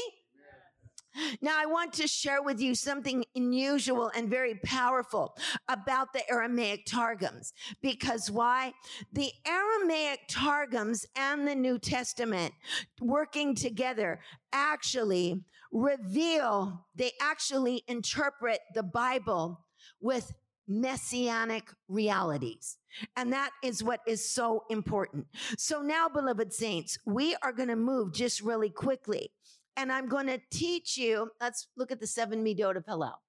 Now, 1.41 1.55
I 1.57 1.65
want 1.65 1.93
to 1.93 2.07
share 2.07 2.41
with 2.41 2.59
you 2.59 2.75
something 2.75 3.25
unusual 3.35 4.11
and 4.15 4.29
very 4.29 4.55
powerful 4.63 5.35
about 5.67 6.13
the 6.13 6.29
Aramaic 6.29 6.85
Targums. 6.85 7.53
Because 7.81 8.29
why? 8.29 8.73
The 9.13 9.31
Aramaic 9.45 10.21
Targums 10.29 11.05
and 11.15 11.47
the 11.47 11.55
New 11.55 11.79
Testament 11.79 12.53
working 13.01 13.55
together 13.55 14.19
actually 14.53 15.43
reveal, 15.71 16.85
they 16.95 17.11
actually 17.21 17.83
interpret 17.87 18.59
the 18.73 18.83
Bible 18.83 19.65
with 20.01 20.33
messianic 20.67 21.69
realities. 21.87 22.77
And 23.15 23.31
that 23.31 23.51
is 23.63 23.83
what 23.83 24.01
is 24.07 24.29
so 24.29 24.63
important. 24.69 25.27
So 25.57 25.81
now, 25.81 26.09
beloved 26.09 26.53
saints, 26.53 26.97
we 27.05 27.35
are 27.41 27.53
going 27.53 27.69
to 27.69 27.75
move 27.75 28.13
just 28.13 28.41
really 28.41 28.69
quickly 28.69 29.31
and 29.77 29.91
I'm 29.91 30.09
going 30.09 30.27
to 30.27 30.39
teach 30.51 30.97
you. 30.97 31.29
Let's 31.39 31.67
look 31.77 31.91
at 31.91 31.99
the 31.99 32.07
seven 32.07 32.43
midot 32.43 32.75
of 32.75 32.85
Hillel. 32.85 33.21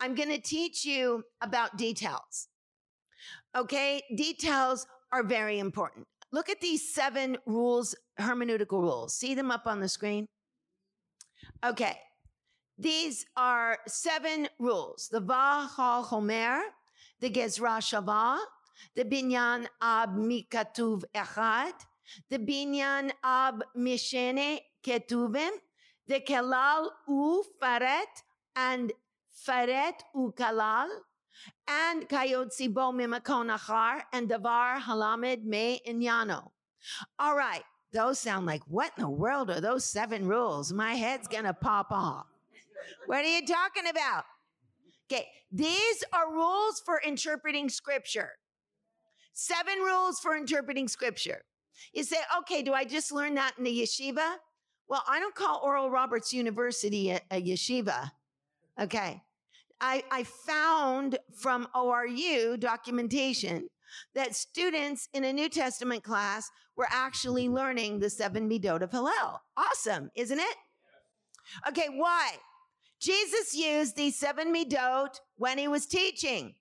I'm 0.00 0.14
going 0.14 0.30
to 0.30 0.40
teach 0.40 0.84
you 0.84 1.22
about 1.42 1.76
details. 1.76 2.48
Okay, 3.56 4.02
details 4.16 4.86
are 5.12 5.22
very 5.22 5.58
important. 5.58 6.06
Look 6.32 6.48
at 6.48 6.60
these 6.60 6.92
seven 6.92 7.36
rules, 7.46 7.94
hermeneutical 8.18 8.80
rules. 8.80 9.14
See 9.14 9.34
them 9.34 9.50
up 9.50 9.66
on 9.66 9.80
the 9.80 9.88
screen? 9.88 10.26
Okay, 11.64 11.98
these 12.78 13.26
are 13.36 13.78
seven 13.86 14.48
rules 14.58 15.08
the 15.10 15.20
Va 15.20 15.68
Ha 15.74 16.02
Homer, 16.02 16.60
the 17.20 17.30
Gezra 17.30 17.78
Shava, 17.80 18.38
the 18.94 19.04
Binyan 19.04 19.66
Ab 19.82 20.16
Mikatuv 20.16 21.04
Echad, 21.14 21.72
the 22.30 22.38
Binyan 22.38 23.10
Ab 23.24 23.64
Mishene 23.76 24.60
ketuvim, 24.84 25.50
the 26.06 26.20
kalal 26.20 26.90
u 27.08 27.44
faret 27.60 28.22
and 28.56 28.92
faret 29.30 30.02
u 30.14 30.32
kalal, 30.36 30.88
and 31.66 32.08
kayotzi 32.08 32.72
bo 32.72 32.92
mimakon 32.92 33.56
achar 33.56 34.02
and 34.12 34.28
davar 34.28 34.80
halamed 34.80 35.44
me 35.44 35.80
inyano. 35.86 36.50
All 37.18 37.36
right, 37.36 37.64
those 37.92 38.18
sound 38.18 38.46
like 38.46 38.62
what 38.66 38.92
in 38.96 39.02
the 39.02 39.10
world 39.10 39.50
are 39.50 39.60
those 39.60 39.84
seven 39.84 40.26
rules? 40.26 40.72
My 40.72 40.94
head's 40.94 41.28
gonna 41.28 41.54
pop 41.54 41.88
off. 41.90 42.26
What 43.06 43.24
are 43.24 43.28
you 43.28 43.46
talking 43.46 43.88
about? 43.88 44.24
Okay, 45.10 45.28
these 45.50 46.04
are 46.12 46.32
rules 46.32 46.80
for 46.84 47.00
interpreting 47.04 47.68
scripture. 47.68 48.32
Seven 49.32 49.78
rules 49.78 50.18
for 50.20 50.36
interpreting 50.36 50.88
scripture. 50.88 51.42
You 51.92 52.02
say, 52.02 52.16
okay, 52.40 52.62
do 52.62 52.72
I 52.74 52.84
just 52.84 53.12
learn 53.12 53.34
that 53.34 53.52
in 53.56 53.64
the 53.64 53.82
yeshiva? 53.82 54.36
Well, 54.88 55.02
I 55.06 55.20
don't 55.20 55.34
call 55.34 55.60
Oral 55.62 55.90
Roberts 55.90 56.32
University 56.32 57.10
a, 57.10 57.20
a 57.30 57.42
yeshiva. 57.42 58.10
Okay. 58.80 59.22
I, 59.80 60.02
I 60.10 60.24
found 60.24 61.18
from 61.34 61.68
ORU 61.74 62.58
documentation 62.58 63.68
that 64.14 64.34
students 64.34 65.08
in 65.12 65.24
a 65.24 65.32
New 65.32 65.48
Testament 65.48 66.02
class 66.02 66.50
were 66.76 66.88
actually 66.90 67.48
learning 67.48 68.00
the 68.00 68.10
seven 68.10 68.48
midot 68.48 68.82
of 68.82 68.90
Hillel. 68.90 69.40
Awesome, 69.56 70.10
isn't 70.14 70.38
it? 70.38 70.56
Okay, 71.68 71.88
why? 71.94 72.32
Jesus 73.00 73.54
used 73.54 73.96
these 73.96 74.18
seven 74.18 74.54
midot 74.54 75.20
when 75.36 75.58
he 75.58 75.68
was 75.68 75.86
teaching. 75.86 76.54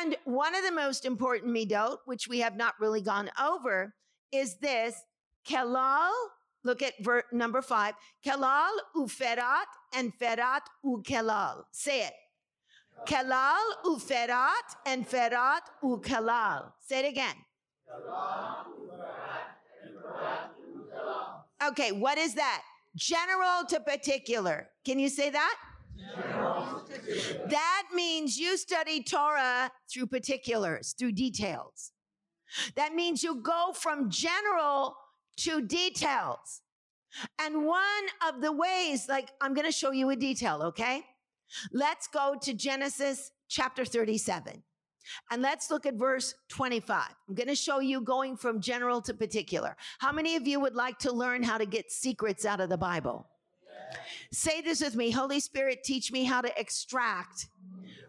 And 0.00 0.16
one 0.24 0.54
of 0.54 0.64
the 0.64 0.72
most 0.72 1.04
important 1.04 1.54
midot, 1.54 1.98
which 2.06 2.28
we 2.28 2.38
have 2.40 2.56
not 2.56 2.74
really 2.80 3.02
gone 3.02 3.30
over, 3.40 3.94
is 4.32 4.56
this 4.56 5.02
kelal 5.46 6.10
Look 6.64 6.82
at 6.82 6.94
ver- 7.00 7.24
number 7.30 7.60
five. 7.62 7.94
Kelal 8.24 8.70
uferat 8.96 9.66
and 9.94 10.12
ferat 10.18 10.62
ukelal. 10.84 11.64
Say 11.70 12.06
it. 12.06 12.14
Kelal 13.06 13.84
uferat 13.84 14.68
and 14.86 15.06
ferat 15.08 15.60
ukelal. 15.82 16.72
Say 16.80 17.04
it 17.04 17.08
again. 17.08 17.36
Okay, 21.68 21.92
what 21.92 22.18
is 22.18 22.34
that? 22.34 22.62
General 22.96 23.64
to 23.68 23.80
particular. 23.80 24.68
Can 24.84 24.98
you 24.98 25.08
say 25.08 25.30
that? 25.30 25.56
That 27.48 27.82
means 27.94 28.38
you 28.38 28.56
study 28.56 29.02
Torah 29.02 29.70
through 29.92 30.06
particulars, 30.06 30.94
through 30.98 31.12
details. 31.12 31.92
That 32.76 32.94
means 32.94 33.22
you 33.22 33.42
go 33.42 33.72
from 33.74 34.10
general 34.10 34.96
to 35.38 35.60
details. 35.60 36.62
And 37.40 37.66
one 37.66 38.04
of 38.28 38.40
the 38.40 38.52
ways, 38.52 39.08
like 39.08 39.30
I'm 39.40 39.54
going 39.54 39.66
to 39.66 39.72
show 39.72 39.92
you 39.92 40.10
a 40.10 40.16
detail, 40.16 40.62
okay? 40.64 41.02
Let's 41.72 42.06
go 42.08 42.36
to 42.42 42.54
Genesis 42.54 43.30
chapter 43.48 43.84
37. 43.84 44.62
And 45.30 45.42
let's 45.42 45.70
look 45.70 45.86
at 45.86 45.94
verse 45.94 46.34
25. 46.48 47.04
I'm 47.28 47.34
going 47.34 47.48
to 47.48 47.54
show 47.54 47.80
you 47.80 48.00
going 48.00 48.36
from 48.36 48.60
general 48.60 49.02
to 49.02 49.14
particular. 49.14 49.76
How 49.98 50.12
many 50.12 50.36
of 50.36 50.46
you 50.46 50.60
would 50.60 50.74
like 50.74 50.98
to 51.00 51.12
learn 51.12 51.42
how 51.42 51.58
to 51.58 51.66
get 51.66 51.92
secrets 51.92 52.44
out 52.44 52.60
of 52.60 52.70
the 52.70 52.78
Bible? 52.78 53.26
Say 54.32 54.60
this 54.60 54.80
with 54.80 54.96
me 54.96 55.10
Holy 55.10 55.40
Spirit, 55.40 55.84
teach 55.84 56.10
me 56.10 56.24
how 56.24 56.40
to 56.40 56.58
extract 56.58 57.48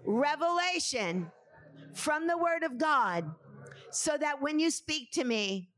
revelation 0.05 1.32
from 1.93 2.28
the 2.28 2.38
Word 2.38 2.63
of 2.63 2.78
God 2.78 3.30
so 3.91 4.17
that 4.17 4.41
when 4.41 4.59
you 4.59 4.71
speak 4.71 5.11
to 5.11 5.23
me, 5.23 5.69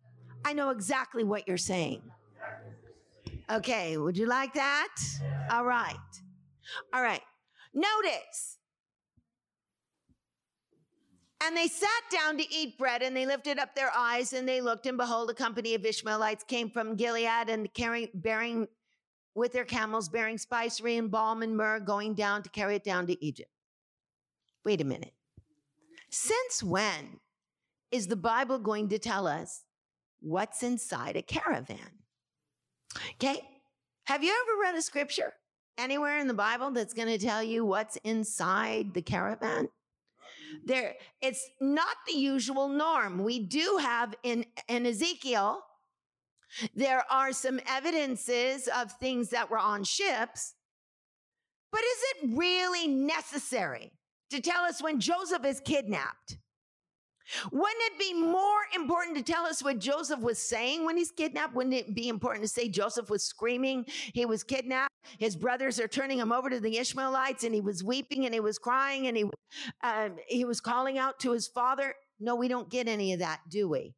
I 0.48 0.54
know 0.54 0.70
exactly 0.70 1.26
what 1.26 1.46
you're 1.46 1.58
saying. 1.58 2.02
Okay, 3.52 3.98
would 3.98 4.18
you 4.18 4.28
like 4.28 4.54
that? 4.54 4.96
All 5.52 5.66
right. 5.66 5.98
All 6.94 7.02
right. 7.02 7.20
Notice. 7.74 8.58
And 11.44 11.56
they 11.56 11.68
sat 11.68 11.90
down 12.10 12.38
to 12.38 12.46
eat 12.50 12.78
bread, 12.78 13.02
and 13.02 13.14
they 13.14 13.26
lifted 13.26 13.60
up 13.60 13.76
their 13.76 13.92
eyes, 13.94 14.32
and 14.32 14.48
they 14.48 14.62
looked, 14.62 14.86
and 14.86 14.98
behold, 14.98 15.30
a 15.30 15.34
company 15.34 15.76
of 15.76 15.86
Ishmaelites 15.86 16.46
came 16.46 16.70
from 16.70 16.96
Gilead 16.96 17.50
and 17.50 17.72
carrying, 17.74 18.08
bearing 18.14 18.70
with 19.36 19.52
their 19.52 19.66
camels, 19.66 20.08
bearing 20.08 20.38
spicery 20.38 20.96
and 20.96 21.12
balm 21.12 21.42
and 21.42 21.58
myrrh, 21.58 21.82
going 21.82 22.14
down 22.14 22.42
to 22.44 22.50
carry 22.50 22.76
it 22.76 22.86
down 22.86 23.06
to 23.08 23.22
Egypt. 23.22 23.52
Wait 24.64 24.80
a 24.80 24.86
minute. 24.86 25.14
Since 26.10 26.64
when 26.64 27.20
is 27.92 28.08
the 28.08 28.16
Bible 28.16 28.60
going 28.60 28.88
to 28.90 28.98
tell 28.98 29.28
us 29.28 29.66
what's 30.20 30.64
inside 30.64 31.16
a 31.16 31.22
caravan. 31.22 31.78
Okay. 33.16 33.42
Have 34.06 34.24
you 34.24 34.32
ever 34.32 34.62
read 34.62 34.76
a 34.76 34.82
scripture 34.82 35.34
anywhere 35.78 36.20
in 36.20 36.28
the 36.28 36.34
Bible 36.34 36.72
that's 36.72 36.94
going 36.94 37.10
to 37.10 37.18
tell 37.18 37.44
you 37.44 37.66
what's 37.66 37.98
inside 37.98 38.94
the 38.94 39.02
caravan? 39.02 39.70
There, 40.66 40.96
it's 41.22 41.46
not 41.60 41.98
the 42.08 42.18
usual 42.18 42.70
norm. 42.70 43.24
We 43.24 43.40
do 43.40 43.80
have 43.82 44.16
in, 44.24 44.46
in 44.68 44.86
Ezekiel, 44.86 45.62
there 46.74 47.04
are 47.12 47.34
some 47.34 47.60
evidences 47.68 48.70
of 48.76 48.92
things 48.94 49.30
that 49.30 49.50
were 49.50 49.60
on 49.60 49.84
ships, 49.84 50.56
but 51.72 51.82
is 51.82 51.98
it 52.02 52.38
really 52.38 52.88
necessary 52.88 53.92
to 54.30 54.42
tell 54.42 54.64
us 54.64 54.82
when 54.82 55.00
Joseph 55.00 55.46
is 55.46 55.60
kidnapped? 55.60 56.38
Wouldn't 57.52 57.82
it 57.82 58.00
be 58.00 58.14
more 58.14 58.60
important 58.76 59.18
to 59.18 59.24
tell 59.24 59.46
us 59.46 59.64
what 59.64 59.80
Joseph 59.80 60.22
was 60.22 60.40
saying 60.40 60.86
when 60.86 60.98
he's 60.98 61.12
kidnapped? 61.12 61.56
Wouldn't 61.56 61.76
it 61.76 61.94
be 61.94 62.10
important 62.10 62.44
to 62.44 62.48
say 62.48 62.70
Joseph 62.70 63.10
was 63.10 63.24
screaming? 63.24 63.86
He 64.14 64.26
was 64.26 64.44
kidnapped. 64.44 64.94
His 65.20 65.36
brothers 65.36 65.80
are 65.80 65.88
turning 65.88 66.20
him 66.20 66.32
over 66.32 66.50
to 66.50 66.60
the 66.60 66.78
Ishmaelites, 66.78 67.44
and 67.44 67.54
he 67.54 67.62
was 67.62 67.84
weeping 67.84 68.26
and 68.26 68.34
he 68.34 68.40
was 68.40 68.58
crying 68.58 69.08
and 69.08 69.18
he 69.18 69.26
um, 69.84 70.18
he 70.28 70.46
was 70.46 70.60
calling 70.60 70.98
out 70.98 71.20
to 71.20 71.32
his 71.32 71.48
father. 71.48 71.94
No, 72.20 72.36
we 72.36 72.48
don't 72.48 72.70
get 72.70 72.88
any 72.88 73.14
of 73.14 73.20
that, 73.20 73.42
do 73.50 73.70
we? 73.70 73.94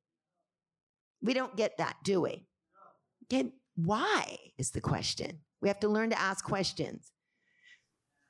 We 1.21 1.33
don't 1.33 1.55
get 1.55 1.77
that, 1.77 1.97
do 2.03 2.21
we? 2.21 2.45
Okay, 3.31 3.51
why 3.75 4.37
is 4.57 4.71
the 4.71 4.81
question? 4.81 5.39
We 5.61 5.67
have 5.67 5.79
to 5.81 5.89
learn 5.89 6.09
to 6.11 6.19
ask 6.19 6.43
questions. 6.43 7.11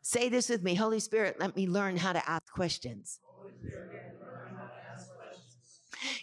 Say 0.02 0.30
this 0.30 0.50
with 0.50 0.64
me 0.64 0.76
Holy 0.76 1.00
Spirit, 1.00 1.38
let 1.40 1.56
me 1.56 1.68
learn 1.68 1.98
how 1.98 2.14
to 2.14 2.30
ask 2.30 2.52
questions. 2.54 3.20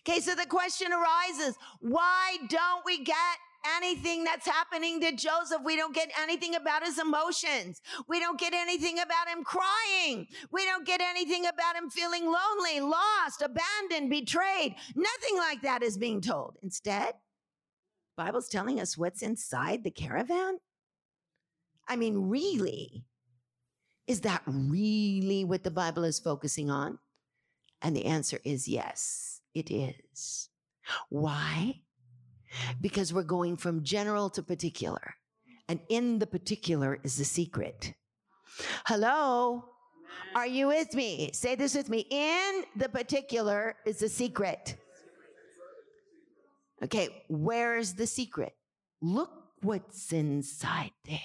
Okay, 0.00 0.20
so 0.20 0.34
the 0.34 0.46
question 0.46 0.88
arises 0.92 1.56
why 1.80 2.38
don't 2.48 2.84
we 2.84 3.04
get 3.04 3.38
anything 3.76 4.24
that's 4.24 4.46
happening 4.46 5.00
to 5.00 5.12
Joseph. 5.12 5.60
We 5.64 5.76
don't 5.76 5.94
get 5.94 6.10
anything 6.20 6.54
about 6.54 6.84
his 6.84 6.98
emotions. 6.98 7.80
We 8.08 8.20
don't 8.20 8.38
get 8.38 8.54
anything 8.54 8.98
about 8.98 9.28
him 9.28 9.44
crying. 9.44 10.28
We 10.52 10.64
don't 10.64 10.86
get 10.86 11.00
anything 11.00 11.46
about 11.46 11.76
him 11.76 11.90
feeling 11.90 12.24
lonely, 12.24 12.80
lost, 12.80 13.42
abandoned, 13.42 14.10
betrayed. 14.10 14.76
Nothing 14.94 15.36
like 15.38 15.62
that 15.62 15.82
is 15.82 15.98
being 15.98 16.20
told. 16.20 16.56
Instead, 16.62 17.14
Bible's 18.16 18.48
telling 18.48 18.80
us 18.80 18.96
what's 18.96 19.22
inside 19.22 19.84
the 19.84 19.90
caravan? 19.90 20.58
I 21.88 21.96
mean, 21.96 22.28
really? 22.28 23.04
Is 24.06 24.22
that 24.22 24.42
really 24.46 25.44
what 25.44 25.64
the 25.64 25.70
Bible 25.70 26.04
is 26.04 26.18
focusing 26.18 26.70
on? 26.70 26.98
And 27.82 27.94
the 27.94 28.06
answer 28.06 28.40
is 28.44 28.68
yes, 28.68 29.35
it 29.56 29.70
is. 29.72 30.50
Why? 31.08 31.80
Because 32.80 33.12
we're 33.12 33.22
going 33.22 33.56
from 33.56 33.82
general 33.82 34.30
to 34.30 34.42
particular. 34.42 35.14
And 35.68 35.80
in 35.88 36.18
the 36.18 36.26
particular 36.26 36.98
is 37.02 37.16
the 37.16 37.24
secret. 37.24 37.94
Hello? 38.86 39.64
Are 40.34 40.46
you 40.46 40.68
with 40.68 40.94
me? 40.94 41.30
Say 41.32 41.54
this 41.54 41.74
with 41.74 41.88
me. 41.88 42.06
In 42.10 42.64
the 42.76 42.88
particular 42.88 43.76
is 43.84 43.98
the 43.98 44.08
secret. 44.08 44.76
Okay, 46.84 47.24
where's 47.28 47.94
the 47.94 48.06
secret? 48.06 48.54
Look 49.00 49.30
what's 49.62 50.12
inside 50.12 50.92
there. 51.06 51.18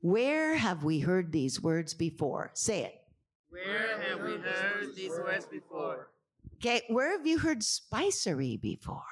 Where 0.00 0.54
have 0.56 0.84
we 0.84 1.00
heard 1.00 1.32
these 1.32 1.60
words 1.60 1.92
before? 1.92 2.50
Say 2.54 2.84
it. 2.84 2.94
Where 3.50 4.00
have 4.00 4.22
we 4.22 4.36
heard 4.38 4.94
these 4.94 5.10
words 5.10 5.44
before? 5.44 6.08
Okay, 6.60 6.82
where 6.88 7.16
have 7.16 7.26
you 7.26 7.38
heard 7.38 7.62
spicery 7.62 8.58
before? 8.58 9.02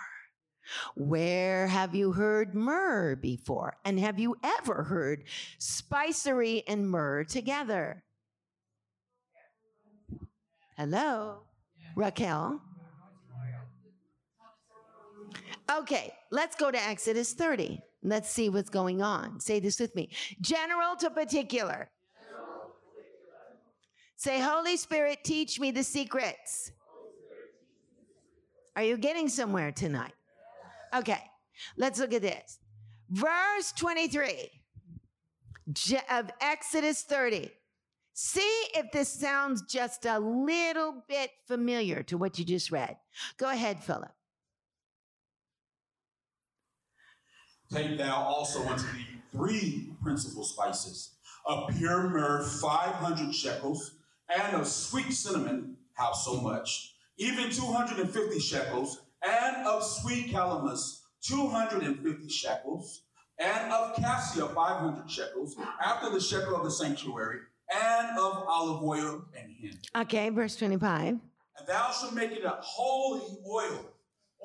Where 0.96 1.66
have 1.66 1.94
you 1.94 2.12
heard 2.12 2.55
myrrh 2.55 3.16
before? 3.16 3.78
And 3.86 3.99
have 3.99 4.18
you 4.18 4.36
ever 4.44 4.82
heard 4.82 5.24
spicery 5.57 6.62
and 6.68 6.90
myrrh 6.90 7.24
together? 7.24 8.05
Hello, 10.76 11.44
Raquel. 11.96 12.61
Okay, 15.74 16.12
let's 16.30 16.55
go 16.55 16.70
to 16.70 16.78
Exodus 16.78 17.32
30. 17.32 17.80
Let's 18.03 18.28
see 18.28 18.51
what's 18.51 18.70
going 18.70 19.01
on. 19.01 19.40
Say 19.40 19.59
this 19.59 19.80
with 19.80 19.94
me 19.96 20.11
general 20.42 20.96
to 20.96 21.09
particular. 21.09 21.90
Say, 24.16 24.38
Holy 24.40 24.76
Spirit, 24.76 25.20
teach 25.24 25.59
me 25.59 25.70
the 25.70 25.84
secrets. 25.84 26.72
Are 28.79 28.85
you 28.85 28.97
getting 28.97 29.29
somewhere 29.29 29.72
tonight? 29.72 30.12
Okay, 30.95 31.20
let's 31.76 31.99
look 31.99 32.14
at 32.14 32.22
this. 32.22 32.61
Verse 33.11 33.72
23 33.76 34.53
of 36.09 36.31
Exodus 36.41 37.03
30. 37.03 37.51
See 38.12 38.62
if 38.76 38.93
this 38.93 39.09
sounds 39.09 39.62
just 39.62 40.07
a 40.07 40.20
little 40.20 41.03
bit 41.09 41.33
familiar 41.49 42.05
to 42.05 42.16
what 42.16 42.39
you 42.39 42.45
just 42.45 42.70
read. 42.70 42.97
Go 43.37 43.51
ahead, 43.51 43.83
Philip. 43.83 44.12
Take 47.72 47.99
thou 47.99 48.14
also 48.14 48.64
unto 48.64 48.85
thee 48.93 49.07
three 49.33 49.91
principal 50.01 50.45
spices 50.45 51.14
of 51.45 51.68
pure 51.76 52.09
myrrh, 52.11 52.45
500 52.45 53.35
shekels, 53.35 53.97
and 54.33 54.55
of 54.55 54.68
sweet 54.68 55.11
cinnamon, 55.11 55.79
how 55.95 56.12
so 56.12 56.41
much? 56.41 56.95
Even 57.19 57.51
250 57.51 58.39
shekels, 58.39 59.03
and 59.27 59.66
of 59.66 59.83
sweet 59.85 60.33
calamus, 60.33 61.01
250 61.23 62.29
shekels, 62.29 63.03
and 63.39 63.73
of 63.73 63.97
cassia, 63.97 64.47
500 64.47 65.11
shekels, 65.11 65.57
after 65.85 66.11
the 66.11 66.21
shekel 66.21 66.57
of 66.57 66.64
the 66.64 66.71
sanctuary, 66.71 67.41
and 67.75 68.19
of 68.19 68.45
olive 68.49 68.83
oil 68.83 69.25
and 69.39 69.53
hin. 69.61 69.79
Okay, 69.97 70.31
verse 70.31 70.57
25. 70.57 71.09
And 71.09 71.21
thou 71.66 71.91
shalt 71.91 72.14
make 72.14 72.33
it 72.33 72.45
a 72.45 72.57
holy 72.61 73.37
oil, 73.47 73.85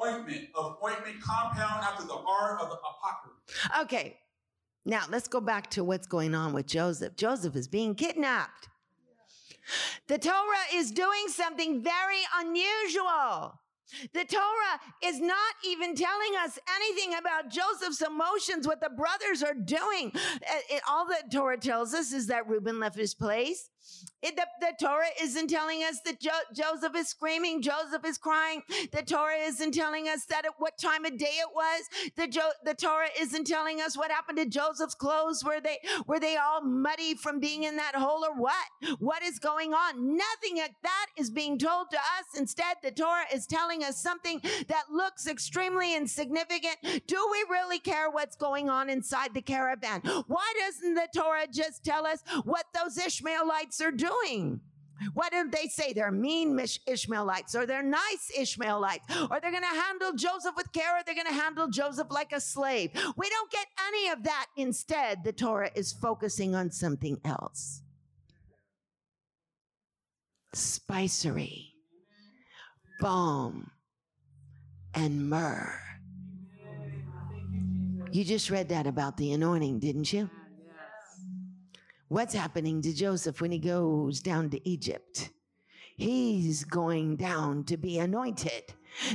ointment 0.03 0.47
of 0.55 0.77
ointment 0.83 1.21
compound 1.21 1.83
after 1.83 2.05
the 2.05 2.15
art 2.15 2.59
of 2.59 2.69
the 2.69 2.75
apothecary. 2.75 3.83
Okay, 3.83 4.17
now 4.85 5.03
let's 5.09 5.27
go 5.27 5.39
back 5.39 5.69
to 5.71 5.83
what's 5.83 6.07
going 6.07 6.33
on 6.33 6.53
with 6.53 6.65
Joseph. 6.65 7.15
Joseph 7.15 7.55
is 7.55 7.67
being 7.67 7.93
kidnapped. 7.95 8.69
The 10.07 10.17
Torah 10.17 10.65
is 10.73 10.91
doing 10.91 11.27
something 11.27 11.81
very 11.81 12.21
unusual. 12.37 13.59
The 14.13 14.25
Torah 14.25 14.79
is 15.03 15.19
not 15.19 15.53
even 15.65 15.95
telling 15.95 16.33
us 16.43 16.57
anything 16.75 17.17
about 17.17 17.51
Joseph's 17.51 18.01
emotions, 18.01 18.67
what 18.67 18.81
the 18.81 18.89
brothers 18.89 19.43
are 19.43 19.53
doing. 19.53 20.11
Uh, 20.15 20.39
it- 20.69 20.83
all 20.89 21.07
that 21.09 21.31
Torah 21.31 21.59
tells 21.59 21.93
us 21.93 22.11
is 22.11 22.27
that 22.27 22.47
Reuben 22.47 22.79
left 22.79 22.97
his 22.97 23.13
place. 23.13 23.69
It- 24.21 24.35
the, 24.37 24.47
the 24.61 24.73
Torah 24.79 25.07
isn't 25.21 25.49
telling 25.49 25.81
us 25.83 25.99
that 26.05 26.19
jo- 26.21 26.31
Joseph 26.55 26.95
is 26.95 27.09
screaming, 27.09 27.61
Joseph 27.61 28.05
is 28.05 28.17
crying. 28.17 28.63
The 28.91 29.03
Torah 29.03 29.37
isn't 29.37 29.73
telling 29.73 30.07
us 30.09 30.25
that 30.25 30.45
at 30.45 30.53
what 30.59 30.77
time 30.77 31.05
of 31.05 31.17
day 31.17 31.37
it 31.39 31.49
was. 31.55 31.83
The, 32.17 32.27
jo- 32.27 32.51
the 32.65 32.73
Torah 32.73 33.09
isn't 33.19 33.47
telling 33.47 33.81
us 33.81 33.97
what 33.97 34.11
happened 34.11 34.37
to 34.39 34.45
Joseph's 34.45 34.95
clothes. 34.95 35.43
Were 35.43 35.61
they 35.61 35.79
were 36.07 36.19
they 36.19 36.37
all 36.37 36.61
muddy 36.61 37.15
from 37.15 37.39
being 37.39 37.63
in 37.63 37.77
that 37.77 37.95
hole 37.95 38.25
or 38.25 38.35
what? 38.39 38.55
What 38.99 39.23
is 39.23 39.39
going 39.39 39.73
on? 39.73 40.17
Nothing 40.17 40.57
like 40.57 40.75
that 40.83 41.07
is 41.17 41.29
being 41.29 41.57
told 41.57 41.91
to 41.91 41.97
us. 41.97 42.39
Instead, 42.39 42.77
the 42.83 42.91
Torah 42.91 43.25
is 43.33 43.47
telling 43.47 43.83
us 43.83 43.97
something 44.01 44.41
that 44.67 44.85
looks 44.91 45.27
extremely 45.27 45.95
insignificant. 45.95 46.77
Do 47.07 47.27
we 47.31 47.45
really 47.49 47.79
care 47.79 48.09
what's 48.11 48.35
going 48.35 48.69
on 48.69 48.89
inside 48.89 49.33
the 49.33 49.41
caravan? 49.41 50.01
Why 50.27 50.53
doesn't 50.59 50.93
the 50.95 51.07
Torah 51.15 51.47
just 51.51 51.83
tell 51.83 52.05
us 52.07 52.19
what 52.45 52.65
those 52.73 52.97
Ishmaelites 52.97 53.72
are 53.81 53.91
doing? 53.91 54.61
Why 55.13 55.29
don't 55.29 55.51
they 55.51 55.67
say 55.67 55.93
they're 55.93 56.11
mean 56.11 56.59
Ishmaelites 56.87 57.55
or 57.55 57.65
they're 57.65 57.83
nice 57.83 58.31
Ishmaelites 58.37 59.05
or 59.29 59.39
they're 59.39 59.51
going 59.51 59.63
to 59.63 59.81
handle 59.81 60.13
Joseph 60.13 60.55
with 60.55 60.71
care 60.71 60.97
or 60.97 61.01
they're 61.05 61.15
going 61.15 61.27
to 61.27 61.33
handle 61.33 61.67
Joseph 61.67 62.07
like 62.09 62.31
a 62.31 62.39
slave? 62.39 62.91
We 63.17 63.29
don't 63.29 63.51
get 63.51 63.67
any 63.87 64.09
of 64.09 64.23
that. 64.23 64.47
Instead, 64.55 65.23
the 65.23 65.33
Torah 65.33 65.71
is 65.75 65.91
focusing 65.91 66.55
on 66.55 66.71
something 66.71 67.19
else 67.25 67.81
spicery, 70.53 71.73
balm, 73.01 73.71
and 74.93 75.27
myrrh. 75.27 75.79
You 78.11 78.23
just 78.23 78.51
read 78.51 78.69
that 78.69 78.85
about 78.85 79.17
the 79.17 79.31
anointing, 79.31 79.79
didn't 79.79 80.13
you? 80.13 80.29
What's 82.13 82.35
happening 82.35 82.79
to 82.83 82.93
Joseph 82.93 83.41
when 83.41 83.49
he 83.49 83.57
goes 83.57 84.19
down 84.19 84.51
to 84.51 84.69
Egypt? 84.69 85.31
He's 85.97 86.63
going 86.63 87.15
down 87.15 87.63
to 87.63 87.75
be 87.75 87.97
anointed, 87.97 88.71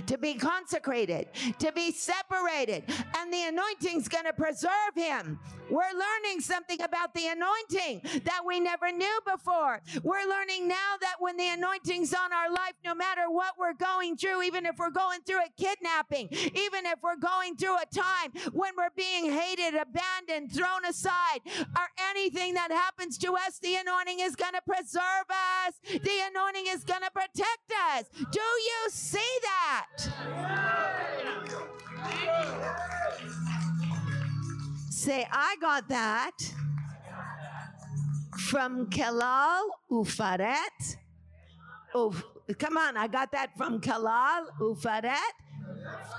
to 0.06 0.18
be 0.18 0.34
consecrated, 0.34 1.28
to 1.60 1.70
be 1.72 1.92
separated, 1.92 2.84
and 3.16 3.32
the 3.32 3.44
anointing's 3.46 4.08
going 4.08 4.24
to 4.24 4.32
preserve 4.32 4.94
him. 4.96 5.38
We're 5.70 5.82
learning 5.92 6.40
something 6.40 6.80
about 6.80 7.14
the 7.14 7.26
anointing 7.26 8.22
that 8.24 8.40
we 8.46 8.58
never 8.58 8.90
knew 8.90 9.20
before. 9.30 9.82
We're 10.02 10.26
learning 10.28 10.66
now 10.66 10.96
that 11.00 11.16
when 11.18 11.36
the 11.36 11.48
anointing's 11.50 12.14
on 12.14 12.32
our 12.32 12.50
life, 12.50 12.74
no 12.84 12.94
matter 12.94 13.28
what 13.28 13.54
we're 13.58 13.74
going 13.74 14.16
through, 14.16 14.42
even 14.44 14.64
if 14.64 14.78
we're 14.78 14.90
going 14.90 15.20
through 15.26 15.40
a 15.40 15.50
kidnapping, 15.56 16.28
even 16.30 16.86
if 16.86 17.00
we're 17.02 17.16
going 17.16 17.56
through 17.56 17.76
a 17.76 17.86
time 17.94 18.32
when 18.52 18.72
we're 18.78 18.88
being 18.96 19.32
hated, 19.32 19.74
abandoned, 19.74 20.52
thrown 20.52 20.84
aside, 20.88 21.40
anything 22.28 22.54
that 22.54 22.70
happens 22.70 23.18
to 23.18 23.32
us, 23.34 23.58
the 23.60 23.76
anointing 23.76 24.20
is 24.20 24.36
going 24.36 24.52
to 24.52 24.60
preserve 24.66 25.28
us. 25.30 25.74
The 25.90 26.20
anointing 26.30 26.66
is 26.68 26.84
going 26.84 27.00
to 27.02 27.10
protect 27.10 27.72
us. 27.94 28.04
Do 28.30 28.40
you 28.40 28.90
see 28.90 29.38
that? 29.42 29.86
Say, 34.90 35.26
I 35.30 35.56
got 35.60 35.88
that 35.88 36.32
from 38.38 38.86
Kelal 38.90 39.62
Ufaret. 39.90 40.96
Uf, 41.94 42.22
come 42.58 42.76
on, 42.76 42.96
I 42.96 43.06
got 43.06 43.32
that 43.32 43.56
from 43.56 43.80
Kalal 43.80 44.46
Ufaret. 44.60 45.16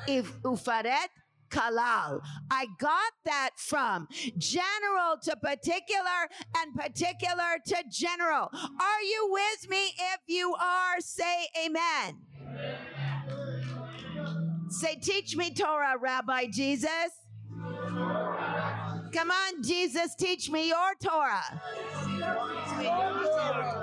If 0.07 0.41
Ufaret 0.41 1.09
Kalal. 1.49 2.21
I 2.49 2.67
got 2.79 3.13
that 3.25 3.51
from 3.57 4.07
general 4.37 5.17
to 5.23 5.35
particular 5.35 6.29
and 6.57 6.73
particular 6.75 7.57
to 7.67 7.83
general. 7.89 8.49
Are 8.53 9.01
you 9.01 9.29
with 9.31 9.69
me? 9.69 9.93
If 10.13 10.21
you 10.27 10.55
are, 10.55 10.99
say 10.99 11.47
amen. 11.65 12.21
Say, 14.69 14.95
teach 14.95 15.35
me 15.35 15.51
Torah, 15.51 15.97
Rabbi 15.99 16.47
Jesus. 16.51 16.89
Come 19.11 19.31
on, 19.31 19.63
Jesus, 19.63 20.13
teach 20.15 20.49
me 20.51 20.67
your 20.67 20.93
Torah. 21.01 21.61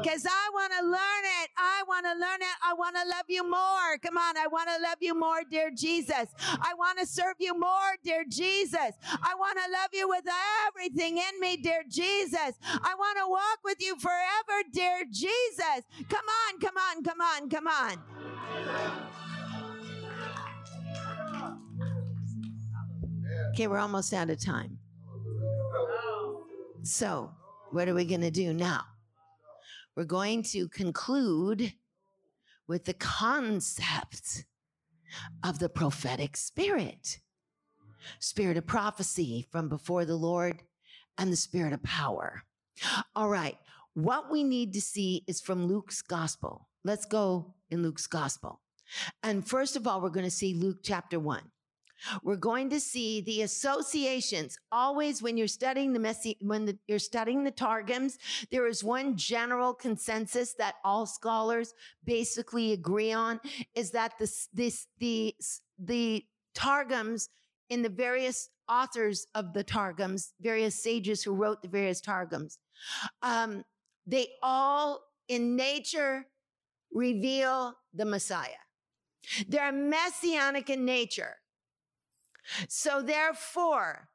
Because 0.03 0.25
I 0.25 0.51
want 0.53 0.73
to 0.79 0.85
learn 0.87 1.25
it. 1.43 1.51
I 1.57 1.83
want 1.89 2.07
to 2.07 2.13
learn 2.13 2.41
it. 2.41 2.57
I 2.63 2.75
want 2.75 2.97
to 2.97 3.03
love 3.09 3.25
you 3.29 3.43
more. 3.49 3.99
Come 4.03 4.17
on, 4.17 4.37
I 4.37 4.47
want 4.47 4.69
to 4.69 4.83
love 4.83 4.99
you 5.01 5.19
more, 5.19 5.43
dear 5.51 5.71
Jesus. 5.71 6.35
I 6.41 6.75
want 6.79 6.99
to 6.99 7.07
serve 7.07 7.37
you 7.41 7.59
more, 7.59 7.97
dear 8.05 8.25
Jesus. 8.29 8.93
I 9.05 9.35
want 9.39 9.59
to 9.59 9.73
love 9.73 9.91
you 9.93 10.09
with 10.09 10.25
everything 10.69 11.19
in 11.19 11.41
me, 11.41 11.57
dear 11.57 11.83
Jesus. 11.89 12.53
I 12.65 12.95
want 12.97 13.19
to 13.19 13.29
walk 13.29 13.59
with 13.65 13.79
you 13.81 13.97
forever, 13.99 14.63
dear 14.73 15.05
Jesus. 15.11 15.85
Come 16.09 16.25
on, 16.47 16.61
come 16.61 16.77
on, 16.77 17.03
come 17.03 17.21
on, 17.21 17.51
come 17.51 17.67
on. 17.67 18.03
Okay, 23.51 23.67
we're 23.67 23.79
almost 23.79 24.13
out 24.13 24.31
of 24.31 24.41
time. 24.41 24.79
So, 26.83 27.31
what 27.71 27.89
are 27.89 27.95
we 27.95 28.05
going 28.05 28.21
to 28.21 28.31
do 28.31 28.53
now? 28.53 28.83
We're 29.97 30.05
going 30.05 30.43
to 30.45 30.69
conclude 30.69 31.73
with 32.69 32.85
the 32.85 32.95
concept 32.95 34.45
of 35.43 35.59
the 35.59 35.69
prophetic 35.69 36.37
spirit 36.37 37.21
spirit 38.21 38.57
of 38.57 38.67
prophecy 38.67 39.47
from 39.51 39.69
before 39.69 40.05
the 40.05 40.17
Lord 40.17 40.63
and 41.19 41.33
the 41.33 41.37
spirit 41.37 41.73
of 41.73 41.83
power. 41.83 42.43
All 43.15 43.29
right, 43.29 43.57
what 43.95 44.31
we 44.31 44.45
need 44.45 44.73
to 44.75 44.81
see 44.81 45.25
is 45.27 45.41
from 45.41 45.67
Luke's 45.67 46.03
gospel. 46.03 46.69
Let's 46.85 47.07
go 47.07 47.55
in 47.71 47.83
Luke's 47.83 48.07
gospel. 48.07 48.61
And 49.23 49.47
first 49.47 49.77
of 49.77 49.87
all, 49.87 50.01
we're 50.01 50.11
going 50.11 50.25
to 50.25 50.31
see 50.31 50.55
Luke 50.55 50.79
chapter 50.83 51.19
1. 51.19 51.41
We're 52.23 52.37
going 52.37 52.71
to 52.71 52.81
see 52.81 53.21
the 53.21 53.43
associations. 53.43 54.59
Always 54.71 55.23
when 55.23 55.37
you're 55.37 55.49
studying 55.49 55.93
the 55.93 55.99
Messi, 55.99 56.37
when 56.41 56.67
the, 56.67 56.79
you're 56.87 56.99
studying 56.99 57.45
the 57.45 57.51
Targums, 57.51 58.19
there 58.51 58.67
is 58.67 58.85
one 58.85 59.17
general 59.17 59.75
consensus 59.75 60.55
that 60.55 60.77
all 60.85 61.07
scholars 61.07 61.75
basically 62.05 62.73
agree 62.73 63.13
on 63.13 63.41
is 63.75 63.91
that 63.93 64.19
this, 64.19 64.49
this, 64.53 64.87
the, 64.99 65.35
the 65.79 66.25
Targums 66.55 67.29
in 67.69 67.83
the 67.83 67.89
various 67.89 68.51
authors 68.69 69.27
of 69.35 69.53
the 69.53 69.65
Targums, 69.65 70.33
various 70.41 70.83
sages 70.83 71.23
who 71.23 71.33
wrote 71.33 71.63
the 71.63 71.69
various 71.69 72.01
Targums, 72.01 72.59
um, 73.23 73.65
they 74.07 74.29
all 74.43 75.01
in 75.29 75.57
nature 75.57 76.27
reveal 76.93 77.75
the 77.93 78.05
Messiah. 78.05 78.49
They're 79.49 79.73
messianic 79.73 80.71
in 80.71 80.85
nature. 80.85 81.37
So 82.69 83.03
therefore, 83.03 84.09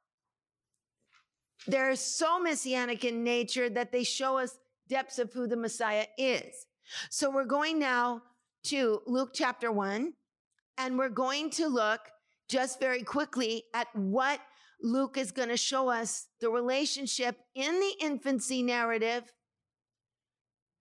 they're 1.67 1.95
so 1.95 2.39
messianic 2.39 3.05
in 3.05 3.23
nature 3.23 3.69
that 3.69 3.91
they 3.91 4.03
show 4.03 4.38
us 4.38 4.57
depths 4.89 5.19
of 5.19 5.32
who 5.32 5.47
the 5.47 5.57
Messiah 5.57 6.05
is. 6.17 6.65
So 7.09 7.29
we're 7.29 7.45
going 7.45 7.79
now 7.79 8.23
to 8.65 9.01
Luke 9.05 9.32
chapter 9.34 9.71
one, 9.71 10.13
and 10.77 10.97
we're 10.97 11.09
going 11.09 11.49
to 11.51 11.67
look 11.67 12.01
just 12.49 12.79
very 12.79 13.03
quickly 13.03 13.63
at 13.73 13.88
what 13.95 14.39
Luke 14.82 15.17
is 15.17 15.32
going 15.32 15.49
to 15.49 15.57
show 15.57 15.89
us 15.89 16.27
the 16.39 16.49
relationship 16.49 17.38
in 17.55 17.79
the 17.79 17.93
infancy 18.01 18.63
narrative 18.63 19.32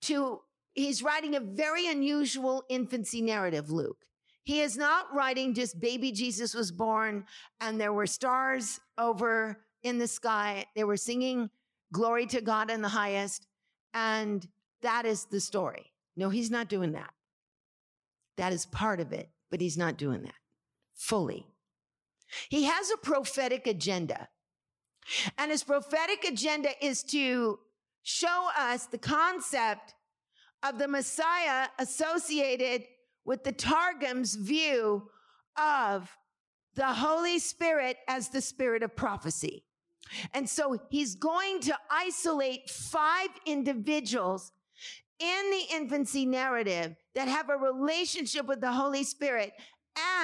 to, 0.02 0.40
he's 0.72 1.02
writing 1.02 1.36
a 1.36 1.40
very 1.40 1.86
unusual 1.86 2.64
infancy 2.68 3.20
narrative, 3.20 3.70
Luke. 3.70 4.06
He 4.50 4.62
is 4.62 4.76
not 4.76 5.14
writing 5.14 5.54
just 5.54 5.78
baby 5.78 6.10
Jesus 6.10 6.54
was 6.54 6.72
born 6.72 7.24
and 7.60 7.80
there 7.80 7.92
were 7.92 8.08
stars 8.08 8.80
over 8.98 9.60
in 9.84 9.98
the 9.98 10.08
sky. 10.08 10.66
They 10.74 10.82
were 10.82 10.96
singing 10.96 11.50
glory 11.92 12.26
to 12.26 12.40
God 12.40 12.68
in 12.68 12.82
the 12.82 12.88
highest. 12.88 13.46
And 13.94 14.44
that 14.82 15.06
is 15.06 15.26
the 15.26 15.38
story. 15.38 15.92
No, 16.16 16.30
he's 16.30 16.50
not 16.50 16.68
doing 16.68 16.90
that. 16.94 17.12
That 18.38 18.52
is 18.52 18.66
part 18.66 18.98
of 18.98 19.12
it, 19.12 19.28
but 19.52 19.60
he's 19.60 19.78
not 19.78 19.96
doing 19.96 20.22
that 20.22 20.40
fully. 20.96 21.46
He 22.48 22.64
has 22.64 22.90
a 22.90 22.96
prophetic 22.96 23.68
agenda. 23.68 24.26
And 25.38 25.52
his 25.52 25.62
prophetic 25.62 26.24
agenda 26.24 26.70
is 26.84 27.04
to 27.04 27.60
show 28.02 28.48
us 28.58 28.86
the 28.86 28.98
concept 28.98 29.94
of 30.64 30.80
the 30.80 30.88
Messiah 30.88 31.68
associated 31.78 32.88
with 33.30 33.44
the 33.44 33.52
Targum's 33.52 34.34
view 34.34 35.08
of 35.56 36.10
the 36.74 36.94
Holy 36.94 37.38
Spirit 37.38 37.96
as 38.08 38.30
the 38.30 38.40
spirit 38.40 38.82
of 38.82 38.96
prophecy. 38.96 39.62
And 40.34 40.48
so 40.48 40.76
he's 40.90 41.14
going 41.14 41.60
to 41.60 41.78
isolate 41.88 42.68
five 42.68 43.28
individuals 43.46 44.50
in 45.20 45.50
the 45.52 45.76
infancy 45.76 46.26
narrative 46.26 46.96
that 47.14 47.28
have 47.28 47.50
a 47.50 47.56
relationship 47.56 48.46
with 48.46 48.60
the 48.60 48.72
Holy 48.72 49.04
Spirit 49.04 49.52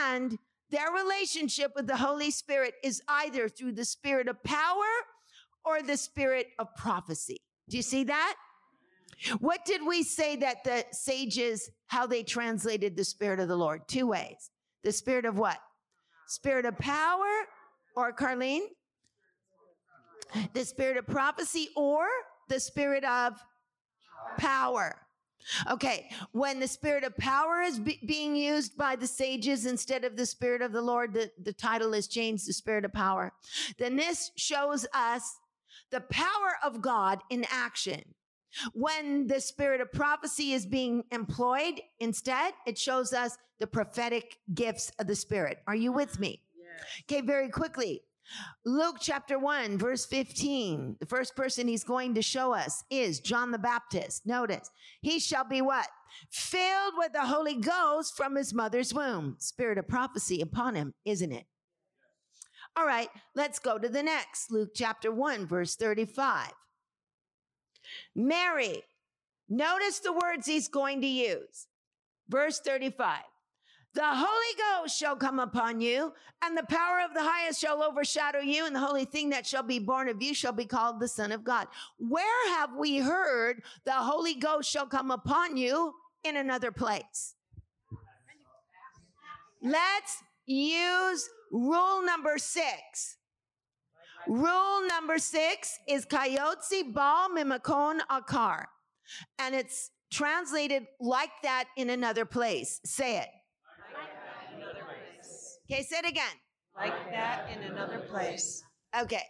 and 0.02 0.36
their 0.72 0.90
relationship 0.90 1.74
with 1.76 1.86
the 1.86 1.98
Holy 1.98 2.32
Spirit 2.32 2.74
is 2.82 3.00
either 3.06 3.48
through 3.48 3.74
the 3.74 3.84
spirit 3.84 4.26
of 4.26 4.42
power 4.42 4.92
or 5.64 5.80
the 5.80 5.96
spirit 5.96 6.48
of 6.58 6.74
prophecy. 6.74 7.40
Do 7.68 7.76
you 7.76 7.84
see 7.84 8.02
that? 8.02 8.34
What 9.38 9.64
did 9.64 9.86
we 9.86 10.02
say 10.02 10.36
that 10.36 10.64
the 10.64 10.84
sages, 10.92 11.70
how 11.86 12.06
they 12.06 12.22
translated 12.22 12.96
the 12.96 13.04
Spirit 13.04 13.40
of 13.40 13.48
the 13.48 13.56
Lord? 13.56 13.88
Two 13.88 14.06
ways. 14.06 14.50
The 14.84 14.92
Spirit 14.92 15.24
of 15.24 15.38
what? 15.38 15.58
Spirit 16.26 16.64
of 16.66 16.78
power 16.78 17.46
or 17.94 18.12
Carlene? 18.12 18.66
The 20.52 20.64
Spirit 20.64 20.96
of 20.96 21.06
prophecy 21.06 21.68
or 21.76 22.06
the 22.48 22.60
Spirit 22.60 23.04
of 23.04 23.40
power. 24.38 24.96
Okay, 25.70 26.10
when 26.32 26.58
the 26.58 26.66
spirit 26.66 27.04
of 27.04 27.16
power 27.16 27.62
is 27.62 27.78
be- 27.78 28.00
being 28.04 28.34
used 28.34 28.76
by 28.76 28.96
the 28.96 29.06
sages 29.06 29.64
instead 29.66 30.04
of 30.04 30.16
the 30.16 30.26
spirit 30.26 30.60
of 30.60 30.72
the 30.72 30.82
Lord, 30.82 31.14
the, 31.14 31.30
the 31.40 31.52
title 31.52 31.94
is 31.94 32.08
changed 32.08 32.46
to 32.46 32.52
spirit 32.52 32.84
of 32.84 32.92
power. 32.92 33.32
Then 33.78 33.94
this 33.94 34.32
shows 34.36 34.86
us 34.92 35.36
the 35.90 36.00
power 36.00 36.56
of 36.64 36.82
God 36.82 37.20
in 37.30 37.46
action. 37.48 38.02
When 38.72 39.26
the 39.26 39.40
spirit 39.40 39.80
of 39.80 39.92
prophecy 39.92 40.52
is 40.52 40.66
being 40.66 41.04
employed, 41.10 41.80
instead, 42.00 42.54
it 42.66 42.78
shows 42.78 43.12
us 43.12 43.36
the 43.58 43.66
prophetic 43.66 44.38
gifts 44.54 44.92
of 44.98 45.06
the 45.06 45.16
spirit. 45.16 45.58
Are 45.66 45.74
you 45.74 45.92
with 45.92 46.18
me? 46.18 46.42
Yes. 46.56 47.04
Okay, 47.04 47.20
very 47.26 47.48
quickly. 47.48 48.02
Luke 48.64 48.96
chapter 49.00 49.38
1, 49.38 49.78
verse 49.78 50.04
15. 50.04 50.96
The 50.98 51.06
first 51.06 51.36
person 51.36 51.68
he's 51.68 51.84
going 51.84 52.14
to 52.14 52.22
show 52.22 52.52
us 52.52 52.82
is 52.90 53.20
John 53.20 53.52
the 53.52 53.58
Baptist. 53.58 54.26
Notice, 54.26 54.70
he 55.00 55.18
shall 55.20 55.44
be 55.44 55.62
what? 55.62 55.88
Filled 56.30 56.94
with 56.96 57.12
the 57.12 57.26
Holy 57.26 57.54
Ghost 57.54 58.16
from 58.16 58.36
his 58.36 58.52
mother's 58.52 58.92
womb. 58.92 59.36
Spirit 59.38 59.78
of 59.78 59.86
prophecy 59.86 60.40
upon 60.40 60.74
him, 60.74 60.94
isn't 61.04 61.32
it? 61.32 61.44
All 62.76 62.86
right, 62.86 63.08
let's 63.34 63.58
go 63.58 63.78
to 63.78 63.88
the 63.88 64.02
next. 64.02 64.50
Luke 64.50 64.70
chapter 64.74 65.12
1, 65.12 65.46
verse 65.46 65.76
35. 65.76 66.50
Mary, 68.14 68.82
notice 69.48 69.98
the 70.00 70.12
words 70.12 70.46
he's 70.46 70.68
going 70.68 71.00
to 71.00 71.06
use. 71.06 71.66
Verse 72.28 72.60
35. 72.60 73.20
The 73.94 74.02
Holy 74.04 74.82
Ghost 74.82 74.98
shall 74.98 75.16
come 75.16 75.38
upon 75.38 75.80
you, 75.80 76.12
and 76.42 76.54
the 76.54 76.64
power 76.64 77.00
of 77.02 77.14
the 77.14 77.22
highest 77.22 77.58
shall 77.58 77.82
overshadow 77.82 78.40
you, 78.40 78.66
and 78.66 78.76
the 78.76 78.80
holy 78.80 79.06
thing 79.06 79.30
that 79.30 79.46
shall 79.46 79.62
be 79.62 79.78
born 79.78 80.10
of 80.10 80.22
you 80.22 80.34
shall 80.34 80.52
be 80.52 80.66
called 80.66 81.00
the 81.00 81.08
Son 81.08 81.32
of 81.32 81.42
God. 81.42 81.66
Where 81.98 82.50
have 82.50 82.74
we 82.76 82.98
heard 82.98 83.62
the 83.86 83.92
Holy 83.92 84.34
Ghost 84.34 84.70
shall 84.70 84.86
come 84.86 85.10
upon 85.10 85.56
you 85.56 85.94
in 86.24 86.36
another 86.36 86.70
place? 86.70 87.36
Let's 89.62 90.22
use 90.44 91.30
rule 91.50 92.04
number 92.04 92.36
six. 92.36 93.16
Rule 94.28 94.88
number 94.88 95.18
six 95.18 95.78
is 95.88 96.04
Kayotzi 96.04 96.92
Bal 96.92 97.30
Mimakon 97.30 98.00
Akar. 98.10 98.64
And 99.38 99.54
it's 99.54 99.90
translated 100.10 100.86
like 101.00 101.30
that 101.42 101.66
in 101.76 101.90
another 101.90 102.24
place. 102.24 102.80
Say 102.84 103.18
it. 103.18 103.28
Okay, 105.70 105.82
say 105.82 105.98
it 105.98 106.08
again. 106.08 106.24
Like 106.76 107.10
that 107.10 107.48
in 107.54 107.62
another 107.70 108.00
place. 108.10 108.62
Okay. 109.00 109.22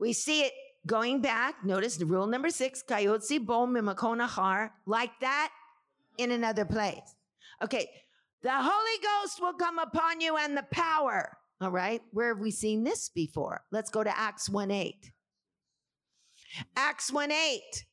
We 0.00 0.12
see 0.12 0.42
it 0.42 0.52
going 0.86 1.20
back. 1.20 1.64
Notice 1.64 1.96
the 1.96 2.06
rule 2.06 2.26
number 2.26 2.50
six, 2.50 2.82
Kayotzi 2.82 3.44
Bo 3.44 3.66
Mimakon 3.66 4.26
Akar. 4.26 4.70
Like 4.86 5.10
that 5.20 5.50
in 6.18 6.32
another 6.32 6.64
place. 6.64 7.14
Okay. 7.62 7.88
The 8.42 8.52
Holy 8.52 9.02
Ghost 9.02 9.40
will 9.40 9.54
come 9.54 9.78
upon 9.78 10.20
you 10.20 10.36
and 10.36 10.56
the 10.56 10.64
power 10.70 11.37
all 11.60 11.70
right. 11.70 12.00
Where 12.12 12.28
have 12.28 12.38
we 12.38 12.50
seen 12.50 12.84
this 12.84 13.08
before? 13.08 13.62
Let's 13.72 13.90
go 13.90 14.04
to 14.04 14.18
Acts 14.18 14.48
1 14.48 14.70
8. 14.70 15.10
Acts 16.76 17.12
1 17.12 17.32
8. 17.32 17.84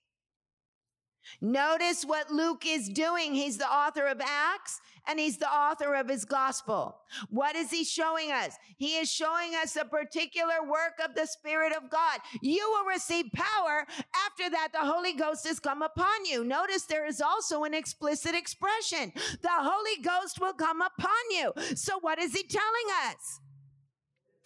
Notice 1.41 2.03
what 2.05 2.31
Luke 2.31 2.63
is 2.67 2.87
doing. 2.87 3.33
He's 3.33 3.57
the 3.57 3.67
author 3.67 4.05
of 4.05 4.21
Acts 4.21 4.79
and 5.07 5.19
he's 5.19 5.37
the 5.37 5.49
author 5.49 5.95
of 5.95 6.07
his 6.07 6.25
gospel. 6.25 6.97
What 7.29 7.55
is 7.55 7.71
he 7.71 7.83
showing 7.83 8.31
us? 8.31 8.55
He 8.77 8.97
is 8.97 9.11
showing 9.11 9.55
us 9.55 9.75
a 9.75 9.85
particular 9.85 10.63
work 10.63 10.99
of 11.03 11.15
the 11.15 11.25
Spirit 11.25 11.73
of 11.75 11.89
God. 11.89 12.19
You 12.41 12.69
will 12.71 12.85
receive 12.85 13.25
power 13.33 13.85
after 14.27 14.49
that 14.51 14.69
the 14.71 14.79
Holy 14.79 15.13
Ghost 15.13 15.47
has 15.47 15.59
come 15.59 15.81
upon 15.81 16.25
you. 16.25 16.43
Notice 16.43 16.83
there 16.83 17.07
is 17.07 17.21
also 17.21 17.63
an 17.63 17.73
explicit 17.73 18.35
expression. 18.35 19.11
The 19.41 19.49
Holy 19.51 20.03
Ghost 20.03 20.39
will 20.39 20.53
come 20.53 20.81
upon 20.81 21.09
you. 21.31 21.51
So 21.75 21.99
what 21.99 22.19
is 22.19 22.33
he 22.33 22.43
telling 22.43 23.09
us? 23.09 23.39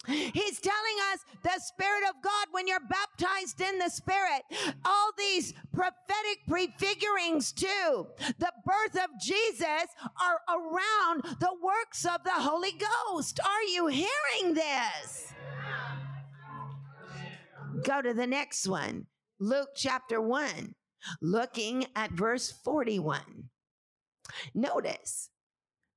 He's 0.06 0.60
telling 0.60 0.98
us 1.12 1.20
the 1.42 1.60
Spirit 1.60 2.04
of 2.08 2.22
God, 2.22 2.46
when 2.52 2.66
you're 2.66 2.80
baptized 2.80 3.60
in 3.60 3.78
the 3.78 3.90
Spirit, 3.90 4.42
all 4.84 5.10
these 5.18 5.52
prophetic 5.72 6.38
prefigurings 6.48 7.54
too, 7.54 8.06
the 8.38 8.52
birth 8.64 8.94
of 8.94 9.10
Jesus 9.20 9.86
are 10.20 10.40
around 10.48 11.22
the 11.38 11.54
works 11.62 12.06
of 12.06 12.24
the 12.24 12.30
Holy 12.32 12.72
Ghost. 12.72 13.40
Are 13.40 13.62
you 13.64 13.88
hearing 13.88 14.54
this? 14.54 15.34
Go 17.84 18.00
to 18.00 18.14
the 18.14 18.26
next 18.26 18.66
one. 18.66 19.06
Luke 19.38 19.70
chapter 19.76 20.20
1, 20.20 20.74
looking 21.20 21.86
at 21.94 22.12
verse 22.12 22.50
41. 22.64 23.20
Notice 24.54 25.30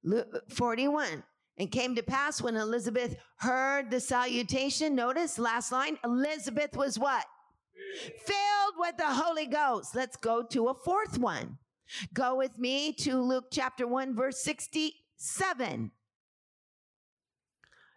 Luke 0.04 0.44
41. 0.50 1.24
And 1.58 1.72
came 1.72 1.96
to 1.96 2.04
pass 2.04 2.42
when 2.42 2.56
Elizabeth 2.56 3.16
heard 3.38 3.92
the 3.92 4.00
salutation. 4.00 4.96
Notice 4.96 5.38
last 5.38 5.72
line 5.72 6.00
Elizabeth 6.04 6.76
was 6.76 6.98
what? 6.98 7.26
Filled 8.26 8.74
with 8.78 8.98
the 8.98 9.06
Holy 9.06 9.46
Ghost. 9.46 9.96
Let's 9.96 10.16
go 10.16 10.42
to 10.42 10.70
a 10.70 10.74
fourth 10.74 11.20
one. 11.20 11.60
Go 12.14 12.36
with 12.36 12.58
me 12.58 12.94
to 12.94 13.22
Luke 13.22 13.46
chapter 13.52 13.86
1, 13.86 14.16
verse 14.16 14.44
67. 14.44 15.92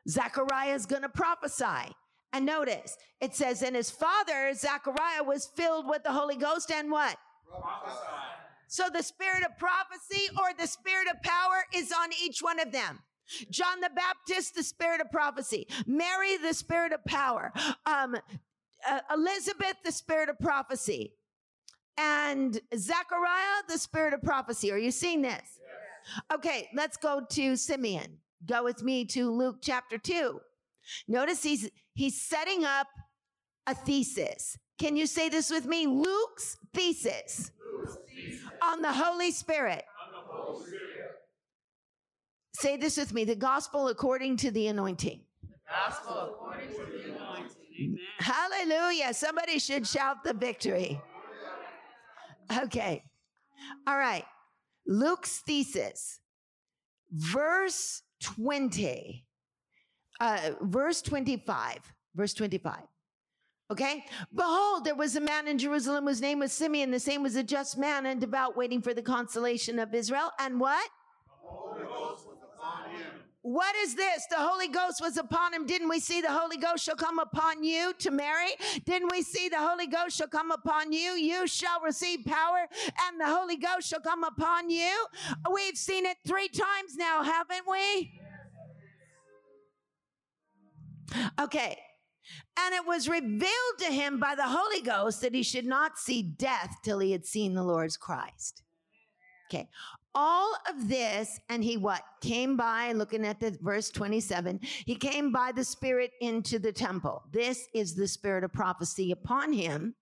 Zechariah 0.09 0.75
is 0.75 0.87
going 0.87 1.03
to 1.03 1.09
prophesy. 1.09 1.95
And 2.33 2.45
notice, 2.45 2.97
it 3.21 3.35
says, 3.35 3.63
and 3.63 3.75
his 3.75 3.91
father, 3.91 4.53
Zechariah, 4.53 5.23
was 5.23 5.47
filled 5.47 5.89
with 5.89 6.03
the 6.03 6.13
Holy 6.13 6.37
Ghost 6.37 6.71
and 6.71 6.91
what? 6.91 7.17
Prophesy. 7.49 8.03
So 8.69 8.89
the 8.93 9.03
spirit 9.03 9.45
of 9.45 9.57
prophecy 9.59 10.29
or 10.39 10.49
the 10.59 10.67
spirit 10.67 11.07
of 11.09 11.23
power 11.23 11.65
is 11.75 11.93
on 11.93 12.11
each 12.23 12.41
one 12.41 12.61
of 12.61 12.73
them. 12.73 13.01
John 13.51 13.81
the 13.81 13.91
Baptist, 13.95 14.55
the 14.55 14.63
spirit 14.63 15.01
of 15.01 15.11
prophecy. 15.11 15.67
Mary, 15.87 16.37
the 16.37 16.55
spirit 16.55 16.93
of 16.93 17.05
power. 17.05 17.53
Um, 17.85 18.17
uh, 18.89 19.01
Elizabeth, 19.13 19.77
the 19.85 19.93
spirit 19.93 20.29
of 20.29 20.39
prophecy. 20.39 21.15
And 21.99 22.61
Zechariah, 22.77 23.63
the 23.69 23.79
spirit 23.79 24.13
of 24.15 24.23
prophecy. 24.23 24.71
Are 24.71 24.79
you 24.79 24.91
seeing 24.91 25.23
this? 25.23 25.33
Yes. 25.33 26.23
Okay, 26.35 26.69
let's 26.75 26.97
go 26.97 27.23
to 27.31 27.57
Simeon. 27.57 28.19
Go 28.45 28.63
with 28.65 28.83
me 28.83 29.05
to 29.07 29.31
Luke 29.31 29.57
chapter 29.63 29.99
2. 29.99 30.41
Notice 31.09 31.43
he's 31.43 31.71
he's 31.95 32.21
setting 32.21 32.65
up 32.65 32.87
a 33.67 33.75
thesis. 33.75 34.59
Can 34.79 34.97
you 34.97 35.07
say 35.07 35.29
this 35.29 35.51
with 35.51 35.67
me? 35.67 35.87
Luke's 35.87 36.59
thesis, 36.75 37.51
Luke's 37.79 37.97
thesis. 38.07 38.45
on 38.63 38.83
the 38.83 38.93
Holy 38.93 39.31
Spirit. 39.31 39.85
On 40.07 40.13
the 40.13 40.33
Holy 40.33 40.67
Spirit. 40.67 40.96
Say 42.59 42.77
this 42.79 42.97
with 42.97 43.13
me 43.13 43.25
the 43.25 43.37
gospel 43.37 43.89
according 43.89 44.39
to 44.39 44.51
the 44.51 44.69
anointing. 44.69 45.21
The 45.43 45.55
gospel 45.71 46.35
according 46.35 46.71
to 46.71 46.77
the 46.77 47.15
anointing. 47.15 47.57
Amen. 47.79 47.99
Hallelujah. 48.19 49.13
Somebody 49.13 49.59
should 49.59 49.87
shout 49.87 50.25
the 50.25 50.33
victory. 50.33 51.01
Okay. 52.63 53.03
All 53.87 53.99
right. 53.99 54.25
Luke's 54.87 55.41
thesis, 55.41 56.21
verse 57.13 58.03
20, 58.23 59.27
uh, 60.21 60.51
verse 60.63 61.03
25, 61.03 61.79
verse 62.15 62.33
25. 62.33 62.79
Okay. 63.71 64.05
Behold, 64.35 64.85
there 64.85 64.95
was 64.95 65.17
a 65.17 65.21
man 65.21 65.49
in 65.49 65.59
Jerusalem 65.59 66.07
whose 66.07 66.21
name 66.21 66.39
was 66.39 66.53
Simeon. 66.53 66.91
The 66.91 67.01
same 67.01 67.23
was 67.23 67.37
a 67.37 67.43
just 67.43 67.77
man 67.77 68.07
and 68.07 68.21
devout, 68.21 68.57
waiting 68.57 68.81
for 68.81 68.95
the 68.95 69.03
consolation 69.03 69.79
of 69.79 69.93
Israel. 69.93 70.31
And 70.39 70.59
what? 70.61 70.89
What 73.47 73.77
is 73.77 73.95
this? 73.95 74.27
The 74.29 74.39
Holy 74.39 74.67
Ghost 74.67 75.01
was 75.01 75.17
upon 75.17 75.55
him. 75.55 75.67
Didn't 75.67 75.89
we 75.89 76.01
see 76.01 76.21
the 76.21 76.33
Holy 76.33 76.57
Ghost 76.57 76.83
shall 76.83 76.97
come 76.97 77.21
upon 77.21 77.63
you 77.63 77.93
to 78.01 78.11
Mary? 78.11 78.51
Didn't 78.85 79.09
we 79.13 79.23
see 79.23 79.49
the 79.49 79.61
Holy 79.61 79.87
Ghost 79.87 80.17
shall 80.17 80.27
come 80.27 80.51
upon 80.51 80.93
you? 80.93 81.13
You 81.13 81.47
shall 81.47 81.81
receive 81.81 82.25
power 82.27 82.67
and 83.07 83.21
the 83.21 83.27
Holy 83.27 83.57
Ghost 83.57 83.87
shall 83.87 84.01
come 84.01 84.25
upon 84.25 84.69
you. 84.69 84.93
We've 85.55 85.77
seen 85.77 86.07
it 86.07 86.17
three 86.27 86.49
times 86.49 86.97
now, 86.97 87.23
haven't 87.23 87.71
we? 87.71 88.21
Okay. 91.41 91.79
And 92.59 92.75
it 92.75 92.85
was 92.85 93.09
revealed 93.09 93.79
to 93.79 93.93
him 93.93 94.19
by 94.19 94.35
the 94.35 94.49
Holy 94.49 94.81
Ghost 94.81 95.21
that 95.21 95.37
he 95.37 95.45
should 95.45 95.67
not 95.67 95.99
see 95.99 96.21
death 96.21 96.79
till 96.83 96.99
he 96.99 97.13
had 97.13 97.25
seen 97.25 97.55
the 97.55 97.63
Lord's 97.63 97.97
Christ. 97.97 98.65
Okay 99.49 99.69
all 100.17 100.57
of 100.69 100.89
this, 100.89 101.39
and 101.51 101.63
he 101.63 101.77
what? 101.77 102.03
Came 102.23 102.57
by, 102.57 102.93
looking 102.93 103.25
at 103.25 103.39
the 103.39 103.57
verse 103.61 103.91
27, 103.91 104.59
he 104.87 104.97
came 104.97 105.31
by 105.31 105.53
the 105.53 105.63
Spirit 105.63 106.11
into 106.23 106.59
the 106.59 106.73
temple. 106.73 107.23
This 107.31 107.69
is 107.75 107.95
the 107.95 108.09
spirit 108.09 108.43
of 108.43 108.53
prophecy 108.53 109.13
upon 109.13 109.53
him 109.53 109.95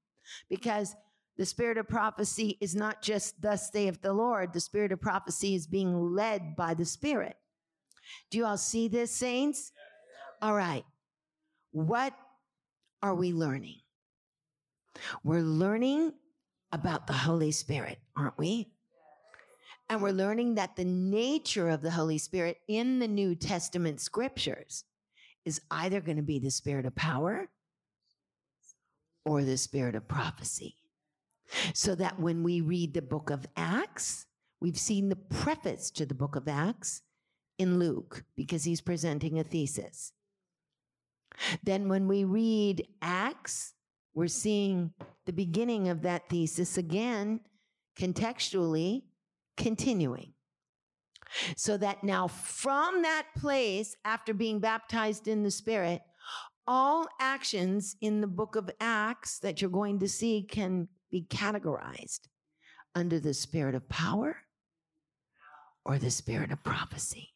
because 0.48 0.94
the 1.36 1.44
spirit 1.44 1.78
of 1.78 1.88
prophecy 1.88 2.56
is 2.60 2.76
not 2.76 3.02
just 3.02 3.42
thus 3.42 3.70
saith 3.72 4.00
the 4.00 4.12
Lord. 4.12 4.52
The 4.52 4.60
spirit 4.60 4.92
of 4.92 5.00
prophecy 5.00 5.56
is 5.56 5.66
being 5.66 6.14
led 6.14 6.54
by 6.54 6.74
the 6.74 6.84
Spirit. 6.84 7.36
Do 8.30 8.38
you 8.38 8.46
all 8.46 8.56
see 8.56 8.86
this, 8.86 9.10
saints? 9.10 9.72
All 10.40 10.54
right. 10.54 10.84
What 11.72 12.14
are 13.02 13.14
we 13.14 13.32
learning? 13.32 13.80
We're 15.24 15.40
learning 15.40 16.12
about 16.70 17.08
the 17.08 17.12
Holy 17.14 17.50
Spirit, 17.50 17.98
aren't 18.16 18.38
we? 18.38 18.73
And 19.88 20.00
we're 20.02 20.10
learning 20.10 20.54
that 20.54 20.76
the 20.76 20.84
nature 20.84 21.68
of 21.68 21.82
the 21.82 21.90
Holy 21.90 22.18
Spirit 22.18 22.58
in 22.68 22.98
the 22.98 23.08
New 23.08 23.34
Testament 23.34 24.00
scriptures 24.00 24.84
is 25.44 25.60
either 25.70 26.00
going 26.00 26.16
to 26.16 26.22
be 26.22 26.38
the 26.38 26.50
spirit 26.50 26.86
of 26.86 26.94
power 26.94 27.48
or 29.24 29.42
the 29.42 29.58
spirit 29.58 29.94
of 29.94 30.08
prophecy. 30.08 30.76
So 31.74 31.94
that 31.96 32.18
when 32.18 32.42
we 32.42 32.60
read 32.62 32.94
the 32.94 33.02
book 33.02 33.28
of 33.30 33.46
Acts, 33.56 34.26
we've 34.60 34.78
seen 34.78 35.10
the 35.10 35.16
preface 35.16 35.90
to 35.92 36.06
the 36.06 36.14
book 36.14 36.36
of 36.36 36.48
Acts 36.48 37.02
in 37.58 37.78
Luke 37.78 38.24
because 38.36 38.64
he's 38.64 38.80
presenting 38.80 39.38
a 39.38 39.44
thesis. 39.44 40.12
Then 41.62 41.88
when 41.88 42.08
we 42.08 42.24
read 42.24 42.86
Acts, 43.02 43.74
we're 44.14 44.28
seeing 44.28 44.94
the 45.26 45.32
beginning 45.32 45.88
of 45.88 46.02
that 46.02 46.28
thesis 46.30 46.78
again 46.78 47.40
contextually 47.98 49.02
continuing. 49.56 50.32
So 51.56 51.76
that 51.78 52.04
now, 52.04 52.28
from 52.28 53.02
that 53.02 53.26
place, 53.36 53.96
after 54.04 54.32
being 54.32 54.60
baptized 54.60 55.26
in 55.26 55.42
the 55.42 55.50
Spirit, 55.50 56.02
all 56.66 57.06
actions 57.20 57.96
in 58.00 58.20
the 58.20 58.26
book 58.26 58.56
of 58.56 58.70
Acts 58.80 59.38
that 59.40 59.60
you're 59.60 59.70
going 59.70 59.98
to 60.00 60.08
see 60.08 60.46
can 60.48 60.88
be 61.10 61.26
categorized 61.28 62.20
under 62.94 63.20
the 63.20 63.34
spirit 63.34 63.74
of 63.74 63.88
power 63.88 64.36
or 65.84 65.98
the 65.98 66.10
spirit 66.10 66.50
of 66.50 66.62
prophecy. 66.64 67.30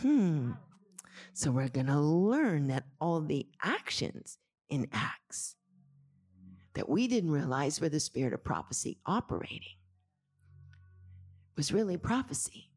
Hmm. 0.00 0.52
So 1.32 1.50
we're 1.50 1.68
going 1.68 1.86
to 1.86 1.98
learn 1.98 2.68
that 2.68 2.84
all 3.00 3.20
the 3.20 3.46
actions 3.62 4.38
in 4.68 4.88
Acts 4.92 5.56
that 6.74 6.88
we 6.88 7.08
didn't 7.08 7.30
realize 7.30 7.80
were 7.80 7.88
the 7.88 8.00
spirit 8.00 8.32
of 8.32 8.44
prophecy 8.44 8.98
operating 9.06 9.76
was 11.56 11.72
really 11.72 11.96
prophecy. 11.96 12.70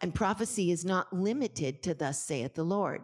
And 0.00 0.14
prophecy 0.14 0.70
is 0.70 0.84
not 0.84 1.12
limited 1.12 1.82
to 1.82 1.94
thus 1.94 2.22
saith 2.22 2.54
the 2.54 2.64
Lord. 2.64 3.02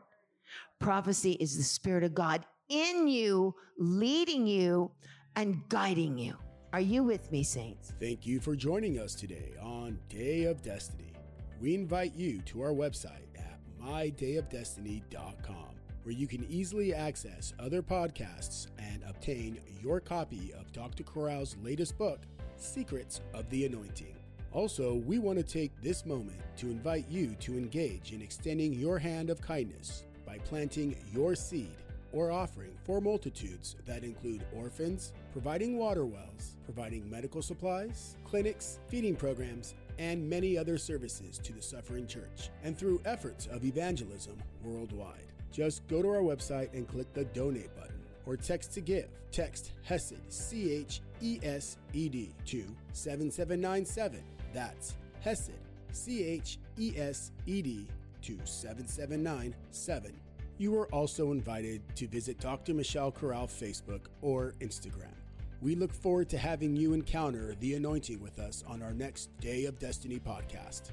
Prophecy 0.78 1.32
is 1.32 1.56
the 1.56 1.62
Spirit 1.62 2.04
of 2.04 2.14
God 2.14 2.44
in 2.68 3.08
you, 3.08 3.54
leading 3.78 4.46
you 4.46 4.90
and 5.34 5.68
guiding 5.68 6.18
you. 6.18 6.36
Are 6.72 6.80
you 6.80 7.02
with 7.02 7.32
me, 7.32 7.42
saints? 7.42 7.92
Thank 7.98 8.26
you 8.26 8.40
for 8.40 8.54
joining 8.54 8.98
us 9.00 9.14
today 9.14 9.54
on 9.60 9.98
Day 10.08 10.44
of 10.44 10.62
Destiny. 10.62 11.12
We 11.60 11.74
invite 11.74 12.14
you 12.14 12.42
to 12.42 12.62
our 12.62 12.72
website 12.72 13.26
at 13.36 13.58
mydayofdestiny.com, 13.82 15.74
where 16.02 16.14
you 16.14 16.26
can 16.26 16.44
easily 16.48 16.94
access 16.94 17.54
other 17.58 17.82
podcasts 17.82 18.66
and 18.78 19.02
obtain 19.08 19.58
your 19.82 19.98
copy 19.98 20.52
of 20.52 20.70
Dr. 20.72 21.02
Corral's 21.04 21.56
latest 21.62 21.96
book, 21.96 22.20
Secrets 22.56 23.22
of 23.32 23.48
the 23.50 23.64
Anointing. 23.64 24.14
Also, 24.52 24.94
we 24.94 25.18
want 25.18 25.38
to 25.38 25.44
take 25.44 25.70
this 25.82 26.06
moment 26.06 26.40
to 26.56 26.66
invite 26.66 27.06
you 27.08 27.34
to 27.40 27.52
engage 27.58 28.12
in 28.12 28.22
extending 28.22 28.72
your 28.72 28.98
hand 28.98 29.28
of 29.30 29.40
kindness 29.40 30.04
by 30.26 30.38
planting 30.38 30.96
your 31.12 31.34
seed 31.34 31.74
or 32.12 32.30
offering 32.30 32.72
for 32.84 33.00
multitudes 33.00 33.76
that 33.84 34.02
include 34.02 34.42
orphans, 34.56 35.12
providing 35.32 35.76
water 35.76 36.06
wells, 36.06 36.56
providing 36.64 37.08
medical 37.10 37.42
supplies, 37.42 38.16
clinics, 38.24 38.78
feeding 38.88 39.14
programs, 39.14 39.74
and 39.98 40.28
many 40.28 40.56
other 40.56 40.78
services 40.78 41.38
to 41.38 41.52
the 41.52 41.60
suffering 41.60 42.06
church, 42.06 42.50
and 42.62 42.78
through 42.78 43.02
efforts 43.04 43.46
of 43.48 43.64
evangelism 43.64 44.36
worldwide. 44.64 45.32
Just 45.52 45.86
go 45.88 46.00
to 46.02 46.08
our 46.08 46.22
website 46.22 46.72
and 46.72 46.88
click 46.88 47.12
the 47.12 47.24
donate 47.26 47.74
button 47.76 48.00
or 48.26 48.36
text 48.36 48.72
to 48.72 48.80
give. 48.80 49.08
Text 49.30 49.72
HESED, 49.86 50.20
C 50.28 50.72
H 50.72 51.02
E 51.20 51.38
S 51.42 51.76
E 51.92 52.08
D, 52.08 52.30
to 52.46 52.64
7797 52.92 54.22
that's 54.52 54.96
Hesed, 55.20 55.52
C 55.92 56.24
H 56.24 56.58
E 56.78 56.94
S 56.96 57.32
E 57.46 57.62
D, 57.62 57.86
to 58.22 58.38
7797. 58.44 60.12
You 60.58 60.76
are 60.78 60.86
also 60.86 61.30
invited 61.30 61.82
to 61.96 62.08
visit 62.08 62.40
Dr. 62.40 62.74
Michelle 62.74 63.12
Corral 63.12 63.46
Facebook 63.46 64.06
or 64.22 64.54
Instagram. 64.60 65.14
We 65.60 65.74
look 65.74 65.92
forward 65.92 66.28
to 66.30 66.38
having 66.38 66.76
you 66.76 66.92
encounter 66.92 67.54
the 67.60 67.74
anointing 67.74 68.20
with 68.20 68.38
us 68.38 68.64
on 68.66 68.82
our 68.82 68.92
next 68.92 69.36
Day 69.40 69.64
of 69.64 69.78
Destiny 69.78 70.20
podcast. 70.20 70.90